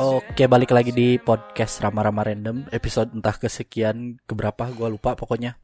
[0.00, 2.64] Oke, balik lagi di podcast Rama-Rama Random.
[2.72, 5.60] Episode entah kesekian keberapa gua lupa pokoknya.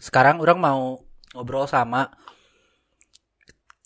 [0.00, 1.04] Sekarang orang mau
[1.36, 2.08] ngobrol sama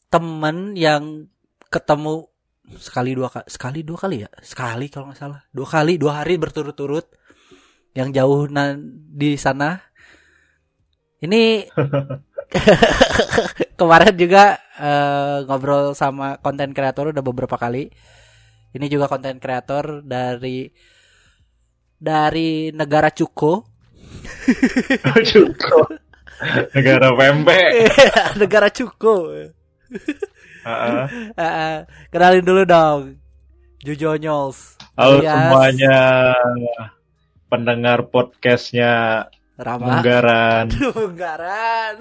[0.07, 1.27] temen yang
[1.75, 2.31] ketemu
[2.79, 4.31] sekali dua kali sekali dua kali ya?
[4.47, 5.43] Sekali kalau nggak salah.
[5.51, 7.11] Dua kali dua hari berturut-turut
[7.99, 8.47] yang jauh
[9.11, 9.75] di sana.
[11.19, 11.67] Ini
[13.81, 17.91] kemarin juga eh, ngobrol sama konten kreator udah beberapa kali
[18.73, 20.69] ini juga konten kreator dari
[21.97, 23.69] dari negara Cuko.
[25.23, 25.89] Cukup.
[26.75, 27.71] Negara pempek.
[28.41, 29.31] negara Cuko.
[30.63, 31.07] Eh,
[31.37, 31.77] eh,
[32.11, 33.01] kenalin dulu dong.
[33.83, 34.79] Jujo Nyols.
[34.95, 35.99] Halo Alias semuanya
[37.51, 39.27] pendengar podcastnya
[39.59, 39.99] Rama.
[39.99, 40.71] Munggaran.
[40.97, 41.95] Munggaran.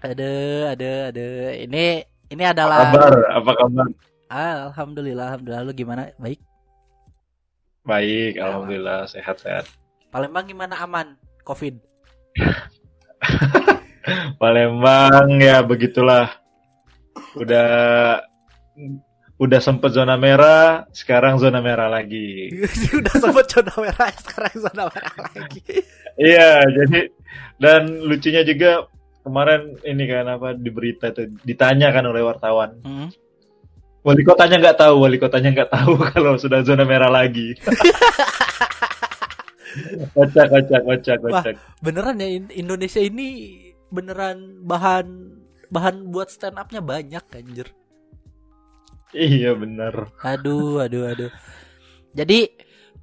[0.08, 1.52] aduh, aduh, aduh.
[1.68, 3.14] Ini ini Apa adalah kabar?
[3.30, 3.86] Apa kabar?
[4.26, 5.62] Ah, alhamdulillah, alhamdulillah.
[5.62, 6.02] Lu gimana?
[6.18, 6.40] Baik.
[7.86, 9.70] Baik, alhamdulillah sehat-sehat.
[10.10, 11.14] Palembang gimana aman?
[11.46, 11.78] Covid.
[14.42, 16.34] Palembang ya begitulah.
[17.38, 18.18] Udah
[19.34, 22.48] udah sempet zona merah, sekarang zona merah lagi.
[22.98, 25.62] Udah sempet zona merah, sekarang zona merah lagi.
[26.14, 27.00] Iya, jadi
[27.58, 28.86] dan lucunya juga
[29.24, 32.76] kemarin ini kan apa di berita itu ditanya kan oleh wartawan.
[32.84, 33.08] Hmm.
[34.04, 37.56] Wali kotanya nggak tahu, wali kotanya nggak tahu kalau sudah zona merah lagi.
[40.14, 41.40] kocak, kocak, kocak, Wah.
[41.40, 41.56] kocak.
[41.80, 43.58] beneran ya In- Indonesia ini
[43.88, 45.06] beneran bahan
[45.72, 47.72] bahan buat stand upnya banyak anjir.
[49.14, 50.12] Iya bener.
[50.20, 51.32] Aduh, aduh, aduh.
[52.12, 52.52] Jadi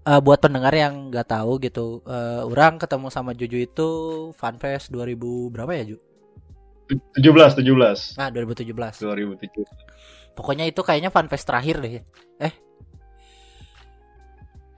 [0.02, 3.90] eh, buat pendengar yang nggak tahu gitu, eh, orang ketemu sama Juju itu
[4.38, 5.98] Funfest 2000 berapa ya Ju?
[7.18, 8.20] 17, 17.
[8.20, 9.00] Nah 2017.
[9.00, 10.36] 2017.
[10.36, 12.04] Pokoknya itu kayaknya Funfest terakhir deh.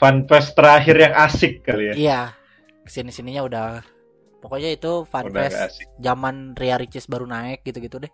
[0.01, 1.96] Funfest terakhir yang asik kali ya.
[1.96, 2.22] Iya.
[2.84, 3.68] Ke sini sininya udah.
[4.44, 5.88] Pokoknya itu asik.
[6.03, 8.12] zaman Ria Ricis baru naik gitu-gitu deh.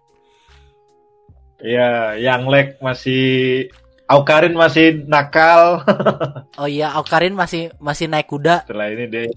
[1.60, 3.68] Iya, yang leg masih
[4.10, 5.84] Aukarin masih nakal.
[6.60, 8.68] Oh iya, Aukarin masih masih naik kuda.
[8.68, 9.32] Setelah ini dia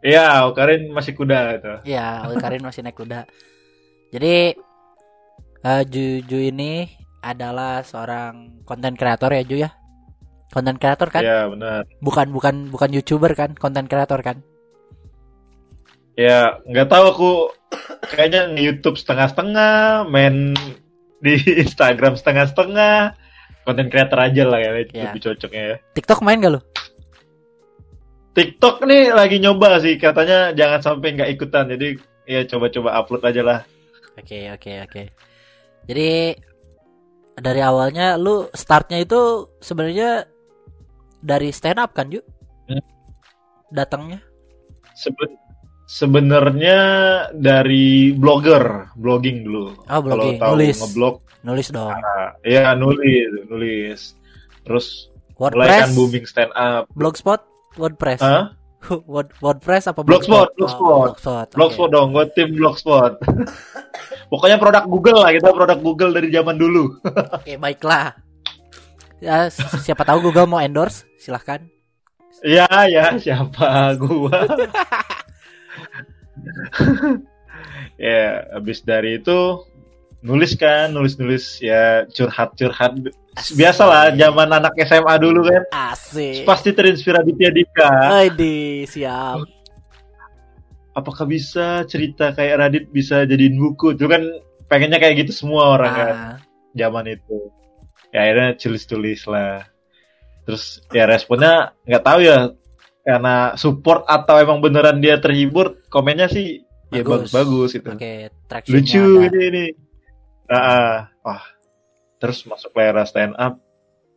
[0.00, 1.72] Iya, Aukarin masih kuda itu.
[1.92, 3.28] Iya, Karin masih naik kuda.
[4.10, 4.56] Jadi
[5.60, 6.88] eh, Juju ini
[7.20, 9.70] adalah seorang konten kreator ya Ju ya.
[10.50, 11.22] Konten kreator kan?
[11.22, 11.84] Iya, benar.
[12.00, 13.52] Bukan bukan bukan youtuber kan?
[13.54, 14.40] Konten kreator kan?
[16.18, 17.30] Ya, nggak tahu aku
[18.12, 20.52] kayaknya nge-YouTube setengah-setengah, main
[21.22, 23.14] di Instagram setengah-setengah.
[23.68, 25.12] Konten creator aja lah ya, Ya.
[25.12, 25.76] lebih cocoknya ya.
[25.94, 26.60] TikTok main gak lo?
[28.30, 31.66] TikTok nih lagi nyoba sih, katanya jangan sampai nggak ikutan.
[31.68, 33.60] Jadi ya coba-coba upload aja lah.
[34.14, 35.02] Oke oke oke.
[35.84, 36.10] Jadi
[37.34, 40.28] dari awalnya lu startnya itu sebenarnya
[41.18, 42.20] dari stand up kan Ju?
[42.66, 42.82] Hmm.
[43.70, 44.20] Datangnya?
[44.94, 45.38] Seben-
[45.90, 46.78] Sebenarnya
[47.34, 49.74] dari blogger, blogging dulu.
[49.90, 50.78] Oh, blogging, Kalau tahu nulis.
[50.78, 51.90] ngeblog, Nulis dong.
[52.46, 54.00] ya nulis, nulis.
[54.62, 56.86] Terus mulai WordPress, kan booming stand up.
[56.94, 57.42] Blogspot,
[57.76, 58.20] WordPress.
[58.22, 58.56] Hah?
[59.12, 60.80] Word- WordPress apa Blogspot, Blogspot?
[60.80, 60.88] Blogspot.
[60.88, 61.46] Oh, Blogspot.
[61.52, 63.12] Blogspot dong, gue tim Blogspot.
[64.32, 66.96] Pokoknya produk Google lah, kita produk Google dari zaman dulu.
[67.36, 68.14] Oke, baiklah.
[69.20, 71.60] Ya, si- siapa tahu Google mau endorse, silahkan.
[72.40, 74.48] Ya, ya, siapa gua?
[78.00, 79.60] ya, habis dari itu
[80.24, 83.12] nulis kan, nulis-nulis ya curhat-curhat.
[83.30, 85.62] Biasalah zaman anak SMA dulu kan,
[85.94, 86.42] Asik.
[86.42, 87.90] pasti terinspirasi Ditya Dika.
[88.18, 89.46] Aidi, siap.
[90.90, 93.94] Apakah bisa cerita kayak Radit bisa jadiin buku?
[93.94, 94.26] Itu kan
[94.66, 96.10] pengennya kayak gitu semua orang kan.
[96.10, 96.34] Nah,
[96.74, 97.38] zaman itu
[98.10, 99.62] ya akhirnya tulis-tulis lah
[100.42, 102.50] terus ya responnya nggak tahu ya
[103.06, 107.30] karena support atau emang beneran dia terhibur komennya sih ya Bagus.
[107.30, 108.14] bagus-bagus itu Oke,
[108.50, 109.64] traction lucu ini ini
[110.50, 110.96] Ah, ah.
[111.22, 111.42] wah
[112.20, 113.56] terus masuk era stand up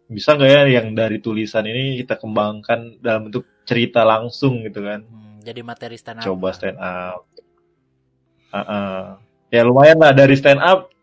[0.05, 5.01] bisa nggak ya yang dari tulisan ini kita kembangkan dalam bentuk cerita langsung gitu kan
[5.01, 6.23] Hmm, jadi materi stand up.
[6.23, 7.23] coba stand up
[8.49, 9.01] Ah, ah.
[9.49, 10.93] ya lumayan lah dari stand up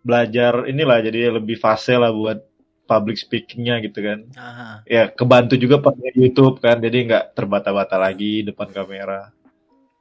[0.00, 2.38] belajar inilah jadi lebih fase lah buat
[2.84, 4.26] public speakingnya gitu kan.
[4.34, 4.82] Aha.
[4.84, 9.30] Ya kebantu juga pakai YouTube kan, jadi nggak terbata-bata lagi depan kamera.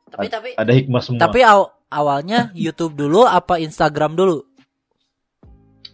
[0.07, 1.21] Tapi tapi Ada hikmah semua.
[1.21, 4.43] tapi aw- awalnya YouTube dulu apa Instagram dulu?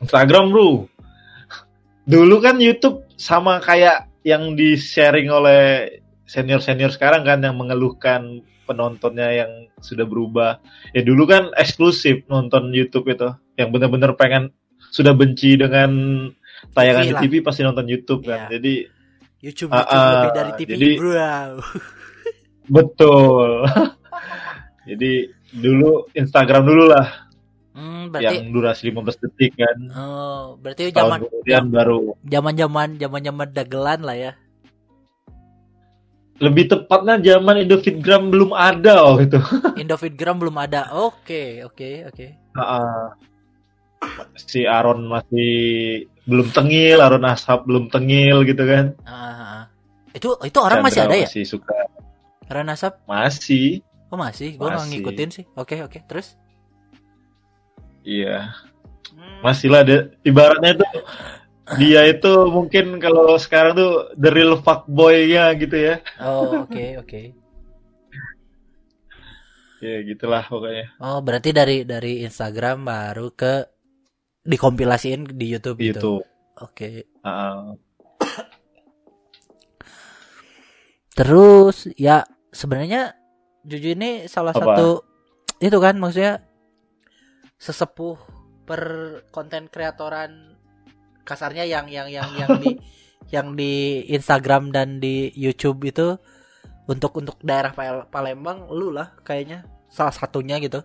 [0.02, 0.86] Instagram bro.
[2.08, 5.90] Dulu kan YouTube sama kayak yang di sharing oleh
[6.28, 10.60] senior-senior sekarang kan yang mengeluhkan penontonnya yang sudah berubah.
[10.92, 14.52] Ya dulu kan eksklusif nonton YouTube itu, yang benar-benar pengen
[14.92, 15.90] sudah benci dengan
[16.76, 17.22] tayangan TV di lah.
[17.24, 18.48] TV pasti nonton YouTube kan.
[18.48, 18.60] Iya.
[18.60, 18.74] Jadi
[19.38, 21.14] YouTube, Ah, YouTube ah, lebih dari TV, jadi- bro.
[22.68, 23.52] betul.
[24.88, 25.12] Jadi
[25.52, 27.27] dulu Instagram dulu lah
[27.78, 29.78] Hmm, berarti yang durasi 15 detik kan.
[29.94, 34.32] oh, berarti Tahun zaman kemudian baru zaman-zaman zaman-zaman dagelan lah ya.
[36.38, 39.38] lebih tepatnya zaman Indofitgram belum ada oh itu.
[39.82, 40.90] Indofitgram belum ada.
[40.94, 42.26] Oke, oke, oke.
[42.34, 43.02] Heeh.
[44.38, 45.54] si Aaron masih
[46.30, 48.94] belum tengil, Aaron Ashab belum tengil gitu kan.
[49.06, 49.66] Ah.
[50.14, 51.30] Itu itu orang masih Chandra ada ya?
[51.30, 51.78] Masih suka
[52.50, 52.94] Ranasap?
[53.06, 53.82] masih.
[54.08, 54.92] Oh masih, gue nggak Masih.
[55.04, 55.46] ngikutin sih.
[55.60, 56.40] Oke oke, terus?
[58.08, 58.56] Iya,
[59.12, 59.44] Hmm.
[59.44, 59.84] masih lah
[60.24, 60.88] ibaratnya itu
[61.76, 66.00] dia itu mungkin kalau sekarang tuh the real fuckboy-nya gitu ya.
[66.24, 67.22] Oh oke oke.
[69.84, 70.96] Ya gitulah pokoknya.
[71.04, 73.68] Oh berarti dari dari Instagram baru ke
[74.48, 76.00] dikompilasiin di YouTube gitu.
[76.00, 76.14] Gitu.
[76.64, 77.04] Oke.
[77.04, 77.60] Heeh.
[81.12, 82.24] Terus ya
[82.56, 83.12] sebenarnya
[83.68, 84.64] Juju ini salah Apa?
[84.80, 84.90] satu
[85.60, 86.47] itu kan maksudnya
[87.58, 88.18] sesepuh
[88.64, 88.82] per
[89.30, 90.56] konten kreatoran
[91.22, 92.72] kasarnya yang yang yang yang di
[93.36, 93.74] yang di
[94.08, 96.16] Instagram dan di YouTube itu
[96.88, 100.80] untuk untuk daerah Pal- Palembang lu lah kayaknya salah satunya gitu.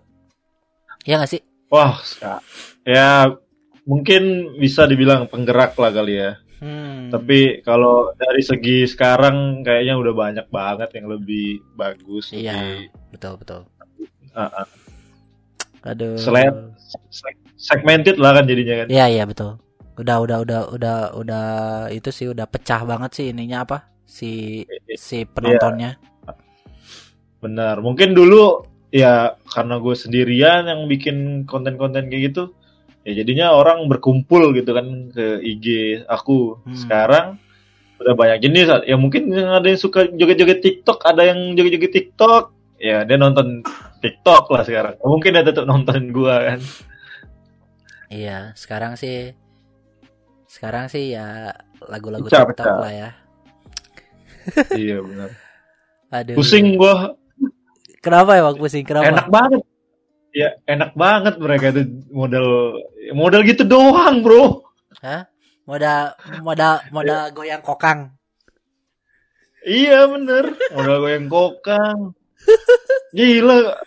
[1.07, 1.41] Ya gak sih?
[1.71, 2.43] Wah, ska-
[2.83, 3.31] ya
[3.83, 6.31] mungkin bisa dibilang penggerak lah kali ya.
[6.63, 7.11] Hmm.
[7.11, 12.55] Tapi kalau dari segi sekarang kayaknya udah banyak banget yang lebih bagus, Iya.
[12.55, 13.61] lebih betul betul.
[14.31, 14.67] Ah, ah.
[15.83, 16.15] Aduh.
[16.15, 16.71] Selain-
[17.11, 18.87] seg- segmented lah kan jadinya kan.
[18.87, 19.59] Iya iya betul.
[19.99, 21.45] Udah udah udah udah udah
[21.93, 23.77] itu sih udah pecah banget sih ininya apa
[24.07, 24.63] si
[24.97, 26.01] si penontonnya.
[27.43, 27.83] Benar.
[27.83, 32.53] Mungkin dulu ya karena gue sendirian yang bikin konten-konten kayak gitu,
[33.03, 35.67] ya jadinya orang berkumpul gitu kan ke IG
[36.07, 36.63] aku.
[36.63, 36.73] Hmm.
[36.77, 37.25] Sekarang
[37.99, 38.67] udah banyak jenis.
[38.87, 42.55] Ya mungkin ada yang suka joget-joget TikTok, ada yang joget-joget TikTok.
[42.79, 43.61] Ya dia nonton
[44.03, 44.95] TikTok lah sekarang.
[44.99, 46.59] Mungkin dia tetap nonton gua kan.
[48.11, 49.31] Iya sekarang sih
[50.51, 51.55] sekarang sih ya
[51.87, 52.77] lagu-lagu TikTok pecah.
[52.83, 53.09] lah ya.
[54.83, 55.29] iya benar.
[56.11, 56.35] Aduh.
[56.35, 57.15] Pusing gua.
[58.03, 58.83] Kenapa ya pusing?
[58.83, 59.07] Kenapa?
[59.07, 59.61] Enak banget.
[60.33, 62.75] Ya enak banget mereka itu model
[63.15, 64.67] model gitu doang bro.
[65.63, 66.11] Modal
[66.43, 68.11] modal modal goyang kokang.
[69.63, 70.59] Iya bener.
[70.75, 72.11] Modal goyang kokang.
[73.17, 73.79] Gila.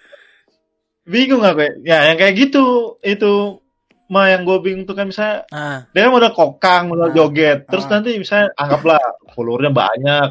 [1.07, 1.73] Bingung aku ya.
[1.87, 2.65] Ya yang kayak gitu
[3.01, 3.63] itu
[4.07, 7.15] mah yang gue bingung tuh kan misalnya Ah, dia kan modal kokang, modal Ah.
[7.15, 7.67] joget.
[7.67, 7.91] Terus Ah.
[7.99, 8.99] nanti misalnya anggaplah
[9.33, 10.29] followernya banyak.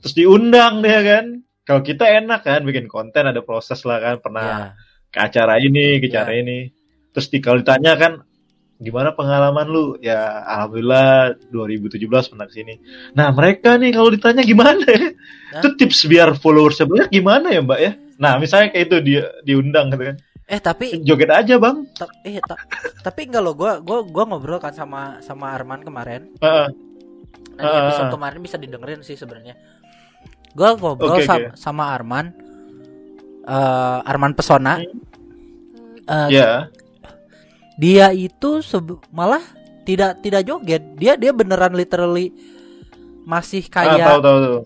[0.00, 1.24] Terus diundang dia kan.
[1.64, 4.68] Kalau kita enak kan bikin konten ada proses lah kan pernah ya.
[5.08, 6.24] ke acara ini, ke Iya.
[6.24, 6.58] acara ini.
[7.08, 8.12] Terus di, kalau ditanya kan
[8.78, 9.96] gimana pengalaman lu?
[9.98, 11.98] Ya alhamdulillah 2017
[12.28, 12.74] pernah ke sini.
[13.12, 15.08] Nah mereka nih kalau ditanya gimana ya?
[15.56, 15.60] Hah?
[15.60, 17.92] Itu tips biar followersnya banyak gimana ya mbak ya?
[18.18, 20.16] Nah misalnya kayak itu dia diundang gitu kan.
[20.44, 21.84] Eh tapi Joget aja bang.
[21.92, 22.58] ta- eh ta-
[23.00, 26.32] tapi enggak lo gua gua gua ngobrol kan sama sama Arman kemarin.
[26.36, 26.68] Heeh.
[27.54, 27.84] Nah, di Ah.
[27.86, 29.54] episode kemarin bisa didengerin sih sebenarnya.
[30.52, 31.54] Gua ngobrol Oke, sa- oke.
[31.54, 32.32] sama Arman
[33.44, 34.80] eh Arman Pesona.
[36.08, 36.72] Eh, Ya.
[37.78, 38.58] Dia itu
[39.10, 39.44] malah
[39.84, 40.82] tidak tidak joget.
[40.96, 42.32] Dia dia beneran literally
[43.22, 44.58] masih Ah, kayak tahu tahu tahu.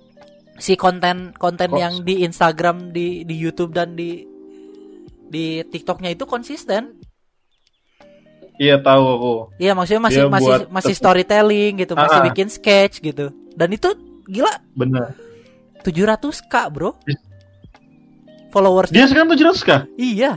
[0.63, 4.23] Si konten konten Kok- yang di Instagram di di YouTube dan di
[5.27, 7.03] di TikToknya itu konsisten.
[8.55, 9.33] Iya tahu aku.
[9.59, 12.25] Iya maksudnya masih Dia masih masih storytelling gitu, masih Ah.
[12.25, 13.33] bikin sketch gitu.
[13.51, 13.91] Dan itu
[14.25, 15.19] gila Bener.
[15.83, 16.95] 700 k bro.
[18.51, 19.83] Followers Dia sekarang 700 kah?
[19.97, 20.37] iya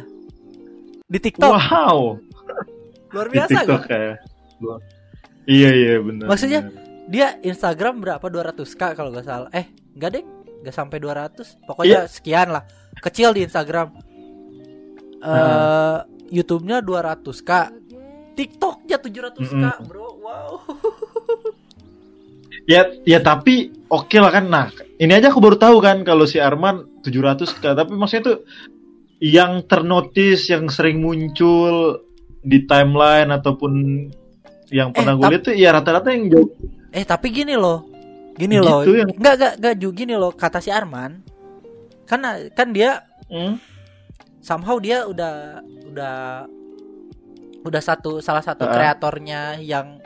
[1.05, 2.17] di TikTok Wow.
[3.13, 3.87] luar Di biasa TikTok gak?
[3.87, 4.15] kayak.
[4.57, 4.81] Gua-
[5.45, 6.25] Iya iya bener.
[6.25, 6.81] Maksudnya, bener.
[7.05, 9.49] Dia Instagram berapa 200 k kalau gak salah.
[9.51, 10.23] Eh enggak deh,
[10.61, 11.55] nggak sampai 200.
[11.63, 12.11] Pokoknya Iya.
[12.11, 12.63] sekian lah.
[12.97, 13.87] Kecil di Instagram.
[15.17, 15.97] Eh
[16.27, 17.51] YouTube-nya 200 k.
[18.35, 19.87] TikToknya 700 k Mm-mm.
[19.87, 20.07] bro.
[20.17, 20.49] Wow.
[22.65, 24.49] Ya, ya tapi oke lah kan.
[24.49, 27.77] Nah, ini aja aku baru tahu kan kalau si Arman 700 k.
[27.77, 28.37] Tapi maksudnya tuh
[29.19, 32.01] yang ternotis, yang sering muncul
[32.41, 33.73] di timeline ataupun
[34.69, 36.49] yang Eh, pernah gue tap- lihat tuh ya rata-rata yang jauh
[36.89, 37.85] Eh tapi gini loh,
[38.35, 41.23] gini Gitu loh, yang- nggak nggak nggak Ju, gini loh kata si Arman,
[42.03, 42.19] kan
[42.51, 43.57] kan dia Hmm?
[44.39, 46.45] somehow dia udah udah
[47.61, 48.71] udah satu salah satu Ah.
[48.71, 49.97] kreatornya yang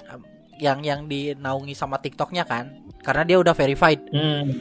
[0.55, 3.99] yang yang dinaungi sama TikToknya kan, karena dia udah verified.
[4.09, 4.59] Hmm.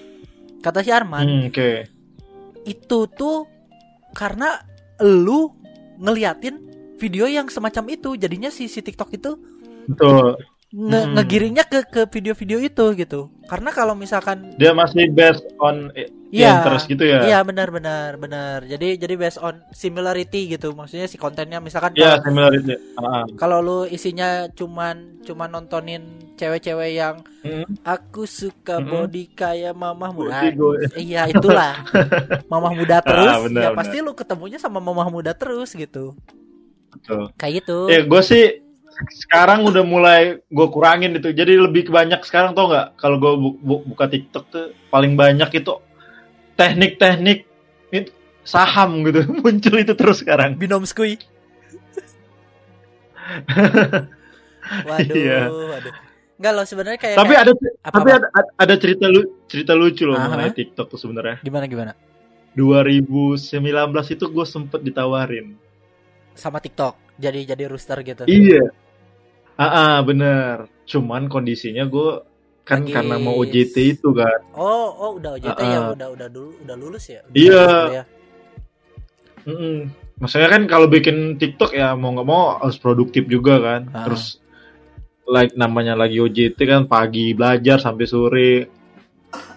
[0.58, 1.86] Kata si Arman, Hmm, Oke.
[2.64, 3.46] itu tuh
[4.10, 4.58] karena
[4.98, 5.54] lu
[5.96, 6.58] ngeliatin
[6.96, 9.38] video yang semacam itu, jadinya si si TikTok itu
[9.86, 10.34] Betul.
[10.68, 11.14] nge Hmm.
[11.14, 13.30] ngegiringnya ke ke video-video itu gitu.
[13.48, 15.88] Karena kalau misalkan Dia masih based on
[16.28, 16.60] Iya.
[16.60, 17.24] interest gitu ya.
[17.24, 18.60] Iya benar benar benar.
[18.62, 20.76] Jadi jadi based on similarity gitu.
[20.76, 22.74] Maksudnya si kontennya misalkan Iya, kalau, similarity.
[23.00, 23.24] Ah.
[23.40, 26.04] kalau lu isinya cuman cuman nontonin
[26.36, 27.64] cewek-cewek yang Hmm.
[27.80, 29.08] aku suka Mm-mm.
[29.08, 30.44] body kayak mamah muda.
[31.00, 31.80] Iya itulah.
[32.52, 33.32] mamah muda terus.
[33.32, 36.12] Ah, benar, ya pasti lu ketemunya sama mamah muda terus gitu.
[36.92, 37.32] Betul.
[37.36, 37.78] Kayak gitu.
[37.88, 38.44] Ya, gue sih
[39.08, 41.30] sekarang udah mulai gue kurangin itu.
[41.30, 42.96] Jadi lebih banyak sekarang tau nggak?
[42.96, 45.72] Kalau gue bu- bu- buka TikTok tuh paling banyak itu
[46.54, 47.46] teknik-teknik
[47.88, 48.10] itu
[48.42, 50.54] saham gitu muncul itu terus sekarang.
[50.54, 51.14] Binom skui.
[54.84, 55.40] waduh, Iya.
[55.48, 55.94] waduh.
[56.38, 58.18] Enggak loh sebenarnya kayak Tapi kayak- ada apa, tapi apa?
[58.28, 60.24] ada, ada cerita lu cerita lucu loh Aha.
[60.24, 61.38] mengenai TikTok tuh sebenarnya.
[61.40, 61.92] gimana gimana
[62.54, 63.50] 2019
[64.08, 65.54] itu gue sempet ditawarin.
[66.32, 66.94] sama TikTok.
[67.16, 68.22] Jadi jadi rooster gitu.
[68.24, 68.70] Iya.
[69.58, 70.70] Ah, ah, bener.
[70.84, 72.22] Cuman kondisinya gue
[72.62, 74.38] kan Lagi- karena mau OJT itu kan.
[74.52, 75.92] Oh, oh udah OJT ya, Ah, ah.
[75.92, 77.20] udah udah dulu udah lulus ya.
[77.24, 77.64] Udah Iya.
[77.64, 78.04] lulus ya.
[79.44, 79.76] Mm-mm.
[80.18, 83.80] Maksudnya kan kalau bikin TikTok ya mau nggak mau harus produktif juga kan.
[83.90, 84.04] Ah.
[84.04, 84.38] Terus
[85.24, 88.50] like namanya lagi OJT kan pagi belajar sampai sore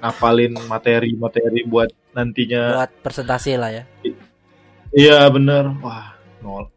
[0.02, 2.64] ngapalin materi-materi buat nantinya.
[2.80, 3.84] Buat presentasi lah ya.
[4.92, 5.72] Iya bener.
[5.80, 6.68] Wah nol.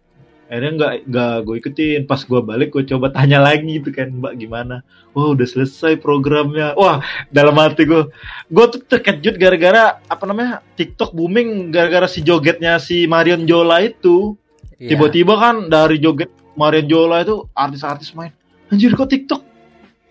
[0.55, 2.01] Akhirnya nggak nggak gue ikutin.
[2.07, 4.87] Pas gue balik gue coba tanya lagi gitu kan Mbak gimana?
[5.11, 6.79] Wah udah selesai programnya.
[6.79, 7.03] Wah
[7.35, 8.07] dalam hati gue,
[8.47, 14.39] gue tuh terkejut gara-gara apa namanya TikTok booming gara-gara si jogetnya si Marion Jola itu.
[14.79, 14.95] Iya.
[14.95, 18.31] Tiba-tiba kan dari joget Marion Jola itu artis-artis main.
[18.71, 19.43] Anjir kok TikTok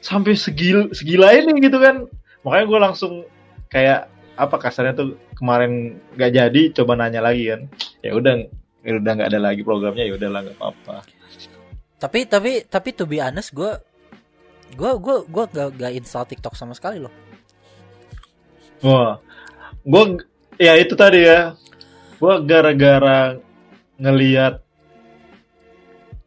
[0.03, 2.03] sampai segil segila ini gitu kan.
[2.43, 3.13] Makanya gue langsung
[3.71, 7.71] kayak apa kasarnya tuh kemarin nggak jadi coba nanya lagi kan.
[8.03, 8.43] Ya udah
[8.83, 10.97] ya udah nggak ada lagi programnya ya udahlah nggak apa-apa.
[11.97, 13.71] Tapi tapi tapi to be honest gue
[14.75, 17.13] gue gue gue gak, gak install TikTok sama sekali loh.
[18.83, 19.23] Wah,
[19.87, 20.03] gue
[20.59, 21.55] ya itu tadi ya.
[22.19, 23.39] Gue gara-gara
[23.95, 24.59] ngeliat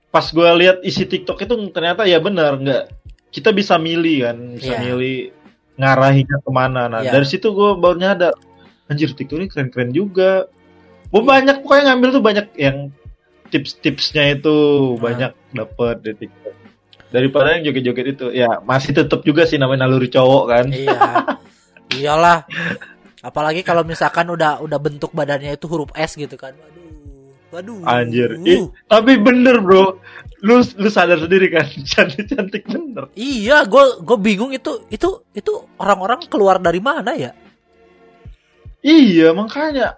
[0.09, 2.85] pas gue lihat isi TikTok itu ternyata ya benar nggak
[3.29, 4.81] kita bisa milih kan bisa Iya.
[4.81, 5.19] milih
[5.77, 6.89] ngarahinnya ke mana.
[6.89, 7.13] Nah Iya.
[7.13, 8.33] dari situ gue baru nyadar
[8.89, 10.49] anjir TikTok ini keren-keren juga.
[11.17, 12.77] Gue banyak pokoknya ngambil tuh banyak yang
[13.49, 15.01] tips-tipsnya itu Ah.
[15.01, 16.55] banyak dapet di TikTok.
[17.09, 20.67] Daripada yang joget-joget itu ya masih tetap juga sih namanya naluri cowok kan.
[20.69, 21.01] iya.
[21.97, 22.45] Iyalah.
[23.25, 26.53] Apalagi kalau misalkan udah udah bentuk badannya itu huruf S gitu kan.
[26.53, 27.81] Waduh.
[27.81, 27.89] Waduh.
[27.89, 28.37] Anjir.
[28.45, 29.97] Ih, tapi bener bro.
[30.45, 33.09] Lu lu sadar sendiri kan cantik cantik bener.
[33.17, 37.33] Iya, gue gue bingung itu itu itu orang-orang keluar dari mana ya?
[38.83, 39.97] Iya makanya.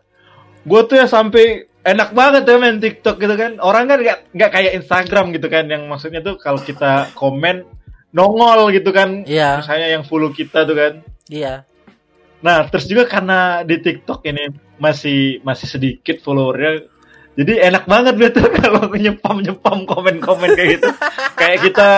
[0.69, 3.57] Gue tuh ya sampai enak banget ya main TikTok gitu kan.
[3.59, 5.65] Orang kan nggak nggak kayak Instagram gitu kan.
[5.67, 7.65] Yang maksudnya tuh kalau kita komen
[8.11, 9.25] nongol gitu kan.
[9.25, 10.93] Iya, Misalnya yang follow kita tuh kan.
[11.29, 11.65] iya.
[12.39, 14.47] Nah terus juga karena di TikTok ini
[14.77, 16.87] masih masih sedikit followernya.
[17.35, 20.89] Jadi enak banget gitu kalau nyepam nyepam komen komen kayak gitu.
[21.41, 21.89] kayak kita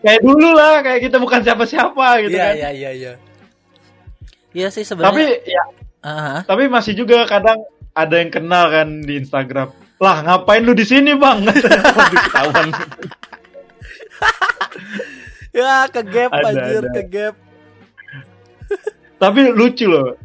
[0.00, 2.54] kayak dulu lah kayak kita bukan siapa siapa gitu Iya, kan.
[2.56, 3.12] iya, iya, iya.
[4.52, 5.38] Iya sih Tapi sebenarnya.
[5.48, 5.64] ya
[6.02, 7.62] Ah, tapi masih juga kadang
[7.92, 9.72] ada yang kenal kan di Instagram.
[10.02, 11.46] Lah ngapain lu di sini bang?
[12.12, 12.68] Ketahuan.
[15.56, 16.92] ya ke gap Ada, anjir, ada.
[16.96, 17.34] ke gap.
[19.22, 20.16] tapi lucu loh.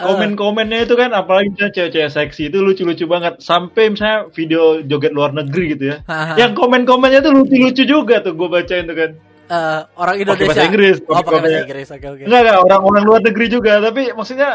[0.00, 3.36] Ah, Komen-komennya itu kan apalagi misalnya cewek-cewek seksi itu lucu-lucu banget.
[3.44, 5.96] Sampai misalnya video joget luar negeri gitu ya.
[6.40, 9.10] Yang komen-komennya tuh lucu-lucu juga tuh gue bacain tuh kan.
[9.50, 10.46] Eh, orang Pakai Indonesia.
[10.46, 10.96] bahasa Inggris.
[11.02, 11.58] Oh, pakai bahasa.
[11.60, 11.88] Inggris.
[11.90, 12.22] Oke, oke.
[12.22, 14.50] Enggak enggak orang-orang luar negeri juga tapi maksudnya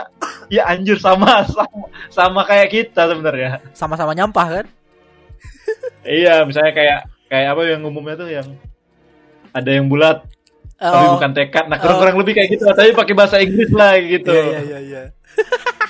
[0.48, 3.60] ya anjir sama sama, sama kayak kita sebenarnya.
[3.76, 4.66] Sama-sama nyampah kan?
[6.02, 8.48] Iya, misalnya kayak kayak apa yang umumnya tuh yang
[9.52, 10.24] ada yang bulat
[10.76, 11.66] tapi Oh, bukan tekad.
[11.68, 11.82] Nah, Oh.
[11.82, 14.32] kurang-kurang lebih kayak gitu, tapi pakai bahasa Inggris lah gitu.
[14.32, 15.04] Iya, iya, iya, iya.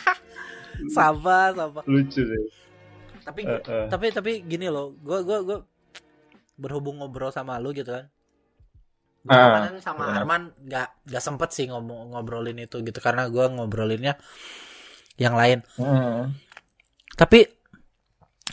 [0.96, 1.82] sama, sama.
[1.86, 2.42] Lucu sih.
[3.22, 3.86] Tapi Eh, eh.
[3.90, 5.58] tapi tapi gini loh, gua gua gua
[6.56, 8.06] berhubung ngobrol sama lu gitu kan.
[9.26, 10.04] Ah, Kemarin sama.
[10.14, 14.16] Arman nggak nggak sempet sih ngomong ngobrolin itu gitu karena gua ngobrolinnya
[15.18, 15.66] yang lain.
[15.76, 16.30] Heeh.
[17.16, 17.40] Tapi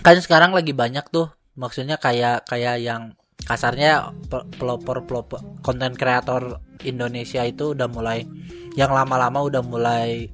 [0.01, 3.13] kan sekarang lagi banyak tuh maksudnya kayak kayak yang
[3.43, 8.25] kasarnya pe- pelopor pelopor konten kreator Indonesia itu udah mulai
[8.73, 10.31] yang lama-lama udah mulai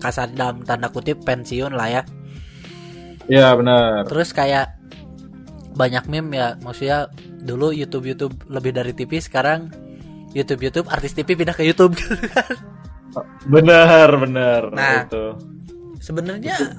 [0.00, 2.02] kasar dalam tanda kutip pensiun lah ya
[3.26, 4.06] Iya benar.
[4.06, 4.78] terus kayak
[5.74, 7.10] banyak meme ya maksudnya
[7.46, 9.70] dulu YouTube YouTube lebih dari TV sekarang
[10.34, 11.94] YouTube YouTube artis TV pindah ke YouTube
[13.48, 14.62] Benar benar.
[14.74, 15.06] Nah.
[15.08, 15.24] Itu.
[15.96, 16.76] sebenarnya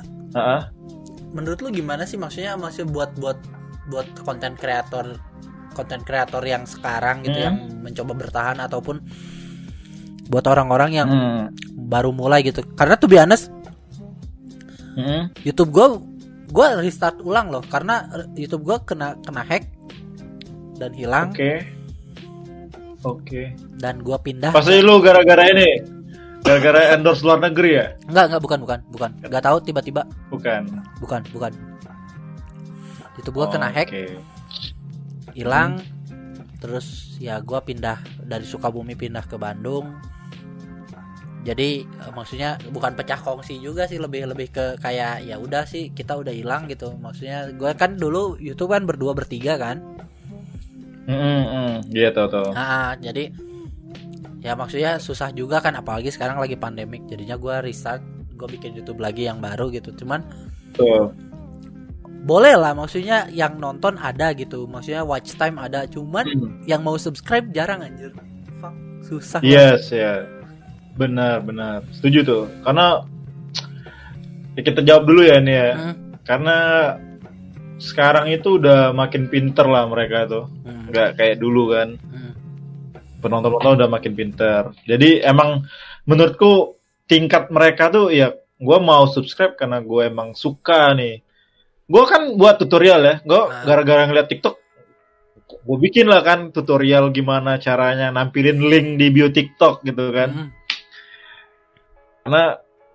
[1.33, 3.39] menurut lu gimana sih maksudnya maksudnya buat buat
[3.89, 5.17] buat konten kreator
[5.73, 7.45] konten kreator yang sekarang gitu Hmm.
[7.47, 9.01] yang mencoba bertahan ataupun
[10.29, 11.43] buat orang-orang yang Hmm.
[11.89, 13.49] baru mulai gitu karena tuh honest
[14.93, 15.29] Hmm.
[15.41, 15.97] YouTube gua
[16.49, 19.65] gua restart ulang loh karena YouTube gua kena kena hack
[20.77, 21.65] dan hilang Oke.
[23.01, 23.41] Oke.
[23.77, 25.97] dan gua pindah Pasti lu gara-gara ini.
[26.41, 27.85] Gara-gara endorse luar negeri ya?
[28.07, 30.61] enggak enggak bukan bukan bukan nggak tahu tiba-tiba Bukan.
[30.97, 31.51] bukan bukan
[33.17, 34.15] YouTube gua kena hack Oke.
[35.33, 35.81] hilang
[36.57, 39.91] terus ya gua pindah dari Sukabumi pindah ke Bandung
[41.43, 45.91] jadi eh, maksudnya bukan pecah kongsi juga sih lebih lebih ke kayak ya udah sih
[45.91, 49.83] kita udah hilang gitu maksudnya gua kan dulu YouTube kan berdua bertiga kan
[51.07, 51.73] Hmm, hmm.
[51.95, 52.47] Iya tahu tahu.
[52.51, 53.31] Nah, jadi
[54.43, 58.03] ya maksudnya susah juga kan apalagi sekarang lagi pandemik jadinya gua restart
[58.37, 60.21] gue bikin YouTube lagi yang baru gitu cuman
[60.77, 61.09] Tuh.
[62.21, 66.61] boleh lah maksudnya yang nonton ada gitu maksudnya watch time ada cuman Hmm.
[66.69, 68.13] yang mau subscribe jarang anjir
[68.61, 70.21] Fuck, susah Yes ya.
[70.97, 71.85] Benar benar.
[71.93, 72.43] Setuju tuh.
[72.61, 73.05] Karena
[74.53, 75.69] ya kita jawab dulu ya ini ya.
[75.77, 75.95] Hmm,
[76.25, 76.57] Karena
[77.77, 80.45] sekarang itu udah makin pinter lah mereka tuh.
[80.63, 81.89] hmm, Nggak kayak dulu kan.
[81.95, 82.33] hmm.
[83.17, 84.61] penonton-penonton udah makin pinter.
[84.83, 85.65] Jadi emang
[86.05, 91.21] menurutku tingkat mereka tuh ya gue mau subscribe karena gue emang suka nih.
[91.85, 93.15] Gue kan buat tutorial ya.
[93.21, 93.63] Gue Ah.
[93.63, 94.55] gara-gara ngeliat TikTok,
[95.65, 100.29] gue bikin lah kan tutorial gimana caranya nampilin link di bio TikTok gitu kan.
[100.29, 100.49] Hmm,
[102.21, 102.43] Karena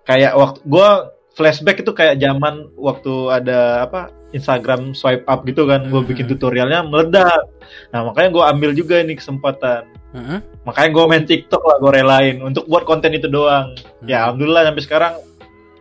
[0.03, 0.89] kayak waktu gue
[1.33, 5.85] flashback itu kayak zaman waktu ada apa Instagram swipe up gitu kan.
[5.89, 6.09] Gue Hmm.
[6.09, 7.49] bikin tutorialnya meledak.
[7.93, 9.85] Nah makanya gue ambil juga ini kesempatan.
[10.13, 13.73] hmm, Makanya gue main TikTok lah, gue relain untuk buat konten itu doang.
[13.73, 14.09] hmm.
[14.09, 15.13] Ya, alhamdulillah sampai sekarang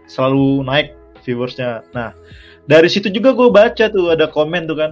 [0.08, 0.88] selalu naik
[1.24, 1.84] viewersnya.
[1.92, 2.12] Nah,
[2.64, 4.90] dari situ juga gue baca tuh ada komen tuh kan,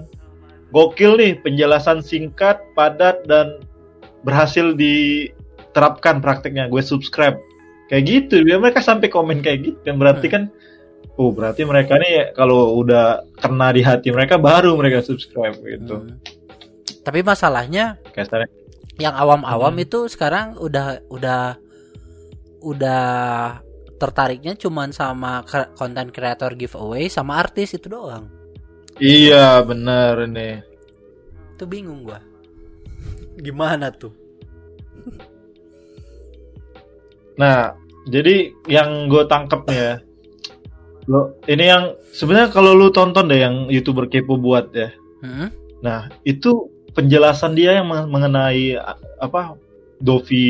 [0.73, 3.61] gokil nih penjelasan singkat, padat dan
[4.23, 6.69] berhasil diterapkan prakteknya.
[6.69, 7.37] Gue subscribe.
[7.91, 9.79] Kayak gitu, dia mereka sampai komen kayak gitu.
[9.83, 10.35] Dan berarti Hmm.
[10.39, 10.43] kan,
[11.17, 16.01] oh berarti mereka nih kalau udah kena di hati mereka baru mereka subscribe gitu.
[16.01, 16.17] Hmm.
[17.01, 18.49] tapi masalahnya Kasarnya.
[18.97, 19.83] yang awam-awam Hmm.
[19.83, 21.57] itu sekarang udah udah
[22.61, 23.05] udah
[23.97, 25.41] tertariknya cuman sama
[25.75, 28.29] konten kreator giveaway sama artis itu doang
[28.97, 30.61] Iya bener ini.
[31.51, 32.21] itu bingung gua
[33.35, 34.13] gimana tuh
[37.37, 38.35] Nah, jadi
[38.67, 39.95] yang gue tangkep nih ya,
[41.07, 44.91] lo ini yang sebenarnya kalau lu tonton deh yang youtuber kepo buat ya.
[45.21, 45.49] Hmm?
[45.81, 48.77] Nah, itu penjelasan dia yang meng- mengenai
[49.19, 49.55] apa
[50.01, 50.45] Dovi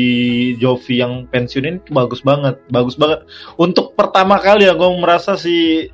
[0.55, 3.27] Jovi yang pensiun ini tuh bagus banget, bagus banget.
[3.55, 5.87] Untuk pertama kali ya gue merasa si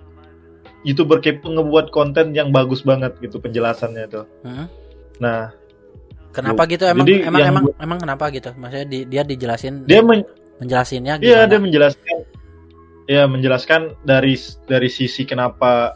[0.84, 4.26] youtuber kepo ngebuat konten yang bagus banget gitu penjelasannya tuh.
[4.42, 4.70] Hmm?
[5.18, 5.50] Nah,
[6.30, 10.06] kenapa gitu emang Jadi emang emang gua- emang kenapa gitu maksudnya di- dia dijelasin dia
[10.06, 12.18] men- menjelasinnya Iya, gimana dia menjelaskan
[13.08, 15.96] ya menjelaskan dari dari sisi kenapa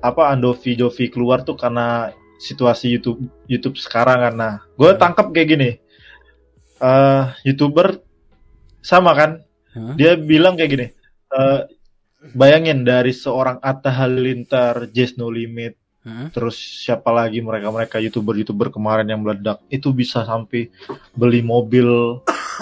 [0.00, 2.08] apa Andovi Jovi keluar tuh karena
[2.40, 5.00] situasi YouTube YouTube sekarang karena gue Hmm.
[5.00, 5.70] tangkap kayak gini.
[6.80, 8.00] eh YouTuber
[8.80, 9.44] sama kan?
[9.76, 9.94] Hmm?
[9.94, 10.86] Dia bilang kayak gini.
[11.30, 11.60] eh
[12.32, 16.32] bayangin dari seorang Atta Halilintar, Jazz No Limit, Hmm?
[16.32, 20.72] terus siapa lagi mereka-mereka YouTuber-YouTuber kemarin yang meledak itu bisa sampai
[21.12, 22.16] beli mobil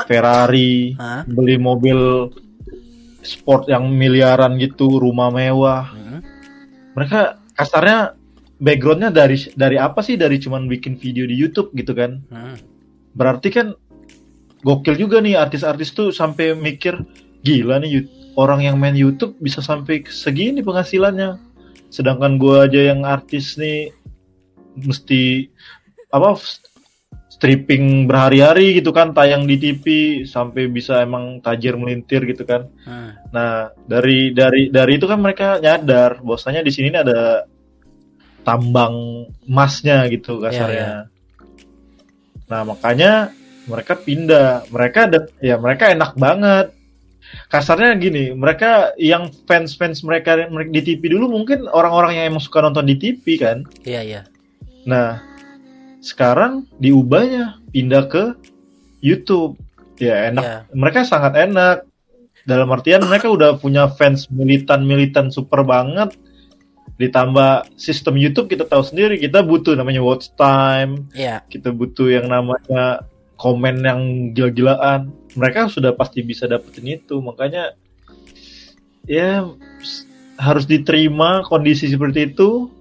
[0.07, 1.25] Ferrari, Hah?
[1.27, 2.31] beli mobil
[3.25, 5.91] sport yang miliaran gitu, rumah mewah.
[5.91, 6.21] Hmm?
[6.95, 8.15] Mereka kasarnya
[8.63, 10.15] backgroundnya dari dari apa sih?
[10.15, 12.23] Dari cuman bikin video di YouTube gitu kan?
[12.31, 12.55] Hmm?
[13.15, 13.75] Berarti kan
[14.63, 16.99] gokil juga nih artis-artis tuh sampai mikir
[17.47, 21.39] gila nih orang yang main YouTube bisa sampai segini penghasilannya.
[21.89, 23.91] Sedangkan gua aja yang artis nih
[24.79, 25.51] mesti
[26.09, 26.39] apa
[27.39, 29.85] stripping berhari-hari gitu kan tayang di TV
[30.27, 32.67] sampai bisa emang tajir melintir gitu kan.
[32.83, 33.15] Hmm?
[33.31, 37.47] Nah, dari dari dari itu kan mereka nyadar bahwasanya di sini ada
[38.43, 41.07] tambang emasnya gitu kasarnya.
[42.51, 43.31] Nah, makanya
[43.71, 44.67] mereka pindah.
[44.75, 46.75] Mereka ada ya mereka enak banget.
[47.47, 52.67] Kasarnya gini, mereka yang fans-fans mereka mereka di TV dulu mungkin orang-orang yang emang suka
[52.67, 53.63] nonton di TV kan.
[53.87, 54.23] iya iya
[54.89, 55.21] Nah,
[56.09, 58.25] sekarang diubahnya pindah ke
[59.05, 59.61] YouTube.
[60.01, 60.45] Ya enak.
[60.45, 60.59] Iya.
[60.73, 61.85] Mereka sangat enak.
[62.49, 66.17] Dalam artian mereka udah punya fans militan-militan super banget.
[66.97, 71.45] Ditambah sistem YouTube kita tahu sendiri kita butuh namanya watch time, Iya.
[71.47, 73.05] kita butuh yang namanya
[73.37, 74.01] komen yang
[74.33, 75.13] gila-gilaan.
[75.37, 77.21] Mereka sudah pasti bisa dapetin itu.
[77.21, 77.77] Makanya
[79.05, 79.45] ya
[80.41, 82.73] harus diterima kondisi seperti itu.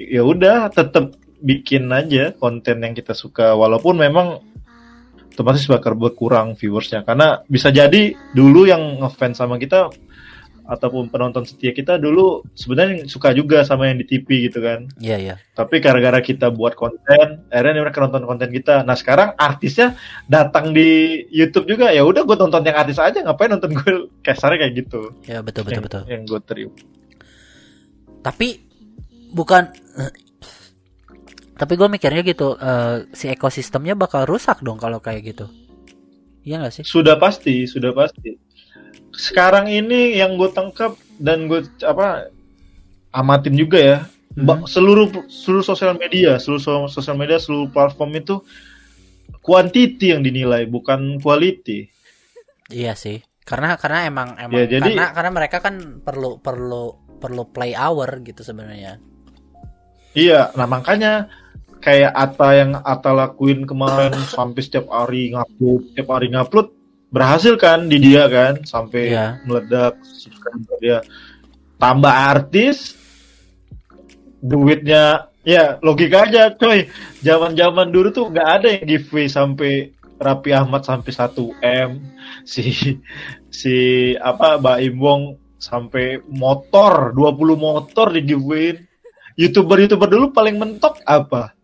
[0.00, 3.56] Ya udah tetap bikin aja konten yang kita suka.
[3.56, 4.40] Walaupun memang
[5.40, 7.00] otomatis bakal berkurang viewersnya.
[7.02, 9.88] Karena bisa jadi dulu yang ngefans sama kita
[10.70, 14.86] ataupun penonton setia kita dulu sebenarnya suka juga sama yang di TV gitu kan.
[15.02, 15.34] Iya, iya.
[15.50, 18.86] tapi gara-gara kita buat konten akhirnya mereka nonton konten kita.
[18.86, 19.98] Nah sekarang artisnya
[20.30, 21.90] datang di YouTube juga.
[21.90, 23.18] Ya udah gue tonton yang artis aja.
[23.18, 25.10] Ngapain nonton gue kasarnya kayak gitu?
[25.26, 26.02] Ya, betul betul yang, betul.
[26.06, 26.74] yang gue terima
[28.20, 28.48] Tapi
[29.34, 29.74] bukan
[31.60, 35.46] tapi gue mikirnya gitu eh, si ekosistemnya bakal rusak dong kalau kayak gitu.
[36.40, 36.84] Iya gak sih?
[36.88, 38.32] sudah pasti sudah pasti
[39.12, 42.32] sekarang ini yang gue tangkap dan gue apa
[43.12, 43.98] amatin juga ya
[44.30, 44.62] Hmm.
[44.62, 48.38] Seluruh seluruh sosial media seluruh so- sosial media seluruh platform itu
[49.42, 51.90] quantity yang dinilai bukan quality
[52.70, 53.18] Iya sih.
[53.42, 58.22] Karena karena emang emang Ya, jadi- karena karena mereka kan perlu perlu perlu play hour
[58.22, 59.02] gitu sebenarnya.
[60.14, 61.26] Iya, nah makanya
[61.80, 66.68] kayak Ata yang Ata lakuin kemarin sampai setiap hari ngupload, setiap hari ngupload
[67.10, 69.42] berhasil kan di dia kan sampai Iya.
[69.42, 69.98] meledak
[70.78, 71.02] dia.
[71.80, 72.94] Tambah artis,
[74.38, 76.86] duitnya ya logika aja coy.
[77.24, 79.72] Zaman-zaman dulu tuh nggak ada yang giveaway sampai
[80.20, 81.90] Rapi Ahmad sampai 1 M,
[82.44, 82.68] si
[83.48, 83.76] si
[84.20, 85.22] apa Mbak Imbong
[85.56, 88.76] sampai motor 20 motor di giveaway
[89.40, 91.56] youtuber-youtuber dulu paling mentok apa?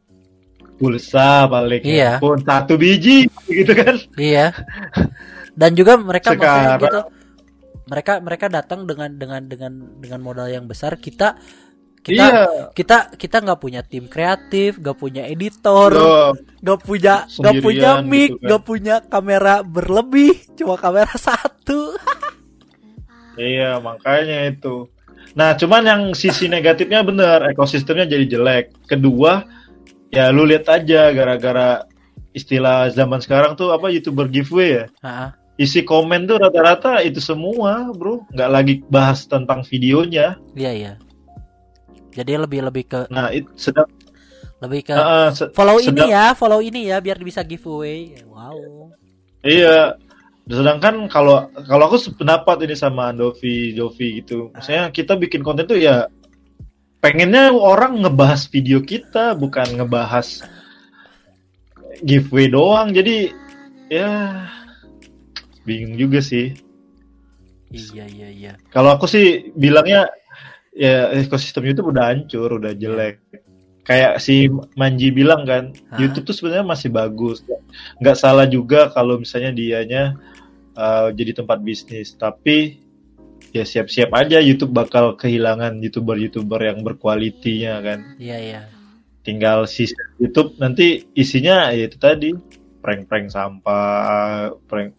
[0.76, 2.20] Pulsa paling Iya.
[2.20, 3.96] pun satu biji gitu kan.
[4.14, 4.52] Iya.
[5.56, 7.00] Dan juga mereka maksudnya Sekarang- gitu.
[7.86, 10.98] Mereka mereka datang dengan dengan dengan dengan modal yang besar.
[10.98, 11.38] Kita
[12.02, 12.44] kita iya.
[12.70, 16.30] kita kita nggak punya tim kreatif, nggak punya editor, Loh,
[16.62, 18.46] nggak punya nggak punya mic, gitu kan.
[18.46, 21.98] nggak punya kamera berlebih, cuma kamera satu.
[23.36, 24.86] iya, makanya itu.
[25.34, 28.64] Nah, cuman yang sisi negatifnya bener, ekosistemnya jadi jelek.
[28.88, 29.44] Kedua,
[30.10, 31.84] ya lu lihat aja gara-gara
[32.30, 34.84] istilah zaman sekarang tuh apa YouTuber giveaway ya.
[35.00, 35.28] Heeh.
[35.56, 38.28] Isi komen tuh rata-rata itu semua, Bro.
[38.28, 40.36] Nggak lagi bahas tentang videonya.
[40.52, 40.92] Iya iya.
[42.12, 43.88] Jadi lebih lebih ke Nah, itu sedang
[44.56, 48.20] lebih ke Heeh, se- follow sedang- ini ya, follow ini ya biar bisa giveaway.
[48.24, 48.92] Wow.
[49.40, 49.96] Iya.
[50.46, 54.52] Sedangkan kalau kalau aku sependapat ini sama Dovi, Dovi gitu.
[54.52, 56.06] Maksudnya kita bikin konten tuh ya
[57.00, 60.44] pengennya orang ngebahas video kita bukan ngebahas
[62.02, 62.92] giveaway doang.
[62.92, 63.30] Jadi
[63.90, 64.42] ya
[65.66, 66.54] bingung juga sih.
[67.70, 68.52] Iya iya iya.
[68.70, 70.06] Kalau aku sih bilangnya
[70.76, 73.20] ya ekosistem YouTube udah hancur, udah jelek.
[73.86, 75.98] Kayak si Manji bilang kan, Hah?
[76.02, 77.46] YouTube tuh sebenarnya masih bagus.
[78.02, 80.18] Nggak salah juga kalau misalnya dianya
[80.74, 82.82] uh, jadi tempat bisnis, tapi
[83.56, 87.98] ya siap-siap aja YouTube bakal kehilangan youtuber-youtuber yang berkualitinya kan.
[88.20, 88.60] Iya iya.
[89.24, 89.88] Tinggal si
[90.20, 92.30] YouTube nanti isinya ya itu tadi
[92.84, 94.94] prank-prank sampah, prank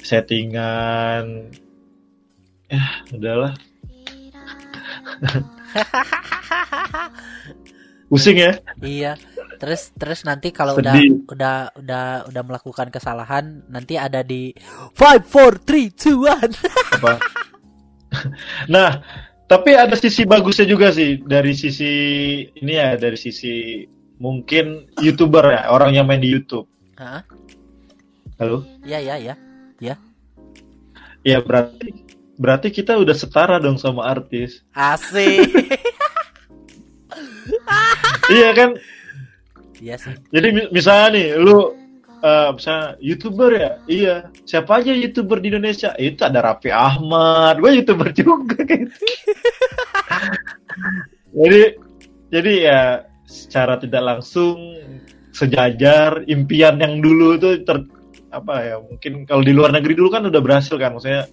[0.00, 1.52] settingan.
[2.68, 3.52] Ya, udahlah.
[8.08, 8.52] Pusing ya.
[8.80, 9.12] Iya.
[9.58, 10.94] Terus terus nanti kalau udah
[11.28, 14.54] udah udah udah melakukan kesalahan nanti ada di
[14.94, 16.54] five four three two one.
[16.94, 17.18] apa
[18.74, 19.00] nah
[19.48, 21.92] tapi ada sisi bagusnya juga sih dari sisi
[22.52, 23.84] ini ya dari sisi
[24.18, 26.66] mungkin youtuber ya orang yang main di YouTube
[26.98, 27.22] Hah?
[28.36, 29.14] halo Iya iya
[29.78, 29.94] iya.
[31.22, 31.92] ya berarti
[32.38, 35.48] berarti kita udah setara dong sama artis Asik.
[38.34, 38.70] iya kan
[39.80, 40.12] iya sih.
[40.28, 41.72] jadi mi- misalnya nih lu
[42.22, 43.70] eh, misalnya youtuber ya?
[43.86, 44.16] Iya.
[44.44, 45.94] Siapa aja youtuber di Indonesia?
[45.98, 47.58] Itu ada Raffi Ahmad.
[47.62, 49.04] Gue youtuber juga gitu.
[51.34, 51.62] Jadi
[52.28, 52.82] jadi ya
[53.28, 54.56] secara tidak langsung
[55.32, 57.84] sejajar impian yang dulu itu ter
[58.28, 60.96] apa ya mungkin kalau di luar negeri dulu kan udah berhasil kan.
[60.96, 61.28] Maksudnya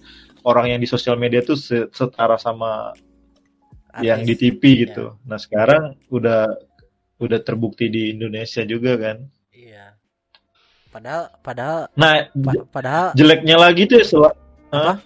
[0.46, 2.94] orang yang di sosial media tuh se- setara sama
[4.04, 4.40] yang di Artis.
[4.60, 5.16] TV gitu.
[5.24, 6.52] Nah sekarang udah
[7.16, 9.24] udah terbukti di Indonesia juga kan.
[10.96, 14.32] Padahal padahal nah pa- padahal jeleknya lagi tuh sel-
[14.72, 14.96] Apa?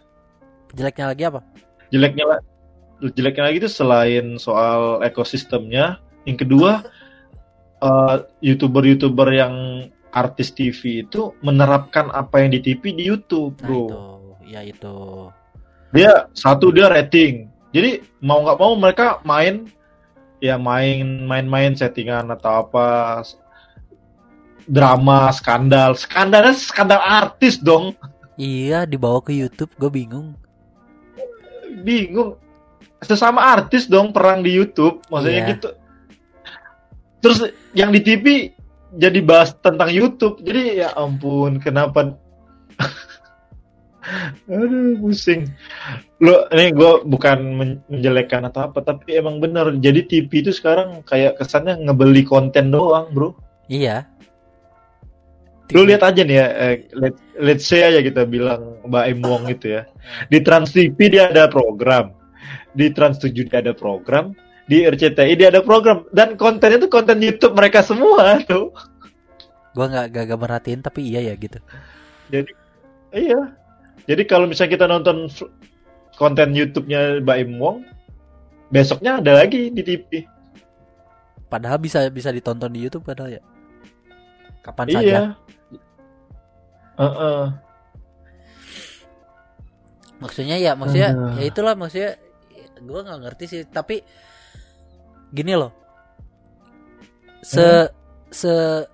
[0.71, 1.41] jeleknya lagi apa?
[1.91, 2.45] jeleknya la-
[3.11, 5.99] jeleknya lagi tuh selain soal ekosistemnya
[6.31, 6.87] yang kedua
[7.91, 9.55] eh, youtuber-youtuber yang
[10.15, 13.83] artis TV itu menerapkan apa yang di TV di YouTube, Nah bro.
[13.83, 14.03] itu,
[14.47, 14.99] ya itu.
[15.91, 17.51] Dia satu dia rating.
[17.71, 19.67] Jadi mau nggak mau mereka main
[20.39, 23.23] ya main main-main settingan atau apa
[24.71, 25.99] drama skandal.
[25.99, 27.99] Skandalnya skandal artis dong.
[28.39, 30.39] Iya dibawa ke YouTube, gue bingung.
[31.83, 32.39] bingung.
[33.01, 35.51] Sesama artis dong perang di YouTube maksudnya Iya.
[35.57, 35.69] gitu.
[37.21, 37.39] Terus
[37.73, 38.53] yang di TV
[38.95, 40.41] jadi bahas tentang YouTube.
[40.41, 42.15] Jadi ya ampun kenapa?
[44.51, 45.47] Aduh pusing.
[46.21, 49.73] Lo ini gue bukan men- menjelekkan atau apa tapi emang bener.
[49.79, 53.37] Jadi TV itu sekarang kayak kesannya ngebeli konten doang bro.
[53.69, 54.09] Iya.
[55.73, 59.43] Lu lihat aja nih ya eh, let, let's say aja kita bilang Mbak Em Wong
[59.51, 59.83] gitu ya.
[60.29, 62.15] Di Trans TV dia ada program.
[62.75, 64.35] Di Trans 7 dia ada program.
[64.71, 66.07] Di RCTI dia ada program.
[66.15, 68.71] Dan kontennya tuh konten YouTube mereka semua tuh.
[69.75, 71.59] Gue nggak gak, gak merhatiin tapi iya ya gitu.
[72.31, 72.51] jadi
[73.15, 73.41] iya.
[74.07, 75.31] Jadi kalau misalnya kita nonton
[76.19, 77.77] konten YouTube-nya Mbak Em Wong
[78.71, 80.27] besoknya ada lagi di TV
[81.51, 83.43] Padahal bisa bisa ditonton di YouTube padahal ya.
[84.61, 85.01] Kapan saja.
[85.01, 85.23] iya
[86.97, 87.43] Heeh.
[90.21, 91.33] Maksudnya ya maksudnya Aduh.
[91.41, 92.13] ya itulah maksudnya
[92.81, 94.05] gue nggak ngerti sih tapi
[95.33, 95.73] gini loh.
[97.41, 97.89] Se
[98.29, 98.85] se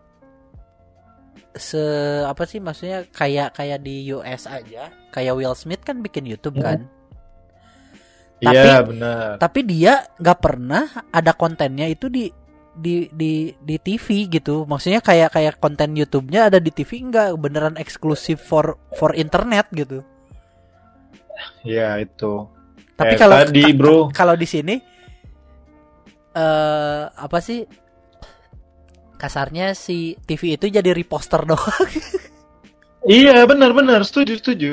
[1.57, 1.83] se
[2.23, 6.65] apa sih maksudnya kayak kayak di US aja kayak Will Smith kan bikin YouTube Hmm.
[6.69, 6.79] kan
[8.45, 12.29] iya benar tapi dia nggak pernah ada kontennya itu di
[12.77, 14.65] di di di TV gitu.
[14.65, 20.05] Maksudnya kayak kayak konten YouTube-nya ada di TV enggak beneran eksklusif for for internet gitu?
[21.63, 22.47] Iya itu.
[22.97, 24.09] Tapi Eh, kalau tadi, bro.
[24.09, 24.77] ka- kalau di sini
[26.33, 27.65] eh apa sih?
[29.17, 31.89] Kasarnya si TV itu jadi reposter doang.
[33.03, 34.73] Iya benar-benar setuju setuju.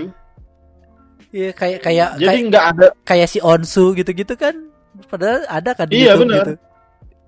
[1.31, 4.67] Iya kayak kayak jadi kayak, nggak ada kayak si Onsu gitu-gitu kan?
[5.07, 6.45] Padahal ada kan di Iya, YouTube benar.
[6.45, 6.53] gitu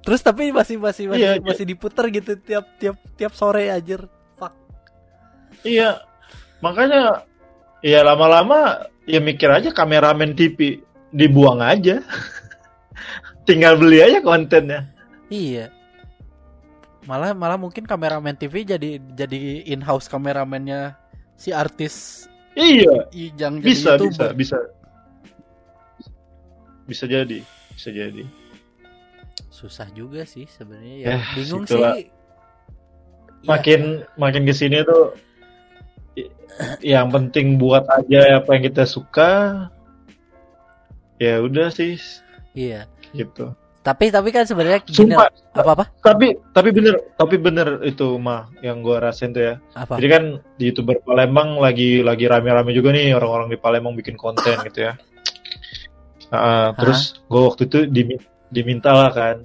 [0.06, 4.06] terus tapi masih masih masih Iya, masih diputer gitu tiap tiap tiap sore aja
[4.38, 4.54] fuck
[5.66, 5.98] Iya,
[6.62, 7.26] makanya
[7.82, 10.78] ya lama-lama ya mikir aja kameramen TV
[11.10, 12.06] dibuang aja.
[13.50, 14.86] Tinggal beli aja kontennya.
[15.28, 15.74] iya
[17.06, 20.98] malah malah mungkin kameramen TV jadi jadi in house kameramennya
[21.38, 24.58] si artis Iya, Ijang jadi bisa, bisa, bisa.
[26.88, 27.44] Bisa jadi,
[27.76, 28.24] bisa jadi.
[29.66, 31.94] Susah juga sih sebenarnya ya Ya, bingung situlah.
[31.98, 32.14] sih
[33.42, 33.82] Ya, Makin
[34.16, 35.14] makin ke sini tuh
[36.82, 39.66] yang penting buat aja apa yang kita suka.
[41.16, 41.96] Ya udah sih
[42.52, 43.54] iya gitu.
[43.80, 48.50] tapi tapi kan sebenarnya gini Sumpah, apa apa tapi tapi bener, tapi bener itu mah
[48.60, 49.56] yang gua rasain tuh ya.
[49.78, 50.24] apa Jadi kan
[50.58, 54.98] di youtuber Palembang lagi lagi rame-rame juga nih orang-orang di Palembang bikin konten gitu ya.
[56.28, 59.38] Ah, terus gue waktu itu dimi- diminta lah kan,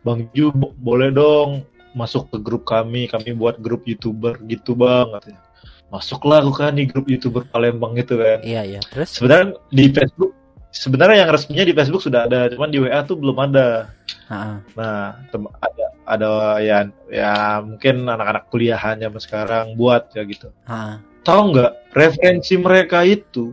[0.00, 5.10] Bang Ju bo- boleh dong masuk ke grup kami, kami buat grup youtuber gitu bang.
[5.10, 5.42] Katanya.
[5.90, 8.38] Masuklah aku kan di grup youtuber Palembang gitu kan.
[8.40, 10.32] iya iya terus Sebenarnya di Facebook,
[10.70, 13.90] sebenarnya yang resminya di Facebook sudah ada, cuman di WA tuh belum ada.
[14.30, 20.54] Ah, Nah, tem- ada ada ya ya mungkin anak-anak kuliahan zaman sekarang buat ya gitu.
[20.64, 21.02] ah.
[21.20, 23.50] Tahu nggak referensi mereka itu?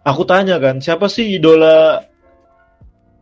[0.00, 1.98] Aku tanya kan, siapa sih idola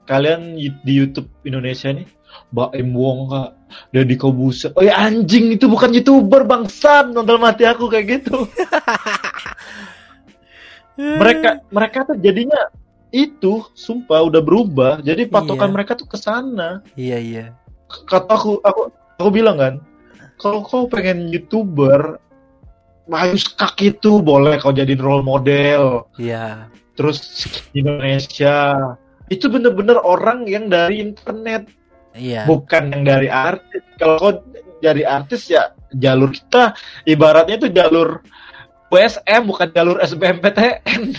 [0.04, 2.06] kalian di YouTube Indonesia nih?
[2.50, 3.50] Mbak Em Wong kak,
[3.94, 4.74] Deddy Kobuser.
[4.74, 8.42] Oh ya anjing itu bukan youtuber bangsat nonton mati aku kayak gitu.
[11.20, 12.70] mereka mereka tuh jadinya
[13.14, 14.92] itu sumpah udah berubah.
[15.02, 15.74] Jadi patokan Iya.
[15.74, 16.82] mereka tuh ke sana.
[16.94, 17.46] iya iya
[17.86, 18.90] kata aku aku
[19.22, 19.74] aku bilang kan
[20.42, 22.18] kalau kau pengen youtuber
[23.06, 26.66] Bayu Skak itu boleh kau jadiin role model iya
[26.98, 28.74] terus Indonesia
[29.32, 31.68] itu bener-bener orang yang dari internet.
[32.14, 32.46] Iya.
[32.46, 33.82] Bukan yang dari artis.
[33.96, 34.32] Kalau kau
[34.82, 36.74] dari artis ya jalur kita
[37.08, 38.20] ibaratnya itu jalur
[38.92, 41.02] USM bukan jalur SBMPTN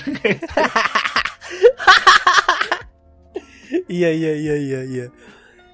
[3.89, 5.05] iya iya iya iya iya.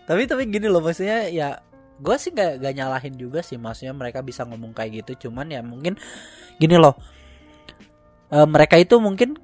[0.07, 1.59] Tapi tapi gini loh maksudnya ya
[2.01, 5.27] gue sih gak, gak nyalahin juga sih maksudnya mereka bisa ngomong kayak gitu.
[5.27, 5.99] Cuman ya mungkin
[6.57, 6.95] gini loh
[8.31, 9.35] Eh, mereka itu mungkin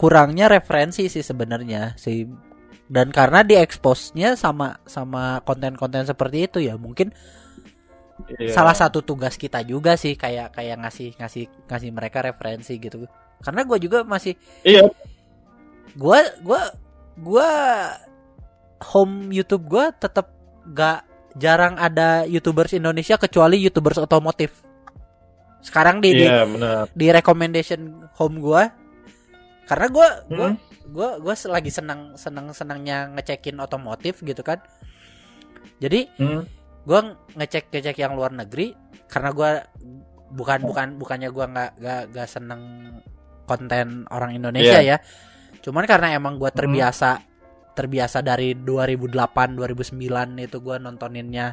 [0.00, 2.24] kurangnya referensi sih sebenarnya sih
[2.88, 7.12] dan karena dieksposnya sama sama konten-konten seperti itu ya mungkin
[8.20, 8.52] Iya.
[8.52, 13.08] salah satu tugas kita juga sih kayak kayak ngasih ngasih ngasih mereka referensi gitu
[13.40, 14.84] karena gue juga masih iya
[15.96, 16.62] gua gua
[17.18, 17.50] gua
[18.92, 20.30] home YouTube gua tetap
[20.70, 21.06] gak
[21.38, 24.66] jarang ada youtubers Indonesia kecuali youtubers otomotif.
[25.62, 28.66] Sekarang di di, Iya di recommendation home gua
[29.70, 30.58] karena gua gua Hmm.
[30.90, 34.58] gua gua lagi senang senang senangnya ngecekin otomotif gitu kan.
[35.78, 36.42] Jadi Hmm.
[36.82, 38.74] gua ngecek ngecek yang luar negeri
[39.06, 39.62] karena gua
[40.30, 42.62] bukan bukan bukannya gua nggak nggak nggak seneng
[43.46, 44.98] konten orang Indonesia ya
[45.58, 47.18] cuman karena emang gua terbiasa
[47.74, 51.46] terbiasa dari 2008 2009 itu gua nontoninnya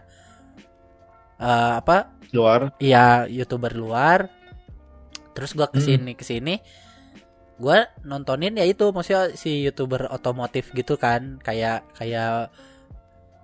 [1.42, 2.76] eh, apa Luar.
[2.78, 4.30] Iya youtuber luar
[5.34, 6.62] terus gua ke sini ke sini
[7.58, 12.54] gua nontonin ya itu maksudnya si youtuber otomotif gitu kan kayak kayak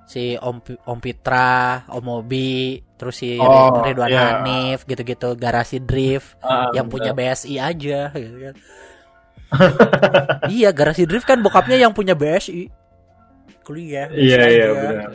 [0.06, 4.22] si Om Om Pitra, Om Mobi, terus si Oh, Ridwan iya.
[4.44, 7.34] Hanif gitu-gitu, Garasi Drift Ah, yang punya benar.
[7.34, 8.56] BSI aja gitu kan.
[10.54, 12.70] iya, Garasi Drift kan bokapnya yang punya BSI.
[13.64, 14.12] Kuliah.
[14.12, 15.10] Iya, iya, benar.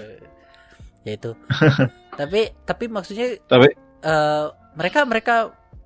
[1.04, 1.30] Ya itu.
[2.18, 3.68] tapi tapi maksudnya Tapi
[4.02, 5.34] eh mereka mereka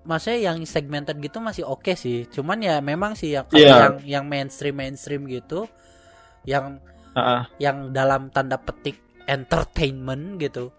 [0.03, 2.27] maksudnya yang segmented gitu masih oke sih.
[2.27, 3.77] Cuman ya memang sih yang kalau Iya.
[3.79, 5.67] yang yang mainstream mainstream gitu
[6.43, 7.47] yang ah.
[7.57, 10.75] yang dalam tanda petik entertainment gitu.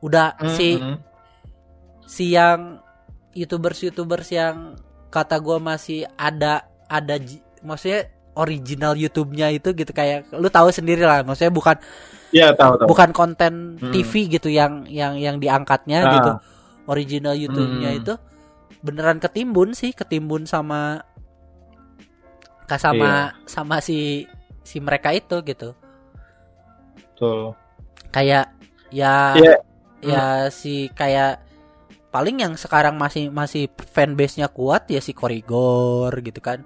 [0.00, 0.98] Udah Hmm, si hmm.
[2.02, 2.82] si yang
[3.32, 4.74] youtubers-youtubers yang
[5.08, 7.16] kata gua masih ada ada
[7.60, 11.76] maksudnya original YouTube-nya itu gitu kayak lu tahu sendiri lah maksudnya bukan
[12.30, 12.88] Iya tahu tahu.
[12.88, 13.92] bukan konten Hmm.
[13.92, 16.12] TV gitu yang yang yang diangkatnya Ah.
[16.12, 16.30] gitu
[16.86, 18.00] original YouTube-nya Hmm.
[18.00, 18.12] itu
[18.82, 21.06] beneran ketimbun sih ketimbun sama
[22.72, 23.14] sama Iya.
[23.44, 24.24] sama si
[24.64, 25.76] si mereka itu gitu
[26.96, 27.52] Betul.
[28.08, 28.48] kayak
[28.88, 29.54] ya Iya.
[30.00, 31.44] ya si kayak
[32.08, 36.64] paling yang sekarang masih masih fanbase-nya kuat ya si Korigor gitu kan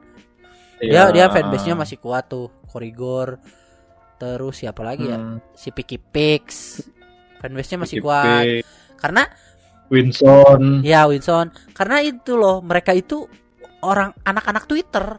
[0.79, 1.11] Iya.
[1.11, 3.43] dia dia fanbase-nya masih kuat tuh Korigor
[4.17, 5.43] terus siapa lagi ya Hmm.
[5.59, 6.81] si Picky Pix
[7.43, 8.65] fanbase-nya masih Picky kuat Pig,
[8.97, 9.23] karena
[9.89, 10.83] Winson.
[10.83, 13.27] ya Winson karena itu loh mereka itu
[13.81, 15.19] orang anak-anak Twitter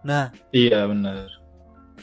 [0.00, 1.26] nah Iya benar.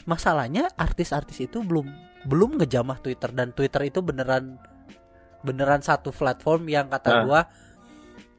[0.04, 1.88] masalahnya artis-artis itu belum
[2.24, 4.60] belum ngejamah Twitter dan Twitter itu beneran
[5.40, 7.22] beneran satu platform yang kata Nah.
[7.22, 7.40] gua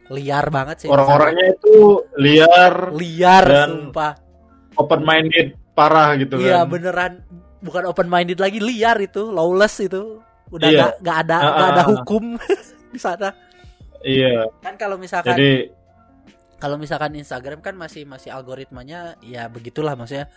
[0.07, 1.75] liar banget sih Orang-orangnya itu
[2.15, 4.13] liar, liar dan sumpah
[4.75, 6.69] open minded, parah gitu iya kan.
[6.69, 7.13] beneran
[7.59, 10.77] bukan open minded lagi liar itu lawless itu udah Iya.
[10.77, 11.87] nggak nggak ada Ah, nggak ada ah, ah.
[11.89, 12.23] hukum
[12.95, 13.29] di sana
[14.01, 14.47] Iya.
[14.59, 15.69] kan kalau misalkan Jadi
[16.55, 20.31] kalau misalkan Instagram kan masih masih algoritmanya ya begitulah maksudnya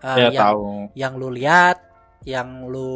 [0.00, 0.64] Eh, ya yang tahu.
[0.94, 1.76] yang lu lihat
[2.22, 2.92] yang lu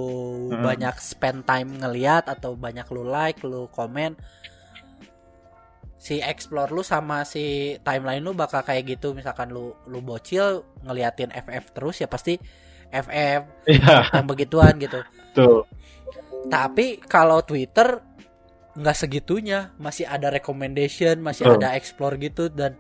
[0.49, 0.61] Hmm.
[0.63, 4.17] banyak spend time ngeliat atau banyak lu like lu komen
[5.97, 7.45] si explore lu sama si
[7.81, 10.47] timeline lu bakal kayak gitu misalkan lu lu bocil
[10.81, 12.37] ngeliatin FF terus ya pasti
[12.87, 15.01] FF Iya, yang begituan gitu
[15.33, 15.65] tuh.
[16.47, 18.05] tapi kalau Twitter
[18.75, 21.55] nggak segitunya masih ada recommendation masih Oh.
[21.55, 22.75] ada explore gitu dan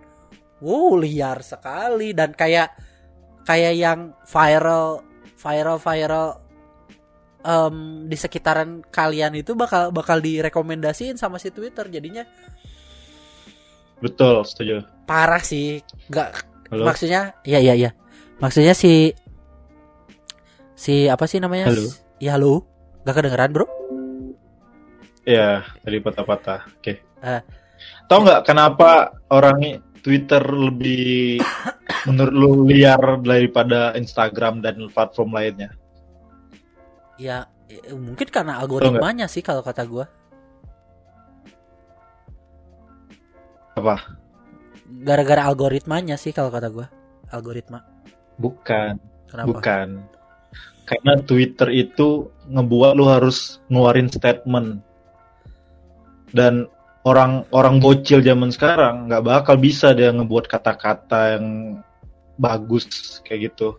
[0.58, 2.74] wow liar sekali dan kayak
[3.46, 5.04] kayak yang viral
[5.36, 6.28] viral viral
[7.40, 7.76] em,
[8.06, 12.24] di sekitaran kalian itu bakal bakal direkomendasiin sama si Twitter jadinya
[14.02, 14.84] Betul, setuju.
[15.06, 15.80] parah sih
[16.10, 16.28] nggak
[16.72, 16.84] Halo.
[16.84, 17.90] maksudnya iya iya iya
[18.40, 19.14] maksudnya si
[20.74, 21.86] si apa sih namanya Halo.
[22.18, 22.66] ya halo
[23.04, 23.66] nggak kedengeran bro
[25.24, 26.60] Iya, tadi patah-patah.
[26.80, 27.00] Oke.
[27.24, 27.42] Eh.
[28.04, 31.40] Tahu nggak kenapa orang Twitter lebih
[32.08, 35.72] menurut lu liar daripada Instagram dan platform lainnya?
[37.16, 40.04] Ya, eh, mungkin karena algoritmanya sih kalau kata gua.
[43.80, 43.96] Apa?
[44.84, 46.86] Gara-gara algoritmanya sih kalau kata gua.
[47.32, 47.80] Algoritma.
[48.36, 49.00] Bukan,
[49.32, 49.48] Kenapa?
[49.48, 49.88] bukan.
[50.84, 54.84] Karena Twitter itu ngebuat lu harus ngeluarin statement.
[56.34, 56.66] Dan
[57.06, 61.46] orang orang bocil zaman sekarang nggak bakal bisa dia ngebuat kata-kata yang
[62.40, 63.78] bagus kayak gitu.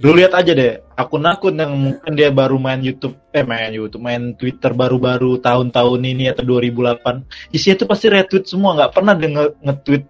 [0.00, 4.32] Lu lihat aja deh, akun-akun yang mungkin dia baru main YouTube, eh main YouTube, main
[4.34, 9.56] Twitter baru-baru tahun-tahun ini atau 2008, isinya itu pasti retweet semua, nggak pernah dia nge-
[9.60, 10.04] nge-tweet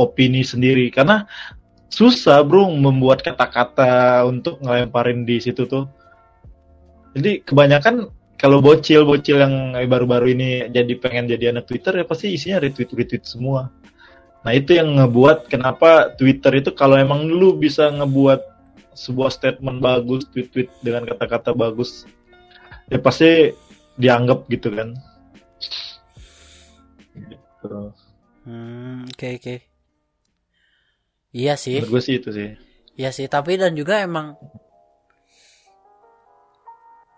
[0.00, 1.28] opini sendiri karena
[1.92, 5.84] susah bro membuat kata-kata untuk ngelemparin di situ tuh.
[7.12, 8.08] Jadi kebanyakan
[8.38, 13.66] kalau bocil-bocil yang baru-baru ini jadi pengen jadi anak Twitter ya pasti isinya retweet-retweet semua.
[14.46, 18.40] Nah itu yang ngebuat kenapa Twitter itu kalau emang lu bisa ngebuat
[18.94, 22.06] sebuah statement bagus, tweet-tweet dengan kata-kata bagus,
[22.86, 23.50] ya pasti
[23.98, 24.94] dianggap gitu kan.
[27.14, 27.78] Gitu.
[28.46, 29.56] Hmm, oke oke.
[31.34, 31.82] Iya sih.
[31.82, 32.48] Menurut gue sih itu sih.
[32.98, 34.34] Iya sih, tapi dan juga emang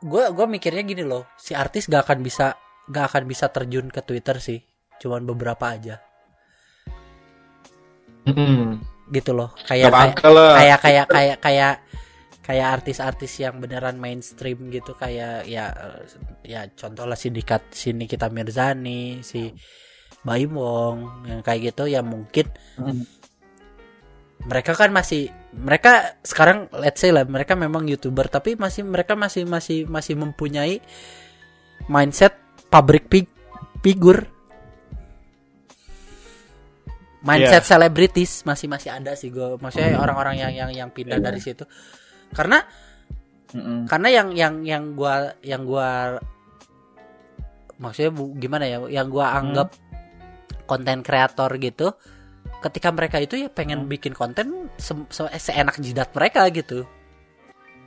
[0.01, 2.57] gue gue mikirnya gini loh si artis gak akan bisa
[2.89, 4.61] gak akan bisa terjun ke Twitter sih
[5.01, 6.01] cuman beberapa aja
[8.29, 8.81] Mm-mm.
[9.13, 10.17] gitu loh kayak kayak
[10.57, 11.75] kayak kayak kayak kayak
[12.41, 15.71] kayak artis-artis yang beneran mainstream gitu kayak ya
[16.43, 19.53] ya contoh lah sindikat sini kita Mirzani si
[20.21, 22.49] Baim Wong yang kayak gitu ya mungkin
[22.81, 23.05] Mm.
[24.41, 29.45] Mereka kan masih mereka sekarang let's say lah mereka memang youtuber tapi masih mereka masih
[29.45, 30.81] masih masih mempunyai
[31.87, 32.33] mindset
[32.69, 33.27] pabrik pig
[33.81, 34.25] figur.
[37.21, 41.27] Mindset selebritis masih masih ada sih gue maksudnya orang-orang yang yang yang pindah Iya.
[41.29, 41.69] dari situ.
[42.33, 42.65] Karena
[43.53, 43.85] Mm-mm.
[43.85, 46.17] karena yang yang yang gua yang gua
[47.77, 49.75] maksudnya bu- gimana ya yang gua anggap
[50.65, 51.93] konten kreator gitu
[52.61, 56.85] ketika mereka itu ya pengen bikin konten se- se- seenak jidat mereka gitu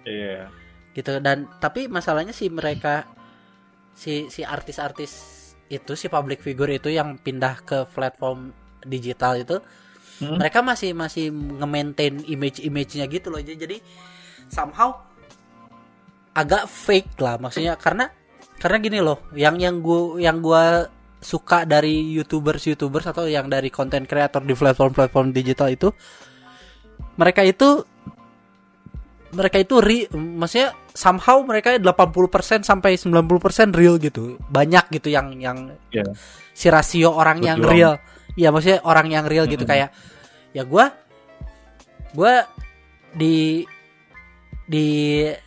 [0.03, 0.49] Iya.
[0.93, 3.07] gitu dan tapi masalahnya si mereka
[3.93, 5.11] si si artis-artis
[5.69, 8.51] itu si public figure itu yang pindah ke platform
[8.83, 9.57] digital itu
[10.21, 10.37] Hmm.
[10.37, 13.77] mereka masih masih nge-maintain image-image-nya gitu loh jadi jadi
[14.45, 14.93] somehow
[16.37, 18.13] agak fake lah maksudnya karena
[18.61, 20.85] karena gini loh yang yang gua yang gua
[21.23, 25.89] suka dari youtubers youtubers atau yang dari konten kreator di platform-platform digital itu
[27.15, 27.81] mereka itu
[29.33, 35.73] mereka itu re, maksudnya somehow mereka 80% sampai 90% real gitu banyak gitu yang yang
[35.89, 36.13] Iya.
[36.53, 37.73] si rasio orang yang Berjuang.
[37.73, 37.93] real
[38.37, 39.73] ya maksudnya orang yang real gitu Mm-mm.
[39.73, 39.89] kayak
[40.53, 40.93] ya gua
[42.13, 42.45] gua
[43.17, 43.65] di
[44.69, 44.87] di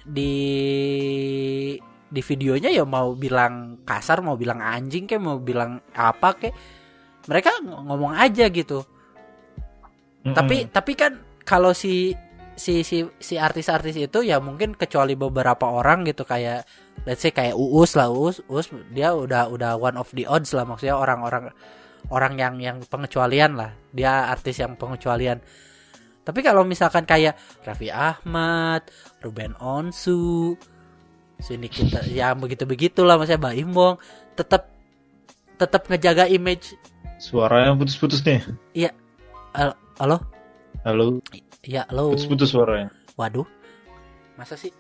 [0.03, 0.33] di
[2.07, 6.55] di videonya ya mau bilang kasar mau bilang anjing kayak mau bilang apa kayak
[7.27, 8.87] mereka ng- ngomong aja gitu.
[10.23, 10.35] Mm-mm.
[10.35, 12.15] tapi tapi kan kalau si
[12.57, 16.65] si si si artis-artis itu ya mungkin kecuali beberapa orang gitu kayak
[17.05, 20.65] let's say kayak Uus lah Uus Uus dia udah udah one of the odds lah
[20.65, 21.53] maksudnya orang-orang
[22.11, 23.71] orang yang yang pengecualian lah.
[23.91, 25.43] Dia artis yang pengecualian.
[26.27, 28.91] Tapi kalau misalkan kayak Raffi Ahmad
[29.23, 30.59] Ruben Onsu
[31.41, 34.01] sini kita ya begitu begitulah maksudnya Baim Wong
[34.35, 34.73] tetap
[35.57, 36.77] tetap ngejaga image
[37.17, 38.45] suaranya putus-putus nih.
[39.97, 40.21] halo
[40.85, 41.19] Halo,
[41.65, 42.93] ya halo putus-putus suaranya.
[43.17, 43.49] waduh
[44.37, 44.71] masa sih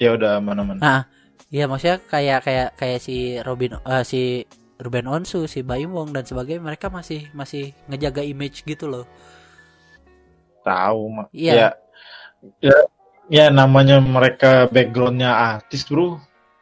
[0.00, 0.80] Ya udah aman-aman.
[0.80, 1.04] Nah,
[1.52, 4.48] iya maksudnya kayak kayak kayak si Robin eh, si
[4.80, 9.04] Ruben Onsu, si Baim Wong dan sebagainya mereka masih masih ngejaga image gitu loh.
[10.64, 11.28] Tahu mak.
[11.36, 11.52] Iya.
[11.52, 11.68] Ya,
[12.64, 12.76] ya,
[13.30, 16.18] ya namanya mereka backgroundnya artis bro.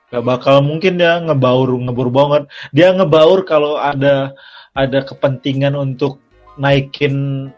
[0.08, 2.42] Gak bakal mungkin dia ngebaur ngebur banget.
[2.72, 4.32] Dia ngebaur kalau ada
[4.76, 6.20] ada kepentingan untuk
[6.60, 7.48] naikin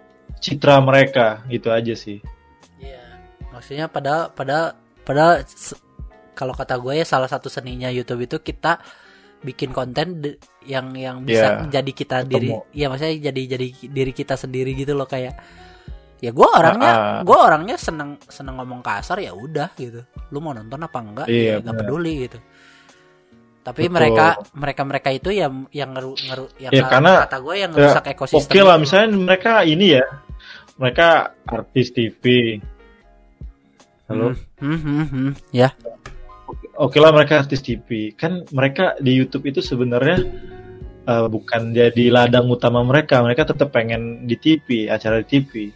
[0.40, 2.22] citra mereka gitu aja sih.
[2.80, 3.20] Iya.
[3.52, 5.42] Maksudnya pada pada pada
[6.34, 8.80] kalau kata gue ya salah satu seninya YouTube itu kita
[9.40, 10.20] bikin konten
[10.68, 12.32] yang yang bisa Iya, jadi kita ketemu.
[12.32, 15.40] diri iya maksudnya jadi jadi diri kita sendiri gitu loh kayak
[16.20, 17.20] ya gue orangnya Ah, ah.
[17.24, 21.58] gue orangnya seneng seneng ngomong kasar ya udah gitu lu mau nonton apa enggak Iya,
[21.58, 21.76] ya benar.
[21.80, 22.38] peduli gitu
[23.60, 23.92] tapi Betul.
[23.92, 27.76] mereka mereka mereka itu yang yang ngeru, ngeru yang Ya, karena, kata gue yang Ya,
[27.76, 28.82] ngerusak ekosistem Oke lah, gitu.
[28.88, 30.04] misalnya mereka ini ya,
[30.80, 31.08] mereka
[31.44, 32.24] artis TV.
[34.08, 34.32] Halo.
[34.64, 35.30] Hmm, hmm, hmm, hmm.
[35.52, 35.70] ya
[36.80, 38.16] Oke lah mereka artis TV.
[38.16, 40.24] Kan mereka di YouTube itu sebenarnya
[41.04, 43.20] eh, bukan jadi ladang utama mereka.
[43.20, 45.68] Mereka tetap pengen di TV, acara di TV.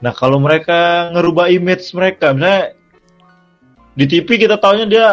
[0.00, 2.72] Nah kalau mereka ngerubah image mereka, misalnya
[3.92, 5.08] di TV kita taunya dia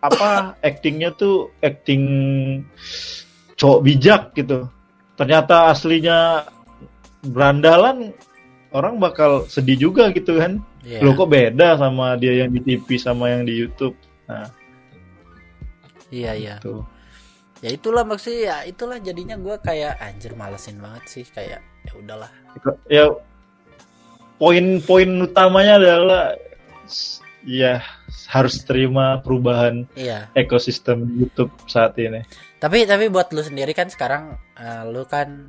[0.00, 0.30] apa
[0.68, 2.02] actingnya tuh acting
[3.60, 4.66] cowok bijak gitu.
[5.20, 6.48] Ternyata aslinya
[7.22, 8.16] berandalan,
[8.72, 10.64] orang bakal sedih juga gitu kan.
[10.82, 11.04] Iya.
[11.04, 13.94] Loh kok beda sama dia yang di TV sama yang di YouTube.
[16.08, 16.80] iya iya Tuh.
[17.60, 22.32] ya itulah maksudnya ya itulah jadinya gue kayak anjir malesin banget sih kayak ya udahlah
[22.88, 23.12] ya
[24.42, 26.34] poin-poin utamanya adalah
[27.46, 27.78] ya
[28.26, 30.26] harus terima perubahan iya.
[30.34, 32.26] ekosistem YouTube saat ini.
[32.58, 35.46] tapi tapi buat lu sendiri kan sekarang eh, lu kan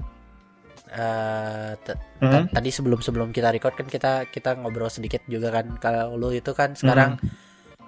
[1.81, 2.45] t- Hmm?
[2.53, 5.75] tadi sebelum sebelum kita record kan kita kita ngobrol sedikit juga kan.
[5.81, 7.17] Kalau lu itu kan sekarang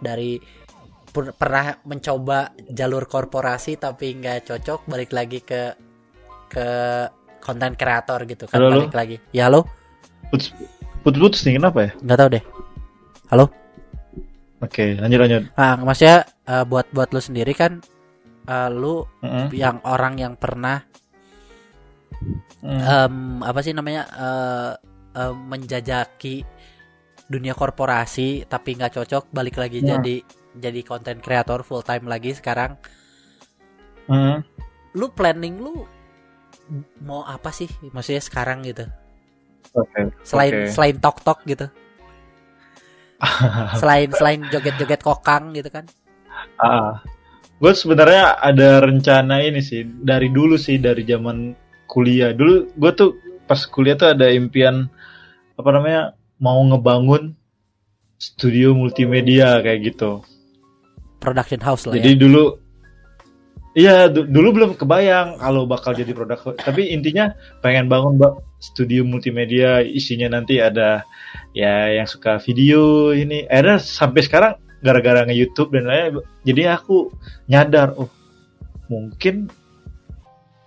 [0.02, 0.42] dari
[1.14, 5.72] pur- pernah mencoba jalur korporasi tapi nggak cocok balik lagi ke
[6.50, 6.68] ke
[7.40, 9.18] konten kreator gitu kan Halo, balik lagi.
[9.32, 9.70] Ya lo
[11.06, 11.92] Putus, putus nih kenapa ya?
[12.02, 12.44] nggak tahu deh
[13.30, 13.46] halo
[14.58, 15.42] Oke, lanjut lanjut.
[15.54, 17.78] ah maksudnya eh, buat buat lu sendiri kan
[18.44, 19.54] eh, lu Mm-mm.
[19.54, 20.82] yang orang yang pernah
[22.66, 22.82] Mm.
[22.82, 24.72] em, apa sih namanya eh,
[25.14, 26.42] eh, menjajaki
[27.28, 29.90] dunia korporasi tapi nggak cocok balik lagi Hmm.
[29.94, 30.16] jadi
[30.56, 32.74] jadi konten kreator full time lagi sekarang
[34.10, 34.42] Hmm.
[34.94, 35.86] lu planning lu
[37.02, 38.90] mau apa sih maksudnya sekarang gitu
[39.76, 40.02] Oke.
[40.24, 40.72] selain Oke.
[40.72, 41.68] selain tok tok gitu
[43.80, 45.86] selain selain joget joget kokang gitu kan
[46.56, 47.00] Ah,
[47.58, 51.56] gue sebenarnya ada rencana ini sih dari dulu sih dari zaman
[51.86, 52.36] kuliah.
[52.36, 54.92] Dulu gue tuh pas kuliah tuh ada impian
[55.56, 57.32] apa namanya mau ngebangun
[58.18, 60.20] studio multimedia kayak gitu.
[61.18, 62.44] production house lah Jadi ya dulu
[63.74, 66.40] Iya, du- dulu belum kebayang kalau bakal jadi produk.
[66.56, 68.16] Tapi intinya pengen bangun
[68.66, 71.06] studio multimedia isinya nanti ada
[71.54, 73.46] ya yang suka video ini.
[73.46, 74.54] Akhirnya sampai sekarang
[74.86, 77.10] gara-gara nge YouTube dan lain jadi aku
[77.50, 78.06] nyadar oh
[78.86, 79.50] mungkin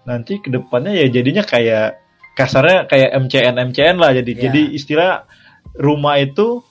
[0.03, 2.03] nanti ke depannya ya jadinya kayak
[2.35, 4.41] kasarnya kayak MCN MCN lah jadi Ya.
[4.51, 5.23] jadi istilah
[5.79, 6.67] rumah itu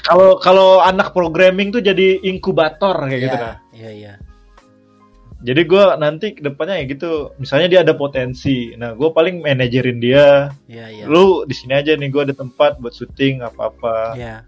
[0.00, 3.56] kalau kalau anak programming tuh jadi inkubator kayak gitu Iya, nah.
[3.76, 4.12] iya iya
[5.40, 9.96] Jadi gue nanti ke depannya ya gitu, misalnya dia ada potensi, nah gue paling manajerin
[9.96, 14.44] dia, iya iya lu di sini aja nih gue ada tempat buat syuting apa-apa, Iya.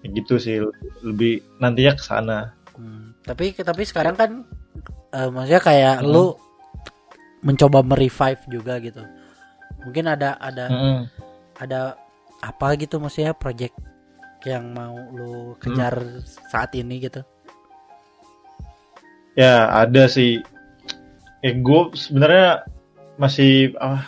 [0.00, 0.64] Ya gitu sih,
[1.04, 2.56] lebih nantinya ke sana.
[2.72, 4.30] Hmm, tapi tapi sekarang kan
[5.12, 6.08] eh, maksudnya kayak Hmm.
[6.08, 6.24] lu
[7.44, 9.04] mencoba merevive juga gitu.
[9.84, 11.02] Mungkin ada ada Hmm.
[11.60, 11.80] ada
[12.40, 13.76] apa gitu maksudnya project
[14.44, 17.20] yang mau lu kejar saat ini gitu.
[19.36, 20.40] Ya ada sih,
[21.44, 22.64] eh gue sebenarnya
[23.20, 24.00] masih ah,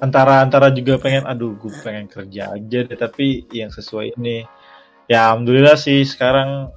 [0.00, 4.48] antara antara juga pengen, aduh gue pengen kerja aja deh, tapi yang sesuai ini,
[5.04, 6.72] ya alhamdulillah sih sekarang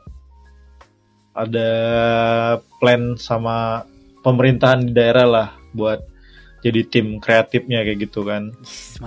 [1.32, 1.72] ada
[2.84, 3.88] plan sama
[4.20, 6.04] pemerintahan di daerah lah buat
[6.66, 8.52] jadi tim kreatifnya kayak gitu kan.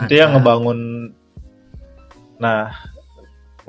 [0.08, 1.12] Itu yang ngebangun.
[2.40, 2.72] Nah,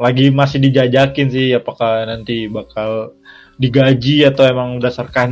[0.02, 3.14] lagi masih dijajakin sih apakah nanti bakal
[3.62, 5.30] digaji atau emang berdasarkan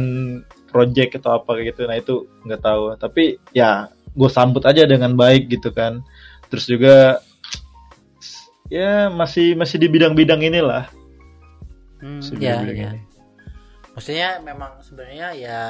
[0.69, 1.81] project atau apa kayak gitu.
[1.89, 2.15] Nah, itu
[2.45, 2.93] nggak tahu.
[3.01, 6.05] Tapi ya gue sambut aja dengan baik gitu kan.
[6.53, 7.17] Terus juga
[8.69, 10.85] ya masih masih di bidang-bidang inilah.
[11.99, 12.89] Hmm, Masih ya, bidang-bidang ya.
[12.93, 13.01] ini.
[13.97, 15.61] Maksudnya memang sebenarnya ya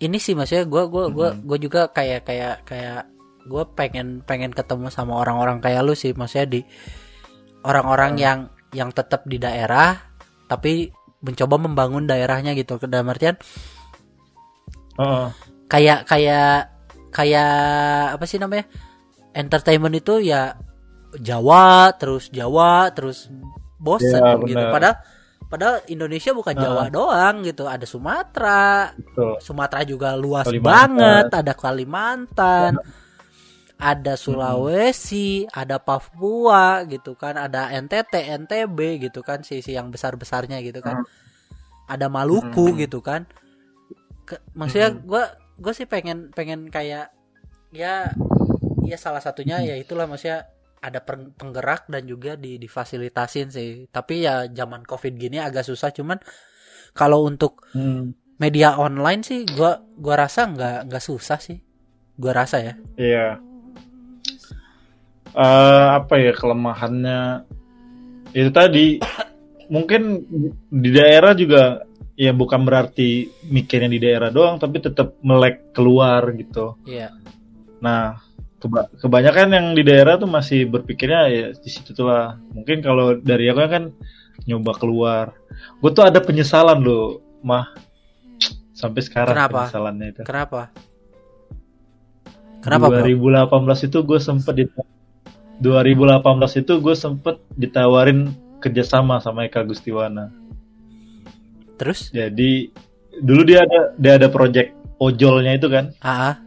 [0.00, 1.40] ini sih maksudnya gue gua gua Mhm.
[1.46, 3.02] gua juga kayak kayak kayak
[3.44, 6.60] gue pengen pengen ketemu sama orang-orang kayak lu sih maksudnya di
[7.62, 8.20] orang-orang Hmm.
[8.20, 8.38] yang
[8.72, 9.94] yang tetap di daerah
[10.44, 10.90] tapi
[11.20, 13.36] mencoba membangun daerahnya gitu dalam artian
[14.94, 15.26] Heeh.
[15.66, 16.70] kayak kayak
[17.10, 17.54] kayak
[18.14, 18.66] apa sih namanya
[19.32, 20.54] entertainment itu ya
[21.14, 23.30] Jawa terus Jawa terus
[23.78, 24.96] bosen Ya, gitu padahal
[25.44, 26.54] padahal Indonesia bukan.
[26.56, 29.38] Jawa doang gitu ada Sumatera Betul.
[29.38, 30.66] Sumatera juga luas Kalimantan.
[30.66, 32.72] banget ada Kalimantan
[33.76, 38.14] ada Sulawesi ada Papua gitu kan ada NTT
[38.46, 41.02] NTB gitu kan sisi yang besar besarnya gitu kan
[41.84, 42.78] ada Maluku Hmm.
[42.78, 43.26] gitu kan
[44.24, 45.04] Ke- maksudnya Hmm.
[45.04, 47.12] gue gue sih pengen pengen kayak
[47.70, 48.08] ya
[48.82, 50.48] ya salah satunya ya itulah maksudnya
[50.80, 55.90] ada peng- penggerak dan juga di difasilitasin sih tapi ya zaman covid gini agak susah
[55.90, 56.16] cuman
[56.92, 58.14] kalau untuk Hmm.
[58.36, 61.58] media online sih gua gua rasa nggak nggak susah sih
[62.14, 63.28] gua rasa ya Iya.
[65.34, 67.42] Eh, apa ya kelemahannya?
[68.30, 69.02] Itu tadi
[69.66, 70.22] mungkin
[70.70, 71.82] di daerah juga
[72.14, 76.78] ya bukan berarti mikirnya di daerah doang, tapi tetap melek keluar gitu.
[76.86, 77.10] iya
[77.82, 78.16] Nah,
[78.62, 82.38] keba- kebanyakan yang di daerah tuh masih berpikirnya ya di situ tuh lah.
[82.54, 83.90] Mungkin kalau dari aku kan
[84.46, 85.26] nyoba keluar.
[85.82, 87.74] Gue tuh ada penyesalan loh, mah
[88.74, 89.70] sampai sekarang Kenapa?
[89.70, 90.22] penyesalannya itu.
[90.26, 90.60] kenapa
[92.58, 94.64] kenapa bro 2018 itu gue sempet di
[95.58, 96.22] 2018
[96.60, 100.32] itu gue sempet ditawarin kerjasama sama Eka Gustiwana.
[101.74, 102.70] terus Jadi
[103.14, 106.38] dulu dia ada dia ada project ojolnya itu kan, ah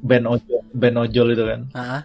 [0.00, 1.60] band ojol, band ojol itu kan.
[1.72, 2.02] ah ah.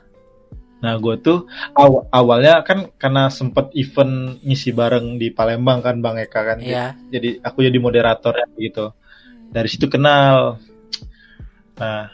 [0.84, 6.20] Nah gue tuh aw- awalnya kan karena sempet event ngisi bareng di Palembang kan Bang
[6.20, 6.58] Eka kan.
[6.62, 8.92] iya Jadi aku jadi moderatornya gitu.
[9.50, 10.60] Dari situ kenal.
[11.80, 12.12] Nah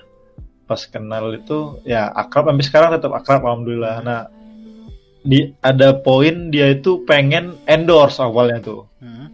[0.72, 3.99] pas kenal itu ya akrab sampai sekarang tetap akrab alhamdulillah.
[3.99, 4.32] Nah
[5.28, 8.88] di ada poin dia itu pengen endorse awalnya tuh.
[9.03, 9.28] Hmm.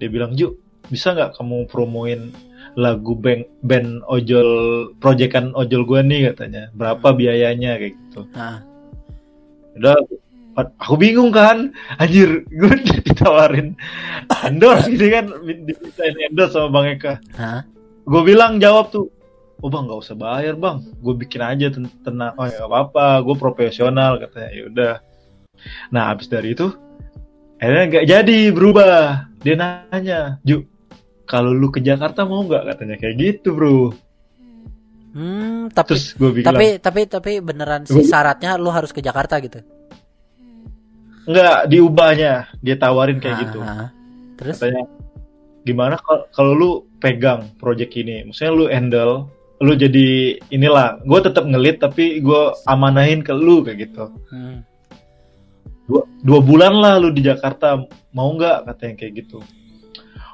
[0.00, 0.56] Dia bilang Ju
[0.88, 2.32] bisa nggak kamu promoin
[2.72, 4.48] lagu band band ojol
[4.96, 8.24] proyekan ojol gua nih katanya berapa biayanya kayak gitu.
[8.32, 8.64] ah
[9.76, 9.96] Udah
[10.56, 12.72] aku bingung kan anjir gue
[13.08, 13.72] ditawarin
[14.44, 17.64] endorse gitu kan dimintain endorse sama Bang Eka ah
[18.04, 19.08] gue bilang jawab tuh
[19.62, 20.82] oh bang nggak usah bayar bang.
[20.98, 22.34] Gue bikin aja ten- tenang.
[22.34, 23.06] Oh ya nggak apa-apa.
[23.22, 24.50] Gue profesional katanya.
[24.50, 24.94] Ya udah.
[25.94, 26.74] Nah habis dari itu
[27.62, 29.30] akhirnya nggak jadi berubah.
[29.42, 30.66] Dia nanya Ju
[31.24, 32.74] kalau lu ke Jakarta mau nggak?
[32.74, 33.94] Katanya kayak gitu bro.
[35.12, 39.38] Hmm, tapi terus gue bilang tapi tapi tapi beneran sih syaratnya lu harus ke Jakarta
[39.38, 39.62] gitu.
[41.22, 42.50] nggak diubahnya.
[42.58, 43.62] Dia tawarin kayak gitu.
[43.62, 43.94] Ah.
[44.42, 44.58] Terus?
[44.58, 44.90] Katanya
[45.62, 48.26] gimana kalau kalau lu pegang project ini?
[48.26, 49.30] Maksudnya lu handle
[49.62, 54.10] lu jadi inilah gue tetap ngelit tapi gue amanahin ke lu kayak gitu.
[54.34, 54.66] Hmm.
[55.86, 57.78] dua, dua bulan lah lu di Jakarta
[58.10, 58.66] mau nggak?
[58.66, 59.38] Katanya kayak gitu.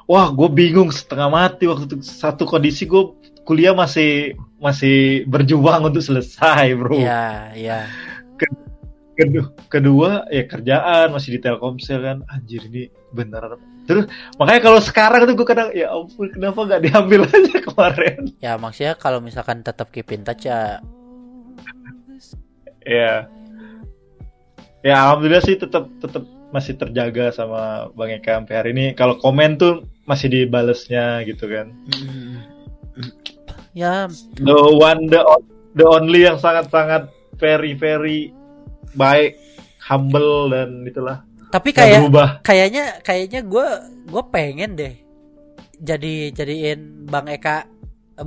[0.09, 2.01] Wah gue bingung setengah mati waktu itu.
[2.01, 3.13] Satu kondisi gue
[3.45, 6.97] kuliah masih masih berjuang untuk selesai bro.
[6.97, 7.79] Iya, iya.
[9.13, 12.17] kedua, kedua ya kerjaan masih di Telkomsel kan.
[12.33, 14.05] Anjir ini beneran terus
[14.37, 18.19] makanya kalau sekarang tuh gue kadang ya ampun kenapa nggak diambil aja kemarin?
[18.37, 20.77] Ya maksudnya kalau misalkan tetap keep in touch ya.
[22.85, 23.25] Ya
[24.85, 26.21] ya alhamdulillah sih tetap tetap
[26.53, 28.85] masih terjaga sama Bang Eka sampai hari ini.
[28.93, 31.73] Kalau komen tuh masih dibalesnya gitu kan.
[33.73, 34.05] Ya.
[34.37, 35.21] The one the,
[35.73, 37.09] the only yang sangat sangat
[37.41, 38.33] very very
[38.93, 39.37] baik
[39.81, 42.09] humble dan itulah tapi kayak
[42.45, 43.67] kayaknya kayaknya gue
[44.09, 44.95] gue pengen deh
[45.79, 47.63] jadi jadiin Bang Eka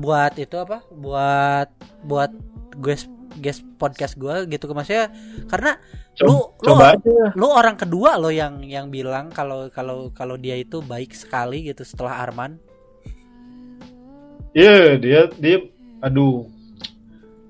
[0.01, 0.81] buat itu apa?
[0.89, 1.68] Buat
[2.09, 2.33] buat
[2.81, 5.12] guest guest podcast gue gitu maksudnya.
[5.49, 5.77] Karena
[6.25, 7.33] lu lu coba aja.
[7.37, 11.85] lu orang kedua lo yang yang bilang kalau kalau kalau dia itu baik sekali gitu
[11.85, 12.57] setelah Arman.
[14.53, 15.59] Iya dia dia
[16.01, 16.49] aduh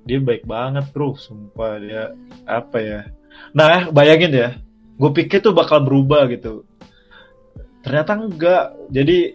[0.02, 1.14] dia baik banget bro.
[1.14, 2.10] Sumpah dia
[2.46, 3.00] apa ya?
[3.54, 4.50] Nah bayangin ya
[5.02, 6.62] gue pikir tuh bakal berubah gitu.
[7.82, 8.64] Ternyata enggak.
[8.94, 9.34] Jadi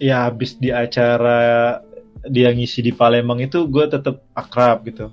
[0.00, 1.76] ya habis di acara
[2.32, 5.12] dia ngisi di Palembang itu gue tetap akrab gitu.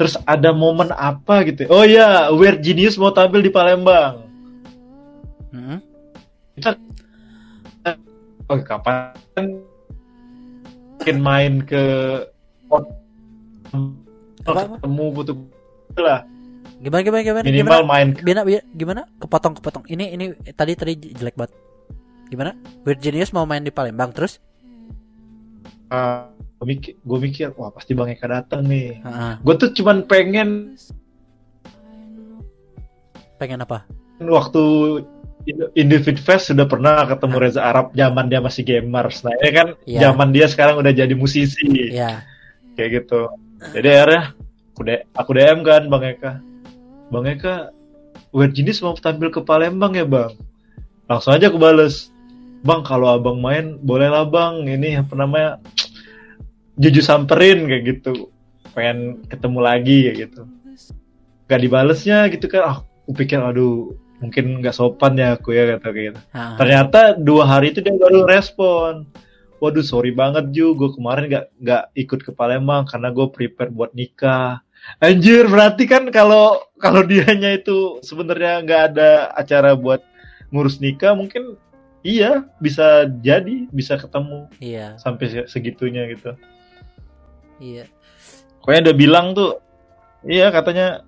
[0.00, 1.68] Terus ada momen apa gitu?
[1.68, 4.24] Oh ya Weird Genius mau tampil di Palembang.
[5.52, 5.80] Mm-mm.
[8.46, 9.12] oh kapan
[10.96, 11.84] mungkin main ke
[14.46, 15.36] ketemu butuh
[15.98, 16.22] lah
[16.80, 17.44] gimana gimana gimana?
[17.46, 18.08] Minimal gimana main.
[18.16, 18.40] Gimana
[18.74, 19.02] gimana?
[19.20, 19.84] Kepotong kepotong.
[19.88, 21.52] Ini ini tadi tadi jelek banget.
[22.28, 22.52] Gimana?
[22.82, 24.42] Weird Genius mau main di Palembang terus?
[25.86, 26.26] Uh,
[26.58, 28.98] gue mikir, gue mikir wah pasti bang Eka datang nih.
[28.98, 29.32] Heeh.
[29.38, 30.74] gue tuh cuman pengen
[33.38, 33.86] pengen apa?
[34.18, 34.64] Waktu
[35.78, 39.22] Indifit Fest sudah pernah ketemu Reza Arab zaman dia masih gamers.
[39.22, 39.68] Nah ini kan?
[39.86, 40.10] Iya.
[40.10, 41.94] zaman dia sekarang udah jadi musisi.
[41.94, 42.26] Ya
[42.76, 43.20] kayak gitu.
[43.72, 44.22] Jadi akhirnya
[44.76, 44.80] aku,
[45.16, 46.32] aku DM kan bang Eka
[47.10, 47.76] bang Eka
[48.34, 50.34] Weird Genius mau tampil ke Palembang ya bang?
[51.06, 52.10] Langsung aja aku bales.
[52.66, 54.66] Bang kalau abang main boleh lah bang.
[54.66, 55.62] Ini apa namanya
[56.76, 58.28] jujur samperin kayak gitu.
[58.74, 60.42] Pengen ketemu lagi kayak gitu.
[61.46, 65.88] Gak dibalesnya gitu kan ah, aku pikir aduh mungkin nggak sopan ya aku ya kata
[65.92, 66.20] gitu.
[66.32, 66.56] Heeh.
[66.58, 69.06] ternyata dua hari itu dia baru respon.
[69.62, 70.74] Waduh sorry banget Ju.
[70.74, 74.60] Gue kemarin nggak nggak ikut ke Palembang karena gue prepare buat nikah.
[75.00, 80.04] Anjir berarti kan kalau kalau dianya itu sebenarnya nggak ada acara buat
[80.52, 81.56] ngurus nikah mungkin
[82.06, 84.94] iya bisa jadi bisa ketemu iya.
[85.00, 86.36] sampai se- segitunya gitu.
[87.58, 87.88] Iya.
[88.60, 89.58] Pokoknya udah bilang tuh
[90.26, 91.02] iya katanya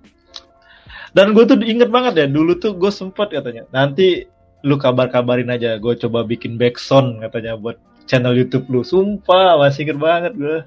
[1.13, 4.29] dan gue tuh inget banget ya dulu tuh gue sempat katanya nanti
[4.61, 8.81] lu kabar-kabarin aja gue coba bikin backsound katanya buat channel YouTube lu.
[8.81, 10.57] Sumpah masih inget banget gue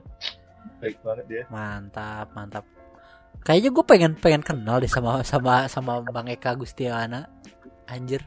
[0.80, 1.44] baik banget dia.
[1.50, 2.64] Mantap mantap
[3.42, 7.26] kayaknya gue pengen pengen kenal deh sama sama sama Bang Eka Gustiwana
[7.86, 8.22] anjir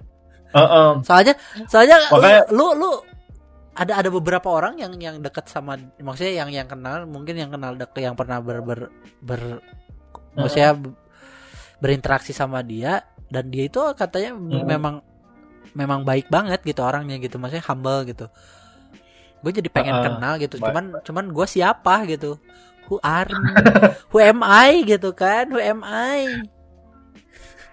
[0.52, 0.92] Heeh.
[1.02, 1.34] soalnya
[1.66, 2.92] soalnya Makanya- lu, lu lu
[3.76, 7.76] ada ada beberapa orang yang yang dekat sama maksudnya yang yang kenal mungkin yang kenal
[7.76, 8.88] deket yang pernah ber ber,
[9.20, 9.60] ber
[10.32, 10.96] maksudnya b-
[11.78, 14.64] berinteraksi sama dia dan dia itu katanya Mhm.
[14.64, 14.96] memang
[15.74, 18.32] memang baik banget gitu orangnya gitu maksudnya humble gitu
[19.44, 20.06] gue jadi pengen Heeh.
[20.08, 20.72] kenal gitu Baik.
[20.72, 22.40] cuman cuman gue siapa gitu
[22.88, 23.54] who are me?
[24.12, 24.84] who am I?
[24.84, 25.50] Gitu kan?
[25.50, 26.46] Who am I?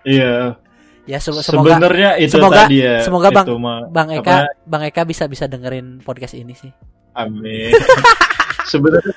[0.03, 0.59] Iya.
[1.03, 3.49] Ya se- semoga sebenarnya itu semoga- tadi ya semoga Bang-
[3.91, 6.71] Bang apa, Eka Bang Eka bisa bisa dengerin podcast ini sih.
[7.19, 7.75] Amin.
[8.71, 9.15] Sebenarnya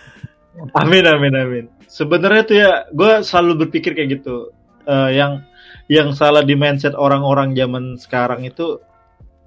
[0.73, 1.65] amin amin amin.
[1.85, 4.49] Sebenarnya tuh ya gue selalu berpikir kayak gitu.
[4.89, 5.45] Eh, yang
[5.85, 8.81] yang salah di mindset orang-orang zaman sekarang itu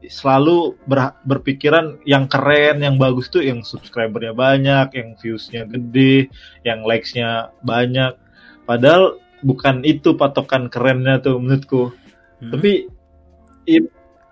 [0.07, 6.31] selalu ber- berpikiran yang keren, yang bagus tuh yang subscribernya banyak, yang viewsnya gede,
[6.63, 8.15] yang likesnya banyak.
[8.63, 11.91] Padahal bukan itu patokan kerennya tuh menurutku.
[12.39, 12.55] Hmm.
[12.55, 12.87] Tapi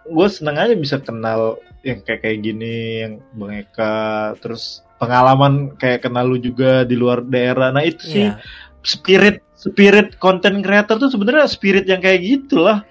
[0.06, 6.06] gue seneng aja bisa kenal yang kayak kayak gini, yang Bang Eka, terus pengalaman kayak
[6.06, 7.74] kenal lu juga di luar daerah.
[7.74, 8.38] Nah itu sih Iya.
[8.86, 12.86] spirit spirit content creator tuh sebenarnya spirit yang kayak gitulah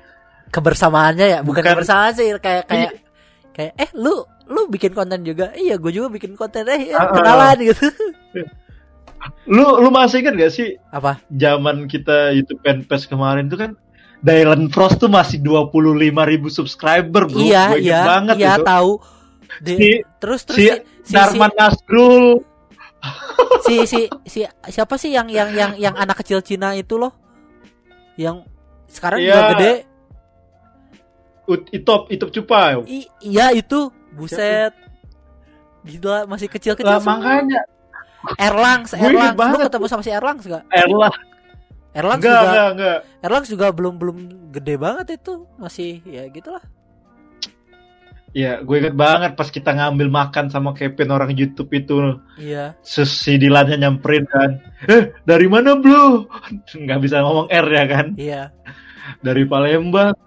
[0.56, 1.74] kebersamaannya ya bukan, Bukan.
[1.76, 2.92] kebersamaan sih kayak kayak
[3.52, 5.52] kayak eh lu lu bikin konten juga?
[5.52, 7.92] Iya gue juga bikin konten eh ya, kenalan gitu.
[9.46, 11.18] Lu lu masih ingat gak sih apa?
[11.28, 13.72] zaman kita YouTube Fanpage kemarin tuh kan
[14.22, 15.82] Dylan Frost tuh masih 25
[16.26, 17.38] ribu subscriber bro.
[17.38, 18.64] Iya Gua inget iya banget iya itu.
[18.64, 18.92] tahu.
[19.62, 22.42] Di- Si- terus terus si si, si, si, Darman Nasrul.
[23.62, 27.14] Si, si, si- siapa sih yang yang yang yang anak kecil Cina itu loh?
[28.16, 28.50] Yang
[28.88, 29.28] sekarang Iya.
[29.28, 29.72] juga gede.
[29.72, 29.86] Ut-
[31.48, 33.90] Itop Itop Cupai I- iya itu.
[34.16, 34.74] Buset.
[35.86, 37.62] Gila masih kecil kecil lah makanya.
[38.42, 40.66] Erlang, Erlang, lu ketemu sama si Erlang gak?
[40.74, 41.14] Erlah
[41.94, 44.18] Erlang enggak juga, enggak enggak Erlang juga belum belum
[44.50, 46.64] gede banget itu, masih ya gitulah.
[48.36, 52.20] ya gue inget banget pas kita ngambil makan sama Kevin orang YouTube itu.
[52.36, 52.76] Iya.
[52.84, 54.60] Si Dilannya nyamperin kan.
[54.92, 56.28] Eh dari mana bro?
[56.84, 58.08] Nggak bisa ngomong R ya kan?
[58.20, 58.52] Iya.
[59.22, 60.18] dari Palembang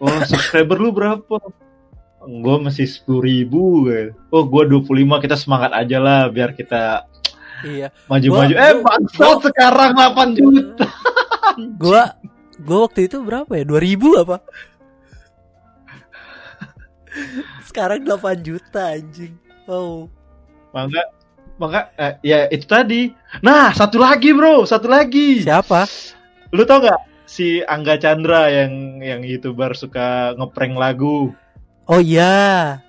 [0.00, 1.36] oh subscriber lu berapa
[2.20, 4.12] gue masih sepuluh ribu kan.
[4.28, 7.08] oh gue 25 kita semangat aja lah biar kita
[7.60, 7.92] Iya.
[8.08, 10.88] maju-maju eh bangsat sekarang 8 juta
[11.76, 12.16] Gua
[12.64, 13.64] gua waktu itu berapa ya?
[13.68, 14.36] 2000 apa?
[17.66, 19.34] Sekarang 8 juta anjing.
[19.68, 20.08] Oh.
[20.72, 21.02] maka
[21.58, 25.82] maka eh, ya itu tadi nah satu lagi bro satu lagi Siapa?
[26.50, 27.00] lu tau nggak
[27.30, 31.30] si Angga Chandra yang yang youtuber suka ngeprank lagu.
[31.86, 32.82] Oh iya.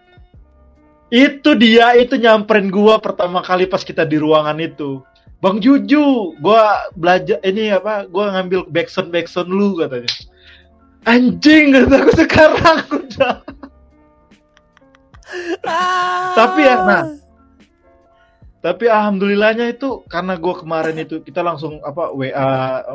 [1.12, 5.04] itu dia itu nyamperin gua pertama kali pas kita di ruangan itu.
[5.44, 10.10] Bang Juju gua belajar ini apa gua ngambil backsound backsound lu katanya.
[11.04, 13.36] Anjing kata aku sekarang udah.
[16.36, 17.04] Tapi ya, nah,
[18.62, 22.50] tapi alhamdulillahnya itu karena gua kemarin itu kita langsung apa WA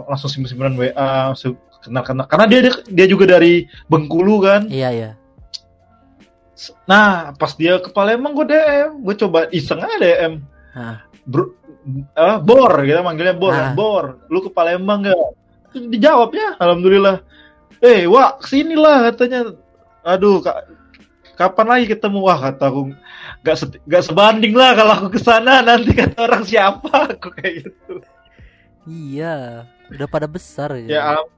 [0.06, 1.34] langsung simpen simpenan WA
[1.82, 5.10] kenal kenal karena dia dia juga dari Bengkulu kan Iya iya.
[6.88, 10.32] nah pas dia ke Palembang gue DM gue coba iseng aja DM
[10.72, 11.04] Hah.
[11.26, 11.52] Bro,
[12.16, 13.52] ah, Bor kita manggilnya Bor.
[13.76, 15.18] Bor lu ke Palembang gak
[15.76, 17.20] dijawabnya alhamdulillah
[17.84, 19.52] eh wah ke sinilah katanya
[20.00, 20.64] aduh kak
[21.36, 22.18] kapan lagi ketemu?
[22.24, 22.96] Wah kata aku
[23.44, 27.12] gak, se- gak sebanding lah kalau aku ke sana nanti kata orang siapa?
[27.12, 28.00] Aku kayak gitu.
[28.88, 29.68] Iya.
[29.92, 31.20] Udah pada besar ya.
[31.20, 31.30] Al-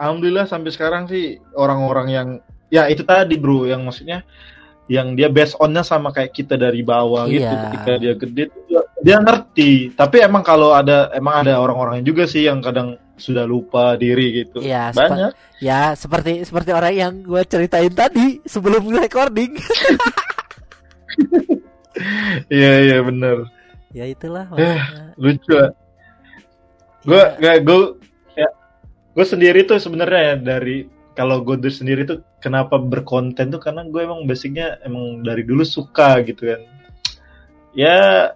[0.00, 2.28] alhamdulillah sampai sekarang sih orang-orang yang
[2.72, 4.22] ya itu tadi bro yang maksudnya
[4.86, 7.42] yang dia based onnya sama kayak kita dari bawah gitu.
[7.42, 7.62] Iya.
[7.68, 8.44] ketika dia gede
[9.02, 9.92] dia ngerti.
[9.98, 14.60] Tapi emang kalau ada emang ada orang-orang juga sih yang kadang sudah lupa diri gitu
[14.90, 19.56] sepa- banyak Ya, seperti seperti orang yang gue ceritain tadi sebelum recording.
[22.50, 23.48] iya iya bener
[23.90, 25.04] ya itulah Eh, maksudnya.
[25.16, 25.70] lucu lah
[27.02, 27.26] gue Iya.
[27.38, 27.78] nggak gue
[28.34, 28.48] ya
[29.14, 30.76] gue sendiri tuh sebenarnya ya dari
[31.12, 36.20] kalau gue sendiri tuh kenapa berkonten tuh karena gue emang basicnya emang dari dulu suka
[36.20, 36.60] gitu kan
[37.72, 38.28] ya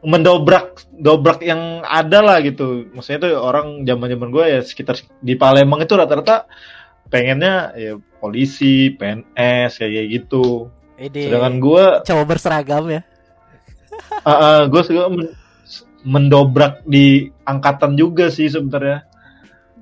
[0.00, 2.88] mendobrak dobrak yang ada lah gitu.
[2.92, 6.48] Maksudnya tuh orang zaman zaman gue ya sekitar di Palembang itu rata-rata
[7.12, 10.72] pengennya ya polisi PNS kayak gitu.
[10.96, 13.02] Ini sedangkan gue cowok berseragam ya.
[14.20, 15.36] Ah, gue suka men-
[16.02, 19.04] mendobrak di angkatan juga sih sebenarnya.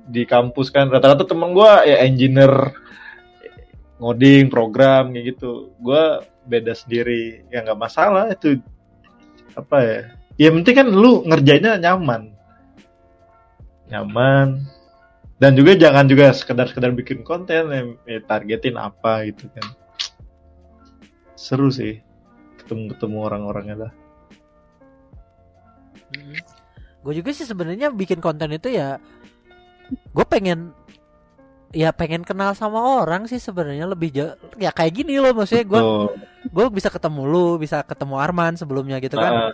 [0.09, 2.75] Di kampus kan rata-rata temen gue ya engineer
[3.99, 5.71] ngoding program kayak gitu.
[5.79, 8.59] Gue beda sendiri ya nggak masalah itu
[9.55, 9.99] apa ya?
[10.39, 12.31] Ya penting kan lu ngerjainnya nyaman.
[13.89, 14.63] Nyaman.
[15.39, 19.65] Dan juga jangan juga sekedar-sekedar bikin konten ya, ya targetin apa gitu kan.
[21.39, 22.03] Seru sih
[22.59, 23.91] ketemu-ketemu orang-orangnya lah.
[26.99, 28.99] Gue juga sih sebenarnya bikin konten itu ya
[29.89, 30.75] gue pengen
[31.69, 35.65] ya pengen kenal sama orang sih sebenarnya lebih jauh ya kayak gini loh maksudnya.
[35.65, 35.81] Gue
[36.49, 39.33] gue bisa ketemu lu bisa ketemu Arman sebelumnya gitu kan.
[39.33, 39.51] Ah,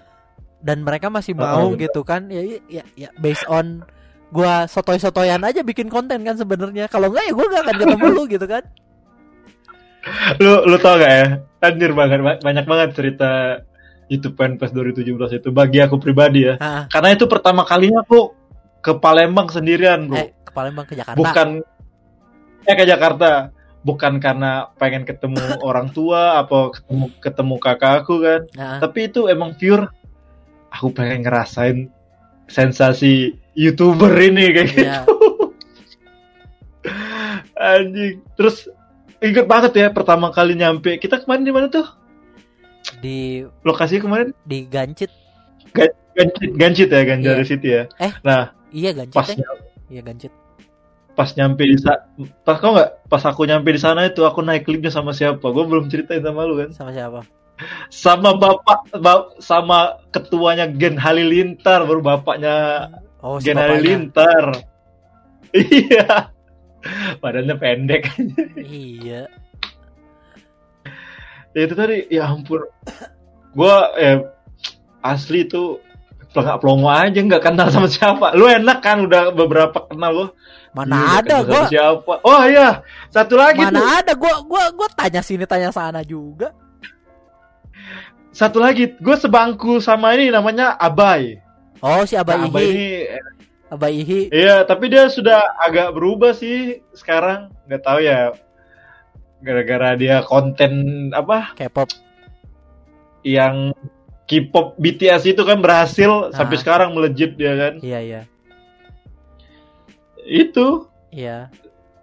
[0.64, 1.88] dan mereka masih mau bener.
[1.88, 2.28] gitu kan.
[2.32, 3.84] Ya ya ya based on
[4.32, 6.88] gua sotoy-sotoyan aja bikin konten kan sebenarnya.
[6.88, 8.64] Kalau enggak ya gue gak akan ketemu lu gitu kan.
[10.38, 11.26] Lu lu tau gak ya?
[11.62, 13.32] Anjir banget ba- banyak banget cerita
[14.06, 16.56] YouTube Fanfest 2017 itu bagi aku pribadi ya.
[16.62, 18.30] Ah, karena itu pertama kalinya aku
[18.80, 20.22] ke Palembang sendirian bro.
[20.22, 21.18] Eh ke Palembang ke Jakarta.
[21.18, 21.66] Bukan
[22.68, 23.32] ke Jakarta.
[23.86, 25.38] Bukan karena pengen ketemu
[25.68, 28.42] orang tua apa ketemu ketemu kakak aku kan.
[28.58, 29.86] Nah, tapi itu emang pure.
[30.74, 31.88] Aku pengen ngerasain
[32.50, 34.84] sensasi youtuber ini kayak gitu.
[34.84, 35.06] Ya,
[37.56, 38.22] anjing.
[38.36, 38.68] Terus
[39.22, 40.98] inget banget ya pertama kali nyampe.
[40.98, 41.86] Kita kemarin di mana tuh?
[43.02, 44.30] Di lokasinya kemarin?
[44.44, 45.10] di Gancit.
[46.16, 47.50] Gancit, Gancit ya, Ganjari Iya.
[47.50, 47.84] City ya.
[48.00, 48.14] Eh.
[48.24, 49.44] Nah, iya Gancit pas ya.
[49.90, 50.32] iya Gancit
[51.16, 52.04] pas nyampe di sana
[52.44, 53.08] pas kau nggak?
[53.08, 55.42] Pas aku nyampe di sana itu aku naik liftnya sama siapa?
[55.42, 56.70] Gue belum ceritain sama lu kan?
[56.76, 57.24] Sama siapa?
[57.88, 62.56] sama bapak ba- sama ketuanya Gen Halilintar baru bapaknya
[63.24, 63.72] Oh, si Gen bapaknya.
[63.80, 64.46] Halilintar.
[65.56, 66.36] Iya.
[67.24, 68.12] Badannya pendek.
[68.60, 69.32] Iya.
[71.56, 72.60] ya itu tadi ya ampun.
[73.56, 74.20] Gua eh
[75.00, 75.80] asli itu
[76.36, 78.36] pelangak pelongo aja nggak kenal sama siapa.
[78.36, 79.08] Lu enak kan?
[79.08, 80.28] Udah beberapa kenal gua
[80.76, 81.56] Mana Iya, ada gua.
[81.56, 82.70] sama siapa oh iya
[83.08, 86.52] satu lagi tuh Mana ada gua gua gua tanya sini tanya sana juga.
[88.30, 91.40] satu lagi gue sebangku sama ini namanya Abai
[91.80, 92.90] Oh, si Abah Nah, Abai ini
[93.66, 94.28] Abah Ihi.
[94.30, 98.36] iya tapi dia sudah agak berubah sih sekarang nggak tahu ya
[99.38, 100.72] gara-gara dia konten
[101.10, 101.88] apa K-pop.
[103.22, 103.72] yang
[104.26, 106.62] K-pop BTS itu kan berhasil sampai Ah.
[106.62, 108.22] sekarang melejit dia kan Iya, iya.
[110.26, 111.48] Itu Iya.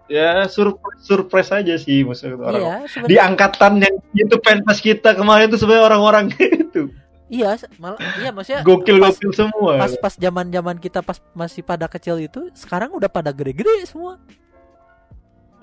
[0.08, 5.52] ya surprise surprise aja sih maksudnya orang Iya, di angkatan yang itu pentas kita kemarin
[5.52, 6.24] tuh sebenarnya orang-orang
[6.62, 6.88] itu
[7.32, 11.88] Iya, malah iya maksudnya gokil pas gokil semua pas pas zaman-zaman kita pas masih pada
[11.88, 14.20] kecil itu, sekarang udah pada gede-gede semua.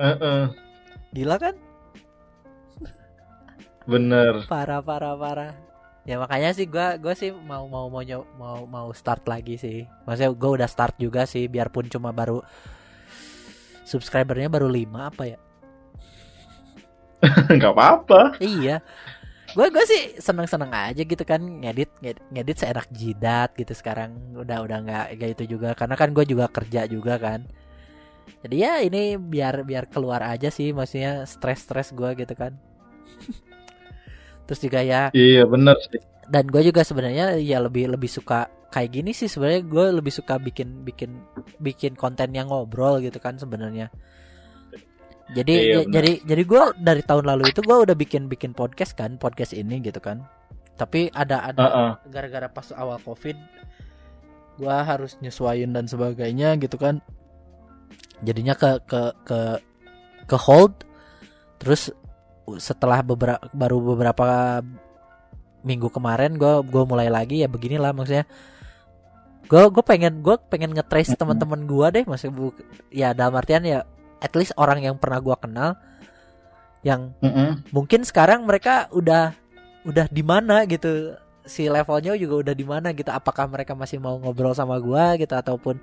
[0.02, 0.50] Heeh,
[1.14, 1.54] Gila kan?
[3.86, 5.54] bener Parah parah parah.
[6.10, 8.02] Ya makanya sih gua gua sih mau mau mau
[8.34, 9.86] mau mau start lagi sih.
[10.10, 12.42] Maksudnya gua udah start juga sih biarpun cuma baru
[13.86, 15.38] subscribernya baru 5 apa ya?
[17.58, 18.82] nggak apa-apa Iya.
[19.50, 24.62] Gue gue sih seneng-seneng aja gitu kan ngedit ngedit, ngedit seenak jidat gitu sekarang udah
[24.62, 27.50] udah nggak kayak itu juga karena kan gue juga kerja juga kan.
[28.46, 32.54] Jadi ya ini biar biar keluar aja sih maksudnya stres-stres gue gitu kan.
[34.50, 35.14] Terus juga ya.
[35.14, 36.02] Iya bener sih.
[36.26, 39.62] Dan gue juga sebenarnya ya lebih lebih suka kayak gini sih sebenarnya.
[39.62, 41.22] Gue lebih suka bikin bikin
[41.62, 43.94] bikin konten yang ngobrol gitu kan sebenarnya.
[45.30, 45.94] Jadi Iya, ya- benar.
[45.94, 49.78] jadi jadi gue dari tahun lalu itu gue udah bikin bikin podcast kan podcast ini
[49.80, 50.26] gitu kan.
[50.74, 51.92] Tapi ada ada Heeh.
[52.10, 53.38] gara-gara pas awal covid
[54.58, 57.06] gue harus nyesuaiin dan sebagainya gitu kan.
[58.26, 59.40] Jadinya ke ke ke
[60.26, 60.74] ke hold.
[61.62, 61.94] Terus
[62.58, 64.28] setelah beberapa baru beberapa
[65.62, 68.26] minggu kemarin gue gue mulai lagi ya beginilah maksudnya
[69.50, 71.22] gue gue pengen gue pengen ngetrace Mm-mm.
[71.22, 72.46] teman-teman gue deh maksudnya bu,
[72.90, 73.84] ya dalam artian ya
[74.24, 75.76] at least orang yang pernah gue kenal
[76.80, 77.60] yang Heeh.
[77.76, 79.36] mungkin sekarang mereka udah
[79.84, 84.16] udah di mana gitu si levelnya juga udah di mana gitu apakah mereka masih mau
[84.22, 85.82] ngobrol sama gua gitu ataupun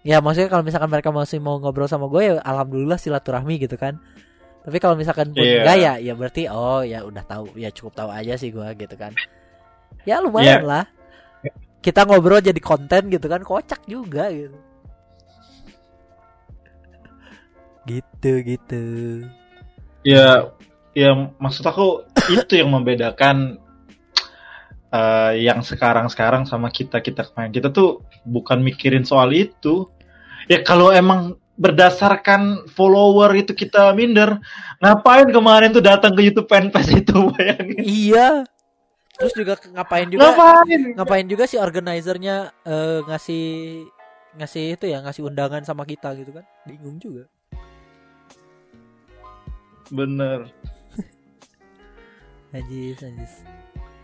[0.00, 4.00] ya maksudnya kalau misalkan mereka masih mau ngobrol sama gue ya alhamdulillah silaturahmi gitu kan
[4.60, 5.64] tapi kalau misalkan pun Iya.
[5.64, 8.92] enggak ya ya berarti oh ya udah tahu ya cukup tahu aja sih gua gitu
[8.94, 9.16] kan.
[10.04, 10.68] Ya lumayan Iya.
[10.68, 10.84] lah.
[11.80, 14.58] Kita ngobrol jadi konten gitu kan kocak juga gitu.
[17.88, 18.84] Gitu gitu.
[20.04, 20.52] Ya
[20.92, 23.56] ya maksud aku itu yang membedakan
[24.92, 27.52] eh, yang sekarang-sekarang sama kita kita kemarin.
[27.54, 29.88] Kita tuh bukan mikirin soal itu.
[30.50, 34.40] Ya kalau emang berdasarkan follower itu kita minder
[34.80, 37.84] ngapain kemarin tuh datang ke YouTube fanpage itu bayangin.
[37.84, 38.28] Iya.
[39.20, 40.96] Terus juga ngapain juga ngapain?
[40.96, 43.44] ngapain juga si organizernya eh, ngasih
[44.40, 46.48] ngasih itu ya ngasih undangan sama kita gitu kan.
[46.64, 47.28] Bingung juga.
[49.92, 50.48] Bener.
[52.56, 53.32] Najis najis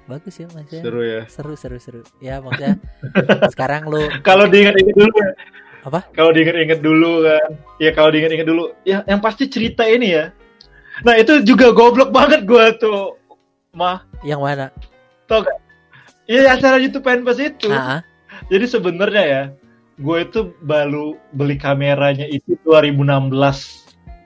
[0.06, 1.22] bagus ya maksudnya seru ya.
[1.26, 2.00] Seru seru seru.
[2.20, 2.76] Ya maksudnya
[3.56, 5.32] sekarang lu kalau diingat-ingat dulu ya.
[5.86, 6.02] Apa?
[6.10, 7.50] Kalau diingat-ingat dulu kan.
[7.78, 8.74] Ya kalau diingat-ingat dulu.
[8.82, 10.34] Ya yang pasti cerita ini ya.
[11.06, 13.14] Nah itu juga goblok banget gua tuh.
[13.70, 14.72] Mah, yang mana
[15.28, 15.58] tau gak?
[16.26, 17.68] Iya acara YouTube fanpage itu.
[17.70, 18.02] ah.
[18.50, 19.42] Jadi sebenarnya ya,
[19.96, 23.30] gue itu baru beli kameranya itu 2016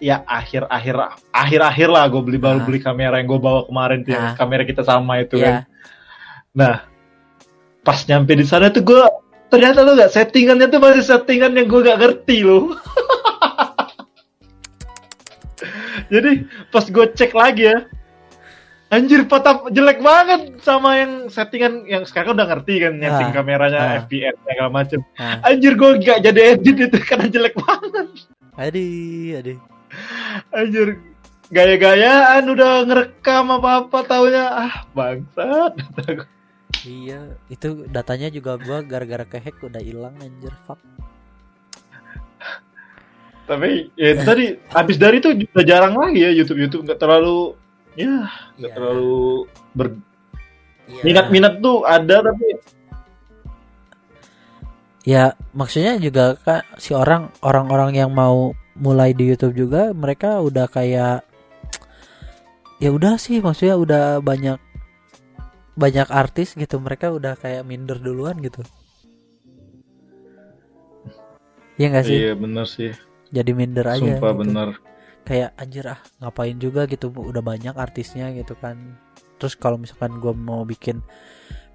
[0.01, 0.97] ya akhir-akhir
[1.29, 2.65] akhir-akhir lah gue beli baru Ah.
[2.65, 4.35] beli kamera yang gue bawa kemarin tuh yang Ah.
[4.35, 5.67] kamera kita sama itu ya
[6.57, 6.89] kan.
[7.81, 9.03] Pas nyampe di sana tuh gue
[9.51, 12.73] ternyata tuh gak settingannya tuh masih settingan yang gue gak ngerti loh.
[16.11, 16.31] Jadi
[16.71, 17.85] pas gue cek lagi ya,
[18.89, 23.79] anjir foto jelek banget sama yang settingan yang sekarang udah ngerti kan setting Ah, kameranya
[23.79, 23.95] ah.
[24.03, 25.01] FPS segala macem.
[25.15, 25.39] Ah.
[25.47, 28.07] Anjir gue gak jadi edit itu karena jelek banget.
[28.59, 29.59] aduh aduh
[30.51, 30.89] Anjir
[31.49, 35.75] gaya-gayaan udah ngerekam apa-apa taunya ah bangsat.
[36.87, 40.79] iya itu datanya juga gua gara-gara kehack udah hilang anjir fuck
[43.51, 47.59] Tapi ya itu tadi habis dari itu udah jarang lagi ya YouTube YouTube nggak terlalu
[47.99, 48.77] ya nggak Iya.
[48.79, 49.19] terlalu
[49.75, 49.87] ber
[50.91, 51.03] Iya.
[51.07, 52.47] minat-minat tuh ada tapi
[55.03, 60.71] ya maksudnya juga kak si orang orang-orang yang mau mulai di YouTube juga mereka udah
[60.71, 61.27] kayak
[62.79, 64.63] ya udah sih maksudnya udah banyak
[65.81, 68.61] banyak artis gitu mereka udah kayak minder duluan gitu
[71.81, 72.93] Iya gak sih Iya bener sih.
[73.31, 74.41] jadi minder aja Sumpah gitu.
[74.45, 74.69] bener.
[75.21, 78.97] kayak anjir ah ngapain juga gitu udah banyak artisnya gitu kan
[79.37, 81.05] terus kalau misalkan gua mau bikin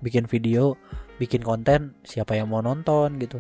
[0.02, 0.76] bikin video
[1.16, 3.40] bikin konten siapa yang mau nonton gitu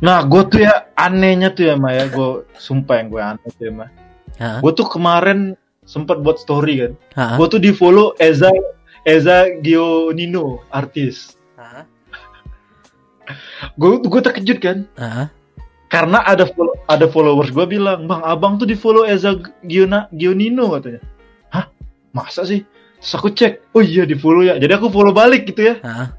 [0.00, 2.08] Nah gue tuh ya anehnya tuh ya Ma ya.
[2.08, 3.86] Gue sumpah yang gue aneh tuh ya?
[4.58, 5.54] Gue tuh kemarin
[5.84, 6.92] sempat buat story kan.
[7.38, 8.50] Gue tuh di follow Eza
[9.02, 11.34] Eza Gionino artis.
[11.58, 11.84] Hah?
[13.78, 14.78] Gue gue terkejut kan.
[14.98, 15.26] Hah?
[15.86, 20.72] Karena ada follow- ada followers gue bilang, bang abang tuh di follow Eza Giona, Gionino
[20.72, 21.02] katanya.
[21.50, 21.66] Hah?
[22.12, 22.64] Masa sih?
[23.02, 24.56] Terus aku cek, oh iya di follow ya.
[24.56, 25.74] Jadi aku follow balik gitu ya.
[25.82, 26.14] Hah?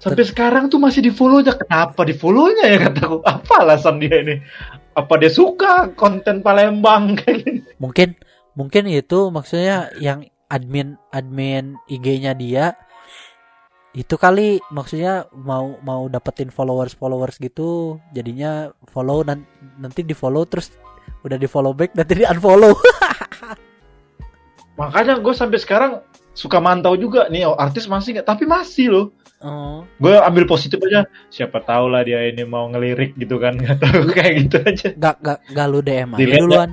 [0.00, 1.60] Sampai sekarang tuh masih di follow-nya.
[1.60, 3.20] Kenapa di follow-nya ya kataku?
[3.20, 4.40] Apa alasan dia ini?
[4.96, 7.60] Apa dia suka konten Palembang kayak gini?
[7.76, 8.16] mungkin
[8.56, 12.74] mungkin itu maksudnya yang admin admin IG-nya dia
[13.90, 19.42] itu kali maksudnya mau mau dapetin followers followers gitu jadinya follow dan
[19.82, 20.70] nanti di follow terus
[21.26, 22.74] udah di follow back nanti di unfollow
[24.80, 25.92] Makanya gue sampai sekarang
[26.32, 28.28] suka mantau juga nih oh, artis masih nggak?
[28.32, 29.06] Tapi masih loh.
[29.44, 29.84] Oh.
[30.00, 34.08] Gue ambil positif aja siapa tahu lah dia ini mau ngelirik gitu kan nggak tahu
[34.16, 34.88] kayak gitu aja.
[34.96, 36.44] Gak gak gak lu DM aja Dilihat ya.
[36.48, 36.70] duluan.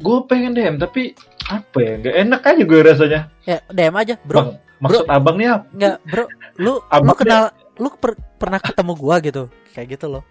[0.00, 1.16] Gue pengen DM tapi
[1.50, 1.92] apa ya?
[1.98, 3.20] Nggak enak aja gue rasanya.
[3.42, 4.36] Ya DM aja bro.
[4.38, 5.66] Bang maksud abang nih apa?
[5.74, 6.24] Nggak bro.
[6.24, 6.30] Lu
[6.60, 7.42] lu Abang kenal
[7.80, 9.42] lu per- pernah ketemu gua gitu?
[9.72, 10.22] Kayak gitu loh.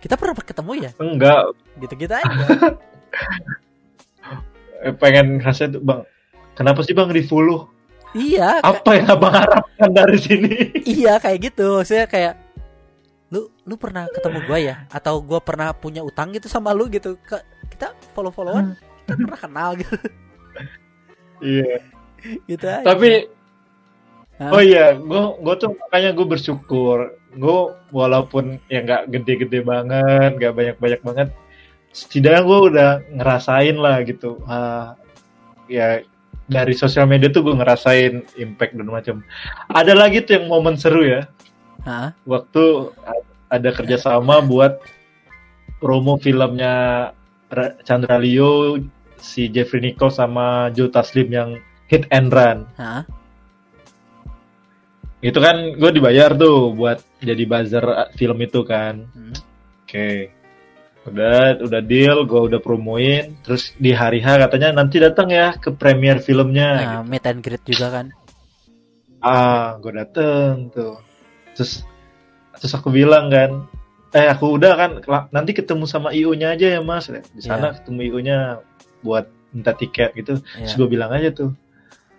[0.00, 0.90] Kita pernah ketemu ya?
[0.96, 1.42] Enggak.
[1.82, 2.28] Gitu gitu aja.
[4.80, 6.00] Eh, pengen rasanya tuh bang.
[6.56, 7.68] Kenapa sih bang di follow
[8.10, 10.52] iya apa yang abang harapkan dari sini?
[10.98, 11.78] Iya kayak gitu.
[11.78, 12.34] Maksudnya kayak
[13.30, 14.76] lu lu pernah ketemu gua ya?
[14.88, 17.20] Atau gua pernah punya utang gitu sama lu gitu?
[17.22, 18.72] Ke- kita follow followan
[19.10, 19.94] kita pernah kenal gitu
[21.42, 21.80] iya
[22.46, 22.84] gitu aja.
[22.84, 23.26] tapi
[24.38, 24.50] Hah?
[24.52, 26.98] oh iya gue gue tuh makanya gue bersyukur
[27.30, 27.58] gue
[27.90, 31.28] walaupun ya nggak gede-gede banget nggak banyak-banyak banget
[31.90, 34.94] setidaknya gue udah ngerasain lah gitu Ah,
[35.66, 36.00] ya
[36.46, 39.16] dari sosial media tuh gue ngerasain impact dan macam
[39.68, 41.28] ada lagi tuh yang momen seru ya
[41.82, 42.12] Hah?
[42.24, 42.90] waktu
[43.48, 44.78] ada kerjasama buat
[45.80, 47.08] promo filmnya
[47.50, 48.78] Ra- Chandra Leo
[49.20, 51.50] si Jeffrey Nicole sama Joe Taslim yang
[51.86, 52.66] Hit and Run.
[52.76, 53.04] Hah?
[55.20, 59.04] itu kan gue dibayar tuh buat jadi buzzer uh, film itu kan.
[59.12, 59.36] Hmm.
[59.84, 60.10] oke.
[61.00, 63.36] Udah udah deal gue udah promoin.
[63.44, 66.70] Terus di hari H katanya nanti datang ya ke premier filmnya.
[66.80, 66.96] Gitu.
[66.96, 68.06] Nah, meet and greet juga kan?
[69.20, 70.96] Ah gue dateng tuh.
[71.52, 71.84] Terus
[72.56, 73.68] terus aku bilang kan
[74.10, 74.90] eh aku udah kan
[75.30, 77.12] nanti ketemu sama IO nya aja ya mas.
[77.12, 78.38] Di sana ketemu IO nya
[79.00, 80.38] buat minta tiket gitu.
[80.38, 80.78] Terus ya.
[80.78, 81.50] gue bilang aja tuh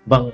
[0.06, 0.34] bang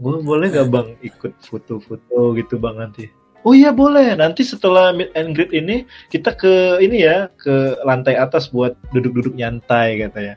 [0.00, 3.04] gue boleh gak bang ikut foto-foto gitu bang nanti?
[3.44, 4.16] Oh iya boleh.
[4.16, 9.32] Nanti setelah meet and greet ini kita ke ini ya ke lantai atas buat duduk-duduk
[9.36, 10.36] nyantai katanya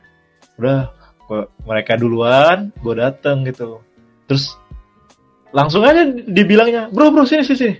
[0.56, 0.88] udah
[1.28, 3.80] gua- mereka duluan gue dateng gitu.
[4.28, 4.56] Terus
[5.54, 7.74] langsung aja dibilangnya bro bro sini sini sini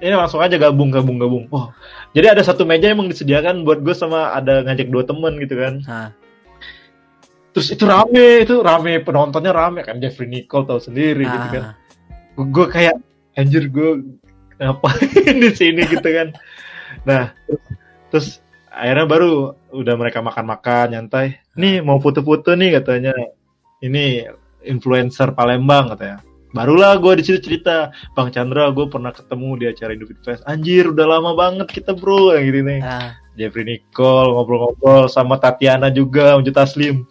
[0.00, 1.44] ini langsung aja gabung gabung gabung.
[1.52, 1.72] Oh
[2.16, 5.74] jadi ada satu meja emang disediakan buat gue sama ada ngajak dua temen gitu kan.
[5.84, 6.10] Hah.
[7.56, 9.96] terus itu rame itu rame penontonnya rame kan.
[9.96, 11.72] Jeffrey Nicole tahu sendiri gitu kan.
[11.72, 11.74] Ah,
[12.36, 12.96] gue kayak
[13.36, 14.04] anjir gue
[14.60, 16.36] ngapain di sini gitu kan.
[17.08, 17.62] Nah terus,
[18.12, 18.26] terus
[18.68, 21.40] akhirnya baru udah mereka makan-makan nyantai.
[21.56, 23.16] Nih mau foto-foto nih katanya.
[23.76, 24.24] Ini
[24.64, 26.24] influencer Palembang katanya
[26.56, 30.42] barulah gue di situ cerita Bang Chandra gue pernah ketemu di acara Indofit Fest.
[30.48, 32.80] Anjir udah lama banget kita bro yang gitu nih.
[32.80, 37.04] Ah, Jeffrey Nicole ngobrol-ngobrol sama Tatiana juga Unjuk Taslim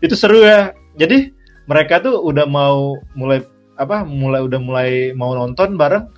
[0.00, 0.72] itu seru ya.
[0.96, 1.30] Jadi
[1.68, 3.44] mereka tuh udah mau mulai
[3.76, 6.08] apa mulai udah mulai mau nonton bareng.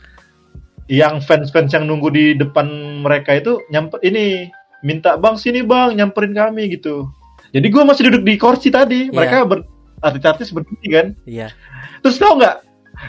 [0.88, 2.64] Yang fans-fans yang nunggu di depan
[3.04, 4.48] mereka itu nyamper ini
[4.80, 7.04] minta bang sini bang nyamperin kami gitu.
[7.52, 9.08] Jadi gue masih duduk di kursi tadi.
[9.08, 9.12] Iya.
[9.12, 9.68] mereka ber
[10.00, 11.06] artis-artis berdiri kan?
[11.26, 11.52] Iya.
[12.00, 12.67] Terus tau nggak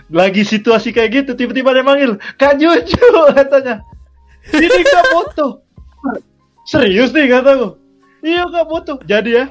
[0.10, 3.82] lagi situasi kayak gitu tiba-tiba dia manggil kak Jojo katanya
[4.50, 5.64] sini kak foto
[6.66, 7.78] serius nih kataku
[8.22, 9.46] iya kak foto jadi ya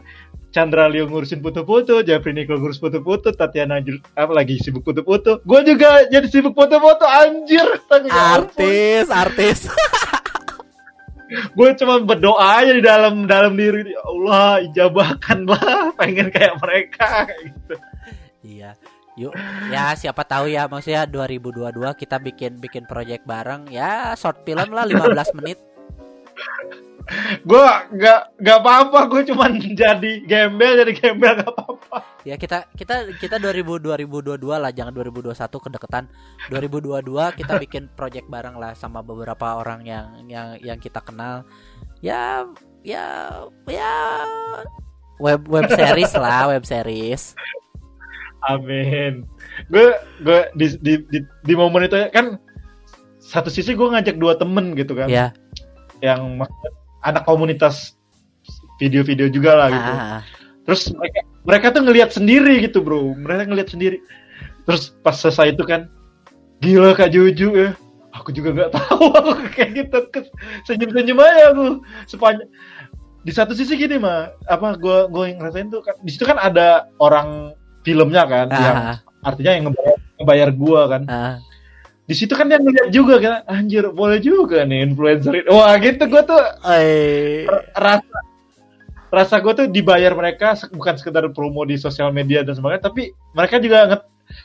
[0.48, 3.84] Chandra Leo ngurusin foto-foto, Jeffrey Nicole ngurus foto-foto, Tatiana
[4.16, 5.44] apa lagi sibuk foto-foto.
[5.44, 7.68] Gue juga jadi sibuk foto-foto, anjir.
[8.08, 8.56] Ya ampun.
[8.56, 9.58] artis artis
[11.56, 17.42] Gue cuma berdoa aja di dalam dalam diri, ya Allah ijabahkanlah, pengen kayak mereka kayak
[17.52, 17.74] gitu.
[18.48, 18.72] iya
[19.18, 19.34] Yuk,
[19.74, 24.86] ya siapa tahu ya maksudnya 2022 kita bikin bikin project bareng ya short film lah
[24.86, 25.58] 15 menit.
[27.40, 31.78] gue nggak nggak apa-apa gue cuman jadi gembel jadi gembel nggak apa-apa
[32.28, 36.04] Ya kita kita kita 2000 2022 lah jangan 2021 kedeketan.
[36.52, 41.48] 2022 kita bikin project bareng lah sama beberapa orang yang yang yang kita kenal.
[42.04, 42.44] Ya
[42.84, 43.32] ya
[43.64, 43.94] ya
[45.16, 47.32] web web series lah, web series.
[48.46, 49.26] Amin.
[49.72, 52.38] Gue gue di, di di di momen itu ya, kan
[53.18, 55.10] satu sisi gue ngajak dua temen gitu kan.
[55.10, 55.34] Ya.
[55.98, 56.38] yang
[57.02, 57.98] anak komunitas
[58.78, 59.92] video-video juga lah gitu.
[59.98, 60.22] Ah,
[60.62, 63.18] terus mereka mereka tuh ngelihat sendiri gitu bro.
[63.18, 63.98] Mereka ngelihat sendiri.
[64.62, 65.90] Terus pas selesai itu kan
[66.62, 67.70] gila kak Juju ya.
[68.14, 69.10] Aku juga nggak tahu.
[69.18, 69.98] Aku kayak gitu
[70.70, 71.82] senyum senyum aja aku.
[72.06, 72.46] Sepanjang
[73.26, 76.38] di satu sisi gini mah apa gue gue yang ngerasain tuh kan di situ kan
[76.38, 77.52] ada orang
[77.88, 81.34] filmnya kan ah, yang ah, artinya yang ngebayar, ngebayar gue kan ah.
[82.04, 85.48] di situ kan dia ngeliat juga kan anjir boleh juga nih influencer ini.
[85.48, 88.16] wah gitu gue tuh Eh, rasa
[89.08, 93.56] rasa gue tuh dibayar mereka bukan sekedar promo di sosial media dan sebagainya tapi mereka
[93.56, 94.02] juga nget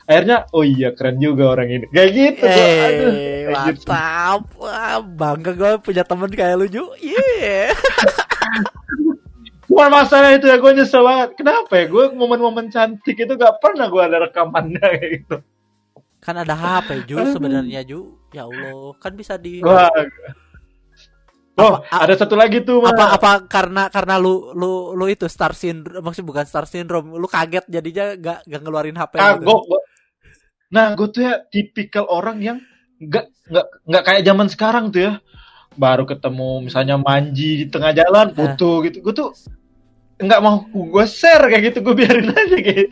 [0.08, 2.56] akhirnya oh iya keren juga orang ini kayak gitu gua,
[2.88, 3.74] aduh Eh, anjir.
[3.84, 4.42] mantap.
[4.56, 6.84] Wah, bangga gue punya temen kayak lu, Ju.
[6.96, 7.76] Iya.
[9.74, 10.56] Bukan masalah itu ya.
[10.56, 11.34] Gue nyesel banget.
[11.34, 11.84] Kenapa ya?
[11.86, 15.36] Gue momen-momen cantik itu gak pernah gue ada rekamannya kayak gitu.
[16.18, 18.14] Kan ada HP, Ju, sebenarnya, Ju.
[18.30, 19.90] Ya Allah, kan bisa di wah
[21.54, 22.90] Oh, Apa- ada satu lagi tuh, Mas.
[22.90, 27.30] apa apa karena karena lu lu lu itu star syndrome maksudnya bukan star syndrome lu
[27.30, 29.22] kaget jadinya gak gak ngeluarin HP gitu.
[29.22, 29.86] kagok gua-
[30.66, 32.58] nah gue tuh ya tipikal orang yang
[32.98, 35.12] nggak nggak nggak kayak zaman sekarang tuh ya.
[35.74, 38.98] Baru ketemu misalnya manji di tengah jalan foto gitu.
[38.98, 39.30] Gue tuh
[40.20, 42.86] nggak mau gue share kayak gitu gue biarin aja gitu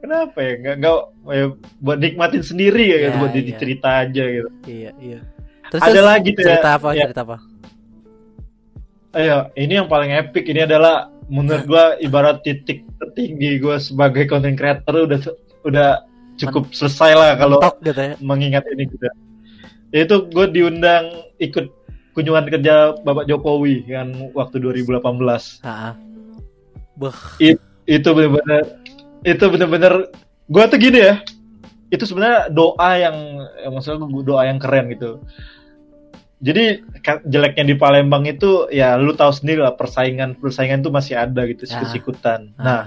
[0.00, 0.96] kenapa ya nggak nggak
[1.32, 1.46] ya,
[1.82, 3.58] buat nikmatin sendiri ya, gitu Ya, buat jadi iya.
[3.58, 5.20] cerita aja gitu iya iya
[5.72, 6.46] terus, Ada terus lagi tuh ya.
[6.52, 7.04] cerita apa Ya.
[7.08, 7.36] cerita apa
[9.16, 14.54] ayo ini yang paling epic ini adalah menurut gue ibarat titik tertinggi gue sebagai content
[14.54, 15.20] creator udah
[15.66, 15.88] udah
[16.36, 19.08] cukup selesai lah kalau gitu ya mengingat ini juga.
[19.90, 21.66] Itu gue diundang ikut
[22.16, 25.60] kunjungan kerja Bapak Jokowi kan waktu 2018.
[25.60, 25.92] Heeh.
[26.96, 27.18] Beuh.
[27.84, 28.80] Itu bener-bener
[29.20, 29.92] itu bener-bener
[30.48, 31.14] gue tuh gini ya.
[31.92, 33.16] Itu sebenarnya doa yang,
[33.62, 35.20] yang maksudnya doa yang keren gitu.
[36.40, 36.84] Jadi
[37.24, 41.64] jeleknya di Palembang itu ya lu tahu sendiri lah persaingan persaingan tuh masih ada gitu
[41.64, 41.80] Ya.
[41.80, 42.52] sikut-sikutan.
[42.56, 42.82] Ah, Nah,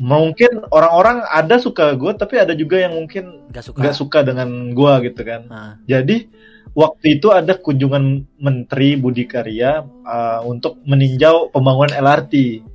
[0.00, 4.92] mungkin orang-orang ada suka gue tapi ada juga yang mungkin nggak suka suka dengan gue
[5.12, 5.42] gitu kan.
[5.52, 6.28] Ah, Jadi
[6.74, 12.34] waktu itu ada kunjungan Menteri Budi Karya uh, untuk meninjau pembangunan LRT.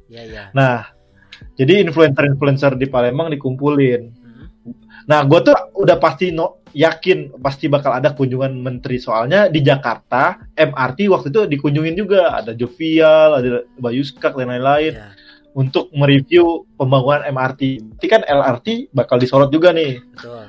[0.10, 0.88] iya iya Nah,
[1.60, 4.02] jadi influencer-influencer di Palembang dikumpulin.
[4.16, 4.47] Hmm.
[5.06, 10.38] Nah, gue tuh udah pasti no, yakin pasti bakal ada kunjungan Menteri soalnya di Jakarta
[10.54, 15.10] MRT waktu itu dikunjungin juga ada Jovial, ada Bayu Skak dan lain-lain Iya,
[15.58, 17.62] untuk mereview pembangunan MRT.
[17.97, 19.97] Tapi kan LRT bakal disorot juga nih.
[20.00, 20.45] betul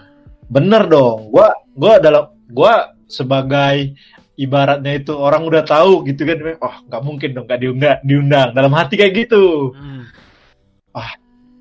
[0.51, 1.30] Bener dong.
[1.30, 3.98] Gua gua dalam gua sebagai
[4.38, 6.56] ibaratnya itu orang udah tahu gitu kan.
[6.62, 8.48] Oh, nggak mungkin dong nggak diundang, diundang.
[8.56, 9.74] Dalam hati kayak gitu.
[9.74, 10.06] Hmm.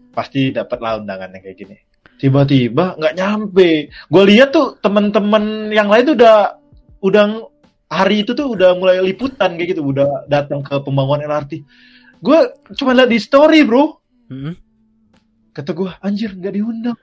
[0.09, 1.77] Pasti dapat lah undangannya kayak gini.
[2.19, 3.87] Tiba-tiba nggak nyampe.
[4.11, 6.37] Gue lihat tuh teman-teman yang lain tuh udah
[6.99, 7.23] udah
[7.89, 11.63] hari itu tuh udah mulai liputan kayak gitu, udah datang ke pembangunan LRT.
[12.19, 12.39] Gue
[12.75, 14.03] cuma lihat di story, Bro.
[14.27, 14.53] Hmm.
[15.55, 16.99] Kata gue, anjir nggak diundang.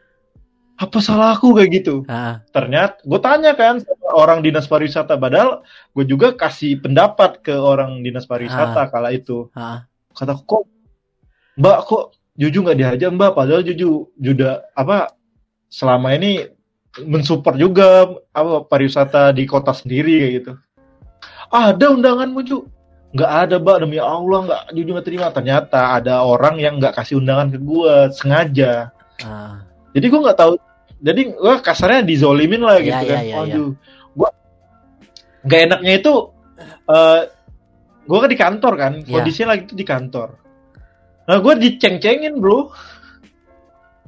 [0.77, 2.05] Apa salahku kayak gitu?
[2.05, 5.17] Ah, ternyata gue tanya kan sama orang dinas pariwisata.
[5.17, 5.65] Padahal
[5.97, 9.49] gue juga kasih pendapat ke orang dinas pariwisata kala itu.
[9.57, 9.89] Ah.
[10.17, 10.65] kata kok
[11.61, 13.33] mbak kok Juju nggak diajak mbak?
[13.33, 15.17] Padahal Juju juga apa
[15.73, 16.45] selama ini
[17.01, 17.89] mensupport juga
[18.37, 20.53] apa pariwisata di kota sendiri kayak gitu.
[21.49, 22.69] Ada undanganmu Ju?
[23.17, 23.77] Nggak ada mbak.
[23.81, 25.33] Demi Allah nggak Juju nggak terima.
[25.33, 28.93] Ternyata ada orang yang nggak kasih undangan ke gue sengaja.
[29.25, 29.65] Ah.
[29.97, 30.61] jadi gue nggak tahu
[30.97, 33.23] jadi gue kasarnya dizolimin lah gitu Iya, kan.
[33.23, 33.71] iya, iya, waduh.
[34.13, 34.31] Gue
[35.47, 36.15] nggak enaknya itu
[36.87, 37.21] eh
[38.07, 39.11] gue kan di kantor kan Iya.
[39.13, 40.29] kondisinya lagi itu di kantor.
[41.27, 42.71] Nah gue diceng-cengin bro.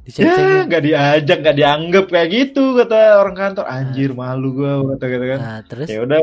[0.09, 3.65] Ya nggak diajak nggak dianggap kayak gitu kata orang kantor.
[3.69, 5.39] Anjir malu gue kata kata kan.
[5.45, 5.87] Nah, terus?
[5.93, 6.19] Ya udah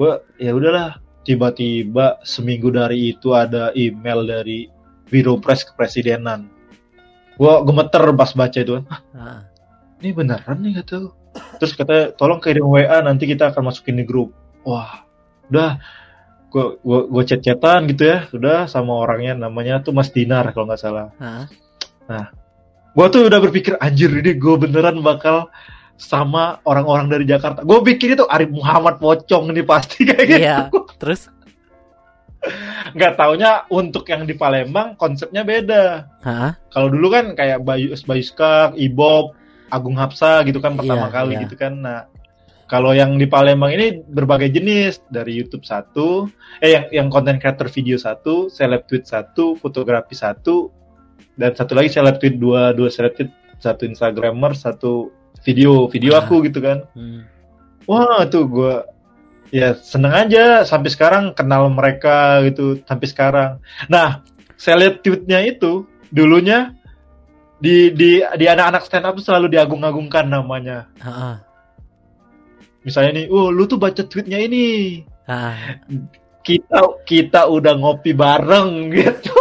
[0.00, 0.90] gue ya udahlah.
[1.20, 4.64] Tiba-tiba seminggu dari itu ada email dari
[5.04, 6.48] biro pres kepresidenan.
[7.36, 8.84] Gue gemeter pas baca itu kan.
[9.12, 9.40] Ah,
[10.00, 11.12] ini beneran nih lu.
[11.62, 14.34] terus kata tolong kirim WA nanti kita akan masukin di grup
[14.66, 15.04] wah
[15.52, 15.78] udah
[16.50, 20.66] gue gue gue chat chatan gitu ya sudah sama orangnya namanya tuh Mas Dinar kalau
[20.66, 21.46] nggak salah ah.
[22.90, 25.46] gue tuh udah berpikir anjir ini gue beneran bakal
[26.00, 27.60] sama orang-orang dari Jakarta.
[27.60, 30.40] Gue pikir itu Arif Muhammad pocong nih pasti kayak gitu.
[30.40, 30.72] Iya.
[30.96, 31.28] Terus
[32.96, 36.08] Nggak taunya untuk yang di Palembang konsepnya beda.
[36.72, 39.36] Kalau dulu kan kayak Bayu Bayu Skak, Ibob,
[39.70, 41.42] Agung Hapsa gitu kan pertama Iya, kali iya.
[41.46, 41.78] gitu kan.
[41.78, 42.10] Nah,
[42.66, 46.30] kalau yang di Palembang ini berbagai jenis dari YouTube satu,
[46.62, 50.70] eh yang yang konten creator video satu, seleb tweet satu, fotografi satu,
[51.34, 55.10] dan satu lagi seleb tweet dua, dua seleb tweet satu Instagramer, satu
[55.42, 56.22] video video Ah.
[56.22, 56.86] aku gitu kan.
[56.94, 57.26] Hmm.
[57.90, 58.74] Wah tuh gue
[59.50, 63.50] ya seneng aja sampai sekarang kenal mereka gitu sampai sekarang.
[63.90, 64.22] Nah
[64.54, 66.70] saya lihat tweetnya itu dulunya
[67.60, 70.88] di di di anak-anak stand up tuh selalu diagung-agungkan namanya.
[70.98, 71.34] Heeh.
[72.80, 75.78] Misalnya nih, oh lu tuh baca tweetnya ini Ah,
[76.42, 79.36] kita kita udah ngopi bareng gitu.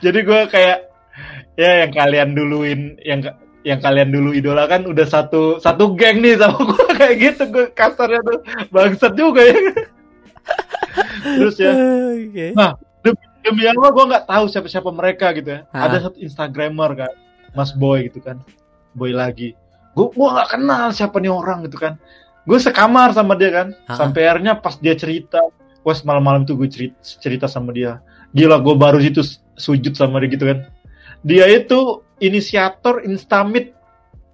[0.00, 0.78] Jadi gue kayak
[1.60, 3.20] ya yang kalian duluin yang
[3.60, 8.24] yang kalian dulu idolakan udah satu satu geng nih sama gue kayak gitu gue kasarnya
[8.24, 8.40] tuh
[8.72, 9.60] bangsat juga ya.
[11.36, 12.56] Terus ya Oke.
[13.50, 15.60] Demi Allah gue nggak tahu siapa siapa mereka gitu ya.
[15.74, 15.90] Ah.
[15.90, 17.12] Ada satu instagramer kan,
[17.52, 18.38] Mas Boy gitu kan,
[18.94, 19.58] Boy lagi.
[19.98, 21.98] Gue gua nggak kenal siapa nih orang gitu kan.
[22.46, 23.68] Gue sekamar sama dia kan.
[23.90, 23.98] Ah.
[23.98, 25.42] Sampai akhirnya pas dia cerita,
[25.82, 27.98] pas malam-malam tuh gue cerita, cerita sama dia.
[28.30, 29.26] Gila gue baru situ
[29.58, 30.58] sujud sama dia gitu kan.
[31.26, 33.74] Dia itu inisiator Instamit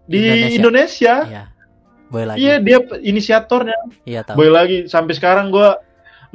[0.07, 0.55] di Indonesia.
[0.55, 1.15] Indonesia.
[1.27, 1.45] Iya.
[2.07, 2.39] Boy lagi.
[2.39, 3.79] Iya dia inisiatornya.
[4.07, 4.37] Iya tahu.
[4.39, 5.69] Boy lagi sampai sekarang gue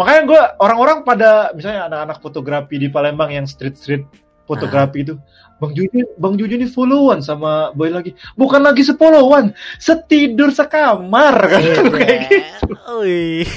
[0.02, 4.10] makanya gue orang-orang pada misalnya anak-anak fotografi di Palembang yang street street
[4.49, 5.14] fotografi itu
[5.61, 8.18] Bang Juju Bang Juju ini followan sama Boy lagi.
[8.34, 11.38] Bukan lagi sepolowan setidur sekamar.
[11.45, 12.73] Kan kayak gitu.
[12.98, 13.45] Ui.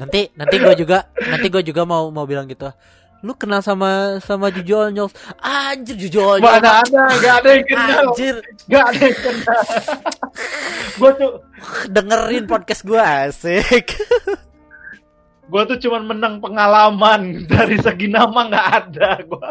[0.00, 2.70] nanti nanti gue juga nanti gue juga mau mau bilang gitu
[3.18, 8.02] lu kenal sama sama Juju Onyol anjir Juju Onyol mana ada nggak ada yang kenal.
[8.08, 8.34] Anjir.
[8.64, 9.62] Nggak ada yang kenal.
[10.98, 11.32] Gue tuh
[11.88, 13.86] dengerin podcast gue asik.
[15.50, 17.42] Gue tuh cuman menang pengalaman.
[17.44, 19.48] Dari segi nama nggak ada gue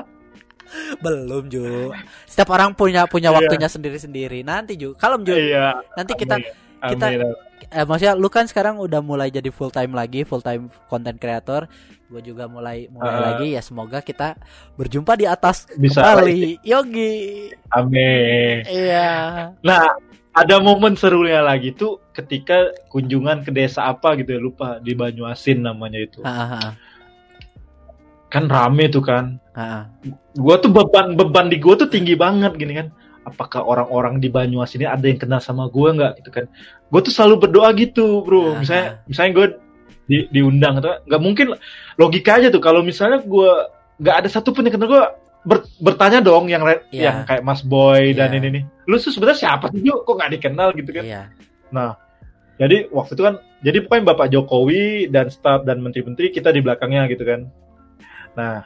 [1.00, 1.96] belum Ju
[2.28, 3.40] setiap orang punya punya Iya.
[3.40, 5.80] waktunya sendiri sendiri nanti Ju kalau Ju iya.
[5.96, 6.92] Nanti kita Amin.
[6.92, 7.32] kita- Amin.
[7.72, 11.72] eh, maksudnya lu kan sekarang udah mulai jadi full time lagi full time content creator
[12.08, 13.24] gue juga mulai mulai Ah.
[13.36, 14.40] lagi ya semoga kita
[14.80, 18.64] berjumpa di atas Bisa kembali Yogi Amin.
[18.64, 19.84] iya Nah,
[20.32, 25.66] ada momen serunya lagi tuh ketika kunjungan ke desa apa gitu ya lupa di Banyuasin
[25.66, 26.22] namanya itu.
[26.22, 26.78] Ah.
[28.30, 29.42] Kan rame tuh kan.
[29.52, 29.90] Ah.
[30.38, 32.88] Gua tuh beban beban di gua tuh tinggi banget gini kan.
[33.26, 36.46] Apakah orang-orang di Banyuasin ini ada yang kenal sama gua nggak gitu kan?
[36.88, 38.56] Gue tuh selalu berdoa gitu, bro.
[38.56, 39.48] Misalnya, misalnya gue
[40.08, 41.48] di, diundang atau nggak mungkin
[41.96, 43.68] logika aja tuh kalau misalnya gua
[43.98, 45.04] nggak ada satupun yang kenal gua
[45.44, 47.12] ber- bertanya dong yang Iya.
[47.12, 48.38] yang kayak Mas Boy dan Iya.
[48.38, 48.64] ini nih.
[48.84, 49.80] Lu tuh sebenarnya siapa sih?
[49.80, 51.04] Kok nggak dikenal gitu kan?
[51.04, 51.24] iya
[51.68, 52.00] Nah,
[52.56, 57.04] jadi waktu itu kan, jadi pokoknya Bapak Jokowi dan staf dan menteri-menteri kita di belakangnya
[57.06, 57.52] gitu kan.
[58.34, 58.64] Nah,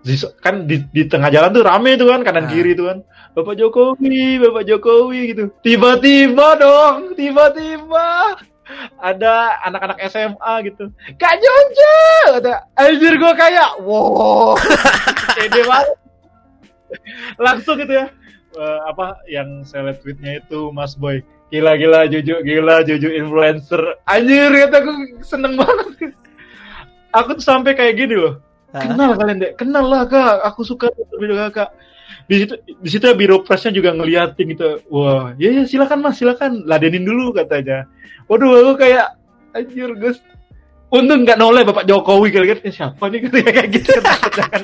[0.00, 2.50] di- kan di, di tengah jalan tuh rame tuh kan, kanan Ah.
[2.50, 2.98] kiri tuh kan.
[3.32, 5.50] Bapak Jokowi, Bapak Jokowi gitu.
[5.60, 8.38] Tiba-tiba dong, tiba-tiba
[9.00, 10.88] ada anak-anak SMA gitu.
[11.16, 11.96] Kak Jojo,
[12.38, 14.54] kata, anjir gue kayak, wow,
[15.36, 15.96] pede banget.
[17.40, 18.06] Langsung gitu ya.
[18.52, 23.80] Eh, apa yang seleb tweetnya itu Mas Boy gila gila Juju gila Juju influencer.
[24.08, 24.92] Anjir kata aku
[25.24, 26.12] seneng banget.
[27.12, 28.40] Aku tuh sampai kayak gini loh.
[28.72, 30.44] Kenal kalian deh kenal lah kak.
[30.48, 30.88] Aku suka
[31.20, 31.72] video kakak
[32.30, 34.80] di situ di situ biro presnya juga ngeliatin gitu.
[34.88, 36.64] Wah ya ya silakan mas silakan.
[36.68, 37.84] Ladenin dulu katanya
[38.32, 39.12] waduh aku kayak
[39.52, 40.24] anjir gus
[40.88, 43.90] untung nggak noleh bapak Jokowi kali kan "Eh, siapa nih katanya kayak gitu
[44.40, 44.62] jangan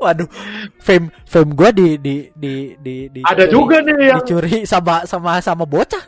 [0.00, 0.28] waduh
[0.80, 5.04] fame fame gue di di di di, di ada dicuri- juga nih yang dicuri sama
[5.04, 6.04] sama sama bocah.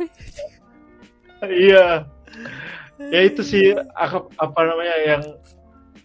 [1.44, 2.02] Iya.
[2.98, 5.22] Ya itu sih apa, apa namanya yang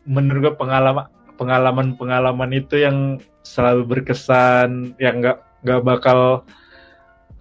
[0.06, 6.46] menurut gue pengalaman pengalaman pengalaman itu yang selalu berkesan yang nggak nggak bakal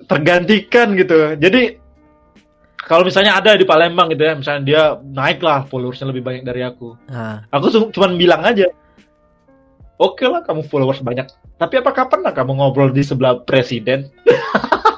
[0.09, 1.37] tergantikan gitu.
[1.37, 1.82] Jadi
[2.83, 6.61] kalau misalnya ada di Palembang gitu ya, misalnya dia naik lah followersnya lebih banyak dari
[6.61, 6.99] aku.
[7.07, 8.67] Nah, Aku tuh cuman bilang aja,
[9.97, 11.27] oke lah kamu followers banyak.
[11.55, 14.11] Tapi apakah pernah kamu ngobrol di sebelah presiden?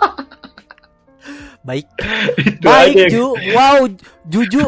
[1.63, 1.89] baik
[2.41, 3.09] itu baik aja.
[3.09, 3.89] Ju wow
[4.25, 4.65] Juju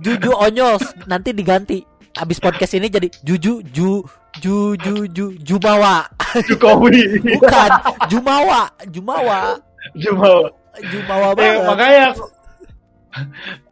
[0.00, 1.78] Juju Onyos nanti diganti
[2.12, 4.02] abis podcast ini jadi Juju Ju
[4.36, 6.10] Ju Ju Ju Jumawa
[6.50, 7.22] Jokowi.
[7.22, 7.70] bukan
[8.06, 9.58] Jumawa Jumawa
[9.94, 10.50] Cuma
[10.82, 12.30] Jumawa Eh, banget makanya aku-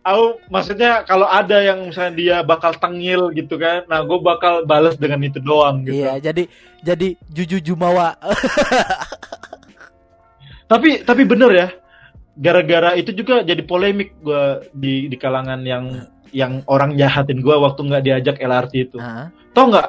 [0.02, 4.98] aku maksudnya kalau ada yang misalnya dia bakal tengil gitu kan, nah gue bakal balas
[4.98, 6.02] dengan itu doang gitu.
[6.02, 6.50] Iya, jadi
[6.82, 8.18] jadi Juju Jumawa.
[10.68, 11.68] Tapi tapi bener ya,
[12.36, 17.80] gara-gara itu juga jadi polemik gue di di kalangan yang yang orang jahatin gue waktu
[17.88, 19.00] nggak diajak LRT itu.
[19.00, 19.32] Hah?
[19.56, 19.88] Tau nggak?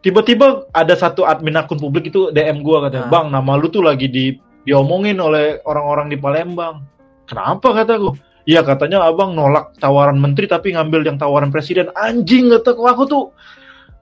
[0.00, 3.12] Tiba-tiba ada satu admin akun publik itu DM gue katanya, Ah.
[3.12, 4.32] bang nama lu tuh lagi di
[4.64, 6.80] diomongin oleh orang-orang di Palembang.
[7.26, 8.14] Kenapa kataku?
[8.46, 11.90] Iya katanya abang nolak tawaran menteri tapi ngambil yang tawaran presiden.
[11.98, 13.24] Anjing kataku aku tuh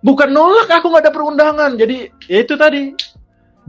[0.05, 1.71] bukan nolak aku nggak ada perundangan.
[1.81, 2.93] Jadi ya itu tadi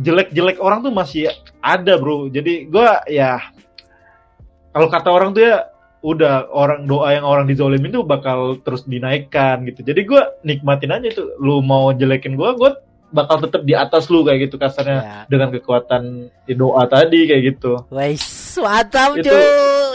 [0.03, 1.31] jelek-jelek orang tuh masih
[1.63, 2.27] ada bro.
[2.27, 3.39] Jadi gua ya
[4.75, 5.71] kalau kata orang tuh ya
[6.03, 9.79] udah orang doa yang orang dizolimin tuh bakal terus dinaikkan gitu.
[9.79, 11.39] Jadi gua nikmatin aja tuh.
[11.39, 12.75] Lu mau jelekin gua, gua
[13.07, 15.17] bakal tetap di atas lu kayak gitu kasarnya Ya.
[15.25, 17.79] dengan kekuatan doa tadi kayak gitu.
[17.87, 18.23] Wais,
[18.57, 19.37] mantap Itu- Ju.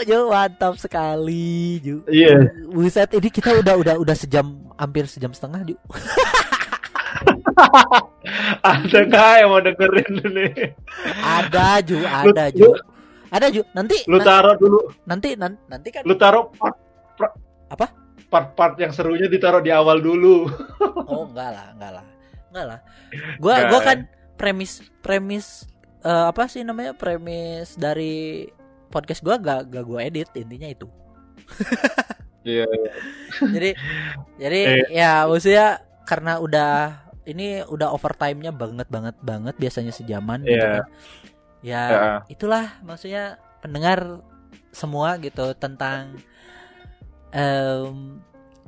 [0.03, 2.01] Ju, mantap sekali, Ju.
[2.05, 2.49] Iya.
[2.67, 5.75] Buset, ini kita udah udah udah sejam hampir sejam setengah, Ju.
[8.63, 10.45] Ada nggak yang mau dengerin ini?
[11.19, 12.69] Ada, Ju, ada, Ju.
[13.29, 13.61] Ada, Ju.
[13.71, 16.75] Nanti Lu taruh dulu, nanti nan- nanti kan lu taruh part,
[17.15, 17.37] part-
[17.69, 17.87] Apa?
[18.27, 20.47] Part-part yang serunya ditaruh di awal dulu.
[21.05, 22.05] Oh, enggak lah, enggak lah.
[22.51, 22.79] Enggak lah.
[23.37, 23.69] Gua Enggak.
[23.69, 23.97] gua kan
[24.35, 25.47] premis premis
[26.01, 26.91] eh, apa sih namanya?
[26.93, 28.45] Premis dari
[28.87, 30.87] podcast gua gak gak gua edit intinya itu.
[32.41, 32.65] Iya.
[33.39, 33.69] jadi
[34.35, 34.85] jadi Eh.
[34.97, 36.73] ya maksudnya karena udah
[37.23, 40.73] ini udah overtime-nya banget banget banget biasanya sejaman gitu Iya.
[40.73, 40.85] kan.
[41.61, 42.01] Ya, Ya.
[42.27, 44.25] itulah maksudnya pendengar
[44.73, 46.17] semua gitu tentang
[47.29, 48.17] em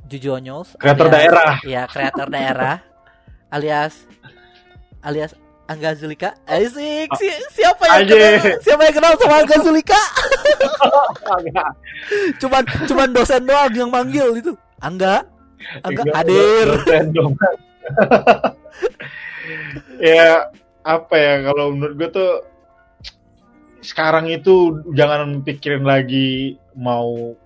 [0.06, 1.58] Juju Onyos Kreator daerah.
[1.66, 2.78] Ya, kreator daerah
[3.54, 4.10] alias
[5.06, 6.36] alias Angga Zulika.
[6.44, 7.08] Asik.
[7.16, 8.60] Si- siapa yang kenal?
[8.60, 10.02] Siapa yang kenal sama Angga Zulika?
[12.44, 14.52] cuman cuman dosen doang yang manggil itu.
[14.76, 15.24] Angga.
[15.80, 16.68] Angga hadir.
[20.12, 20.52] ya
[20.84, 22.32] apa ya kalau menurut gue tuh
[23.80, 27.36] sekarang itu jangan pikirin lagi mau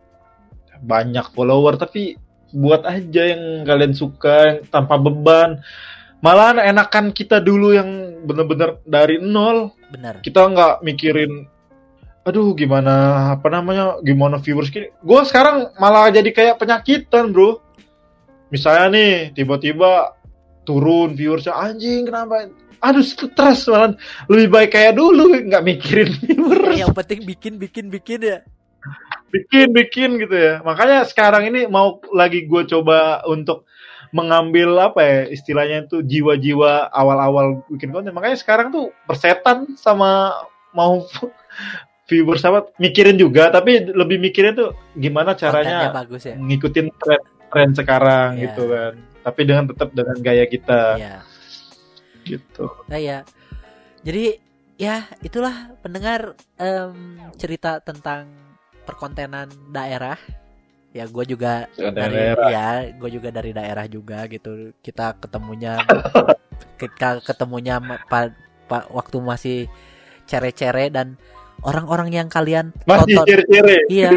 [0.82, 2.18] banyak follower tapi
[2.54, 5.58] buat aja yang kalian suka yang tanpa beban
[6.18, 9.72] malah enakan kita dulu yang bener-bener dari nol.
[9.88, 10.20] Bener.
[10.20, 11.48] kita nggak mikirin
[12.28, 12.92] aduh gimana
[13.40, 17.64] apa namanya gimana viewers gini gue sekarang malah jadi kayak penyakitan bro.
[18.52, 20.16] Misalnya nih tiba-tiba
[20.68, 22.52] turun viewersnya anjing kenapa?
[22.84, 23.96] Aduh stres malah
[24.28, 26.76] lebih baik kayak dulu nggak mikirin viewers.
[26.76, 28.38] Yang penting bikin bikin bikin ya.
[29.28, 30.54] bikin bikin gitu ya.
[30.64, 33.64] Makanya sekarang ini mau lagi gue coba untuk
[34.10, 40.32] mengambil apa ya istilahnya itu jiwa-jiwa awal-awal bikin konten makanya sekarang tuh persetan sama
[40.72, 41.04] mau
[42.08, 46.34] viewers apa mikirin juga tapi lebih mikirin tuh gimana Kontennya caranya bagus ya.
[46.34, 48.42] ngikutin tren tren sekarang Iya.
[48.48, 51.16] gitu kan tapi dengan tetap dengan gaya kita Iya.
[52.24, 53.24] gitu Nah, ya.
[53.98, 54.36] Jadi
[54.78, 58.30] ya itulah pendengar em, cerita tentang
[58.84, 60.16] perkontenan daerah.
[60.96, 64.72] Ya gue juga dari daerah ya gue juga dari daerah juga gitu.
[64.80, 65.78] Kita ketemunya
[66.80, 68.34] kita ketemunya ma- pa-
[68.66, 69.58] pa- waktu masih
[70.28, 71.16] cere-cere dan
[71.64, 74.12] orang-orang yang kalian masih tonton ciri-ciri iya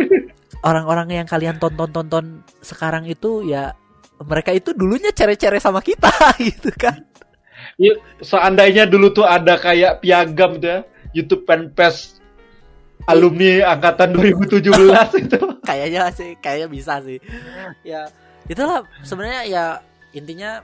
[0.61, 3.73] orang-orang yang kalian tonton-tonton sekarang itu ya
[4.21, 6.11] mereka itu dulunya cere-cere sama kita
[6.49, 7.01] gitu kan.
[7.81, 10.85] Iya, seandainya dulu tuh ada kayak piagam ya,
[11.17, 12.20] YouTube fanpage
[13.07, 14.67] alumni angkatan 2017
[15.25, 15.39] itu.
[15.69, 17.17] kayaknya sih kayaknya bisa sih.
[17.85, 18.09] Ya
[18.45, 19.65] itulah sebenarnya ya
[20.11, 20.61] intinya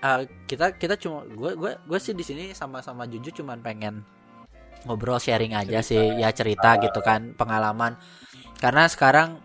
[0.00, 4.02] uh, kita kita cuma gue gue gue sih di sini sama-sama Juju cuman pengen
[4.88, 6.18] ngobrol sharing aja sih.
[6.18, 6.30] ya.
[6.34, 7.98] Cerita gitu kan pengalaman.
[8.58, 9.38] Karena sekarang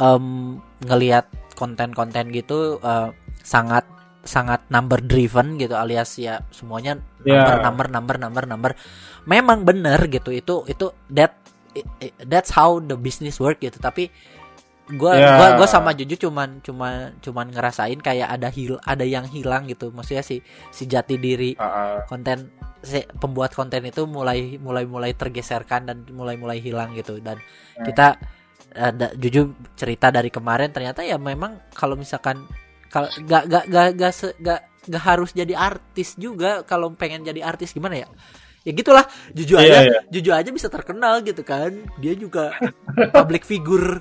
[0.00, 3.12] em ngelihat konten-konten gitu uh,
[3.44, 3.84] sangat
[4.22, 7.64] sangat number driven gitu alias ya semuanya number Ya.
[7.64, 8.72] number number number number
[9.24, 11.36] memang bener gitu itu itu that
[12.26, 14.10] that's how the business work gitu tapi
[14.90, 15.38] gua Ya.
[15.38, 19.94] gua gua sama Juju cuman cuman cuman ngerasain kayak ada hil ada yang hilang gitu
[19.94, 21.54] maksudnya si si jati diri
[22.04, 22.50] konten
[22.82, 27.38] si pembuat konten itu mulai mulai mulai tergeserkan dan mulai mulai hilang gitu dan
[27.78, 27.84] Ya.
[27.86, 28.06] kita
[28.70, 32.42] eh, da- jujur cerita dari kemarin ternyata ya memang kalau misalkan
[32.90, 37.40] kalau gak gak gak gak, se- gak gak harus jadi artis juga kalau pengen jadi
[37.40, 38.08] artis gimana ya
[38.60, 40.00] ya gitulah jujur Iya, aja iya.
[40.10, 42.52] jujur aja bisa terkenal gitu kan dia juga
[43.10, 43.96] public figure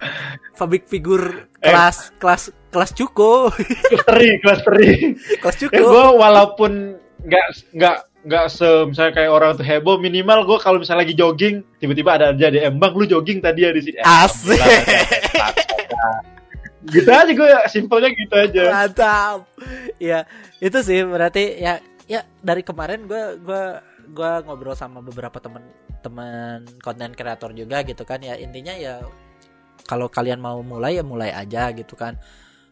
[0.54, 1.70] public figure Eh.
[1.70, 4.90] kelas kelas kelas cuko Kelas teri, kelas teri.
[5.38, 6.72] kelas Ya cuko gue walaupun
[7.22, 11.64] nggak nggak nggak se misalnya kayak orang tuh heboh minimal gue kalau misalnya lagi jogging
[11.80, 14.60] tiba-tiba ada aja di embang lu jogging tadi ya di sini Eh, Asik.
[16.88, 19.38] Gitu aja gue simpelnya gitu aja Mantap.
[20.00, 20.24] Ya,
[20.60, 25.62] itu sih berarti ya ya dari kemarin gue gua gua ngobrol sama beberapa temen
[26.00, 29.04] teman konten kreator juga gitu kan ya intinya ya
[29.84, 32.16] kalau kalian mau mulai ya mulai aja gitu kan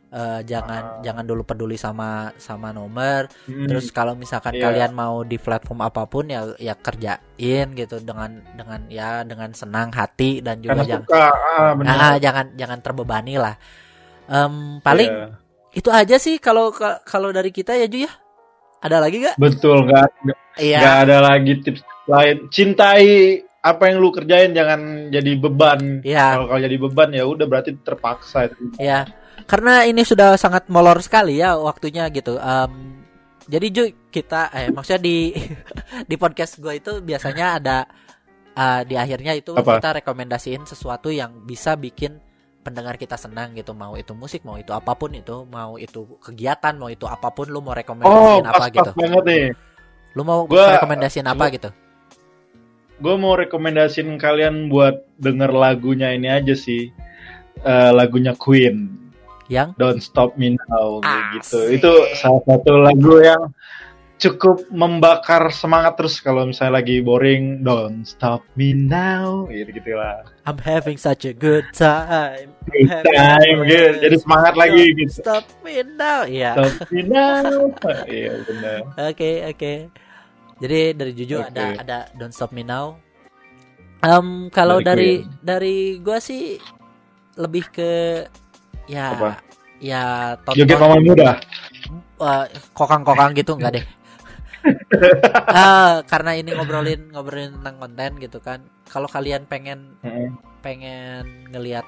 [0.07, 0.99] Eh, jangan Ah.
[1.03, 3.67] jangan dulu peduli sama sama nomor Hmm.
[3.67, 4.71] terus kalau misalkan Iya.
[4.71, 9.91] kalian mau di platform apa pun ya ya kerjain gitu dengan dengan ya dengan senang
[9.91, 11.25] hati dan juga karena jangan suka
[11.59, 13.59] ah, benar ah, jangan jangan terbebani lah
[14.27, 15.27] Em, paling Iya.
[15.73, 18.11] itu aja sih kalau ka- kalau dari kita ya Ju ya.
[18.77, 19.35] Ada lagi gak?
[19.37, 20.05] betul nggak
[20.57, 21.01] Iya.
[21.01, 22.45] Ada lagi tips lain.
[22.47, 23.07] Cintai
[23.59, 24.79] apa yang lu kerjain jangan
[25.09, 25.99] jadi beban.
[26.01, 26.37] Iya.
[26.37, 28.77] Kalau kalau jadi beban ya udah berarti terpaksa itu.
[28.77, 29.07] Ya
[29.43, 32.37] karena ini sudah sangat molor sekali ya waktunya gitu.
[32.37, 33.01] Em,
[33.45, 35.31] jadi Ju kita eh maksudnya di
[36.09, 37.77] di podcast gue itu biasanya ada
[38.51, 39.77] eh, di akhirnya itu Apa?
[39.77, 42.17] kita rekomendasiin sesuatu yang bisa bikin
[42.67, 46.75] pendengar kita senang gitu mau itu musik mau itu apa pun itu mau itu kegiatan
[46.75, 48.91] mau itu apa pun lu mau oh rekomendasiin apa pas gitu?
[48.91, 49.45] pas banget nih.
[50.11, 51.69] Lu mau Gua- rekomendasiin apa gitu?
[52.97, 56.89] gue mau rekomendasiin kalian buat denger lagunya ini aja sih.
[57.61, 58.89] Eh, lagunya Queen.
[59.47, 59.77] Yang?
[59.77, 61.59] Don't Stop Me Now kayak gitu.
[61.61, 61.77] Asik.
[61.77, 63.53] Itu salah satu lagu yang
[64.17, 67.61] cukup membakar semangat terus kalau misalnya lagi boring.
[67.61, 70.25] Don't Stop Me Now gitu gitu lah.
[70.45, 72.49] I'm having such a good time.
[72.71, 73.89] Good time gitu.
[74.01, 75.21] Jadi semangat lagi gitu.
[75.21, 76.23] Stop me now.
[76.23, 76.55] Iya.
[76.55, 77.51] Stop Me Now.
[78.07, 78.79] Iya benar.
[79.11, 79.73] Oke, oke.
[80.57, 81.49] Jadi dari Juju Oke.
[81.53, 82.97] ada ada Don't Stop Me Now.
[84.01, 86.57] Em kalau dari Dari dari gua sih
[87.37, 88.23] lebih ke
[88.85, 89.31] ya Apa?
[89.77, 91.31] ya Joget tonton Mama Muda.
[92.17, 93.85] eh, kokang-kokang gitu enggak deh.
[95.47, 98.59] Ah, karena ini ngobrolin ngobrolin tentang konten gitu kan.
[98.85, 99.99] Kalau kalian pengen
[100.59, 101.83] pengen ngelihat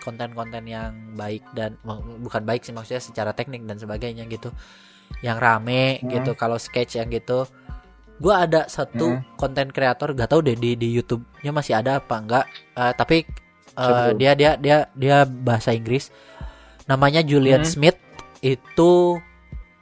[0.00, 4.52] konten-konten yang baik dan bu- bukan baik sih maksudnya secara teknik dan sebagainya gitu
[5.20, 6.10] yang rame Hmm.
[6.10, 7.48] gitu kalau sketch yang gitu
[8.16, 9.24] gua ada satu Hmm.
[9.34, 13.16] konten kreator gak tahu deh di di YouTube-nya masih ada apa enggak Eh, tapi
[13.72, 14.14] eh, tuh?
[14.14, 16.12] dia dia dia dia bahasa Inggris
[16.84, 17.70] namanya Julian Hmm.
[17.70, 17.96] Smith
[18.40, 19.16] itu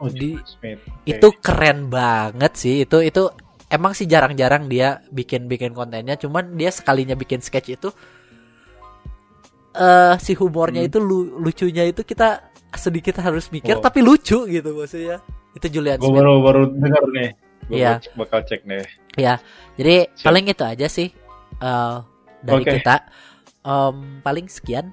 [0.02, 0.82] Oh, Di- Smith.
[0.82, 1.06] Oke.
[1.06, 3.30] itu keren banget sih itu itu
[3.68, 7.88] emang sih jarang-jarang dia bikin bikin kontennya cuman dia sekalinya bikin sketch itu
[9.72, 10.90] eh si humornya Hmm.
[10.90, 13.80] itu lu- lucunya itu kita sedikit harus mikir Oh.
[13.80, 15.22] tapi lucu gitu maksudnya
[15.52, 17.30] itu Julian Gue baru baru dengar nih.
[17.62, 18.00] Gue Iya.
[18.14, 18.84] bakal cek nih.
[19.72, 20.24] jadi Siap.
[20.24, 21.08] paling itu aja sih
[21.54, 21.96] eh
[22.42, 22.72] dari Oke.
[22.76, 22.96] kita
[23.62, 24.90] Em, paling sekian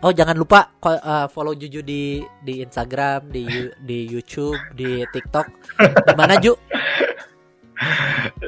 [0.00, 3.44] oh jangan lupa eh, follow Juju di di Instagram di
[3.78, 5.46] di YouTube di TikTok
[6.06, 6.54] di mana Ju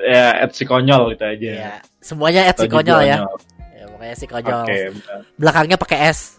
[0.05, 1.51] Ya, at si konyol itu aja.
[1.57, 1.73] ya
[2.05, 3.25] semuanya at si konyol ya.
[3.73, 4.63] Ya, pokoknya si konyol.
[4.69, 5.21] Benar.
[5.41, 6.37] Belakangnya pakai S.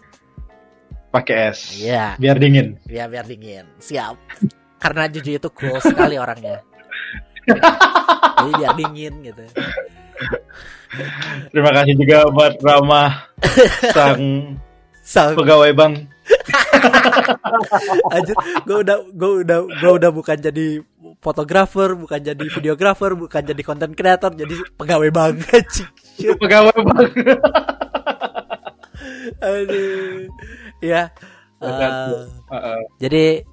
[1.10, 1.74] pakai es.
[1.78, 2.78] Iya, Biar dingin.
[2.86, 3.66] biar biar dingin.
[3.82, 4.14] Siap.
[4.78, 6.62] Karena Juju itu cool sekali orangnya.
[7.46, 9.42] Jadi biar dingin gitu.
[11.50, 13.02] Terima kasih juga buat Rama
[13.96, 14.54] sang
[15.04, 16.08] Sang pegawai bank.
[18.16, 18.32] aja
[18.64, 20.80] gue udah gue udah gue udah bukan jadi
[21.20, 25.44] fotografer, bukan jadi videografer, bukan jadi konten kreator, jadi pegawai bank.
[25.52, 25.88] anjing.
[26.40, 27.12] pegawai bank.
[29.44, 30.32] Aduh.
[30.80, 31.12] Ya.
[31.60, 33.44] Eh, jadi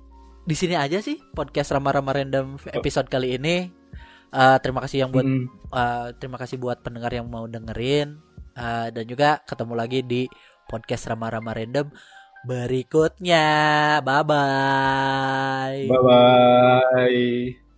[0.47, 3.67] di sini aja sih podcast Rama-Rama Random episode kali ini.
[4.31, 5.51] Eh, terima kasih yang buat Hmm.
[5.71, 8.19] Uh, terima kasih buat pendengar yang mau dengerin
[8.51, 10.27] Uh, dan juga ketemu lagi di
[10.71, 11.91] podcast Rama-Rama Random
[12.47, 13.45] berikutnya.
[14.01, 15.79] Bye bye.
[15.91, 17.70] Bye bye.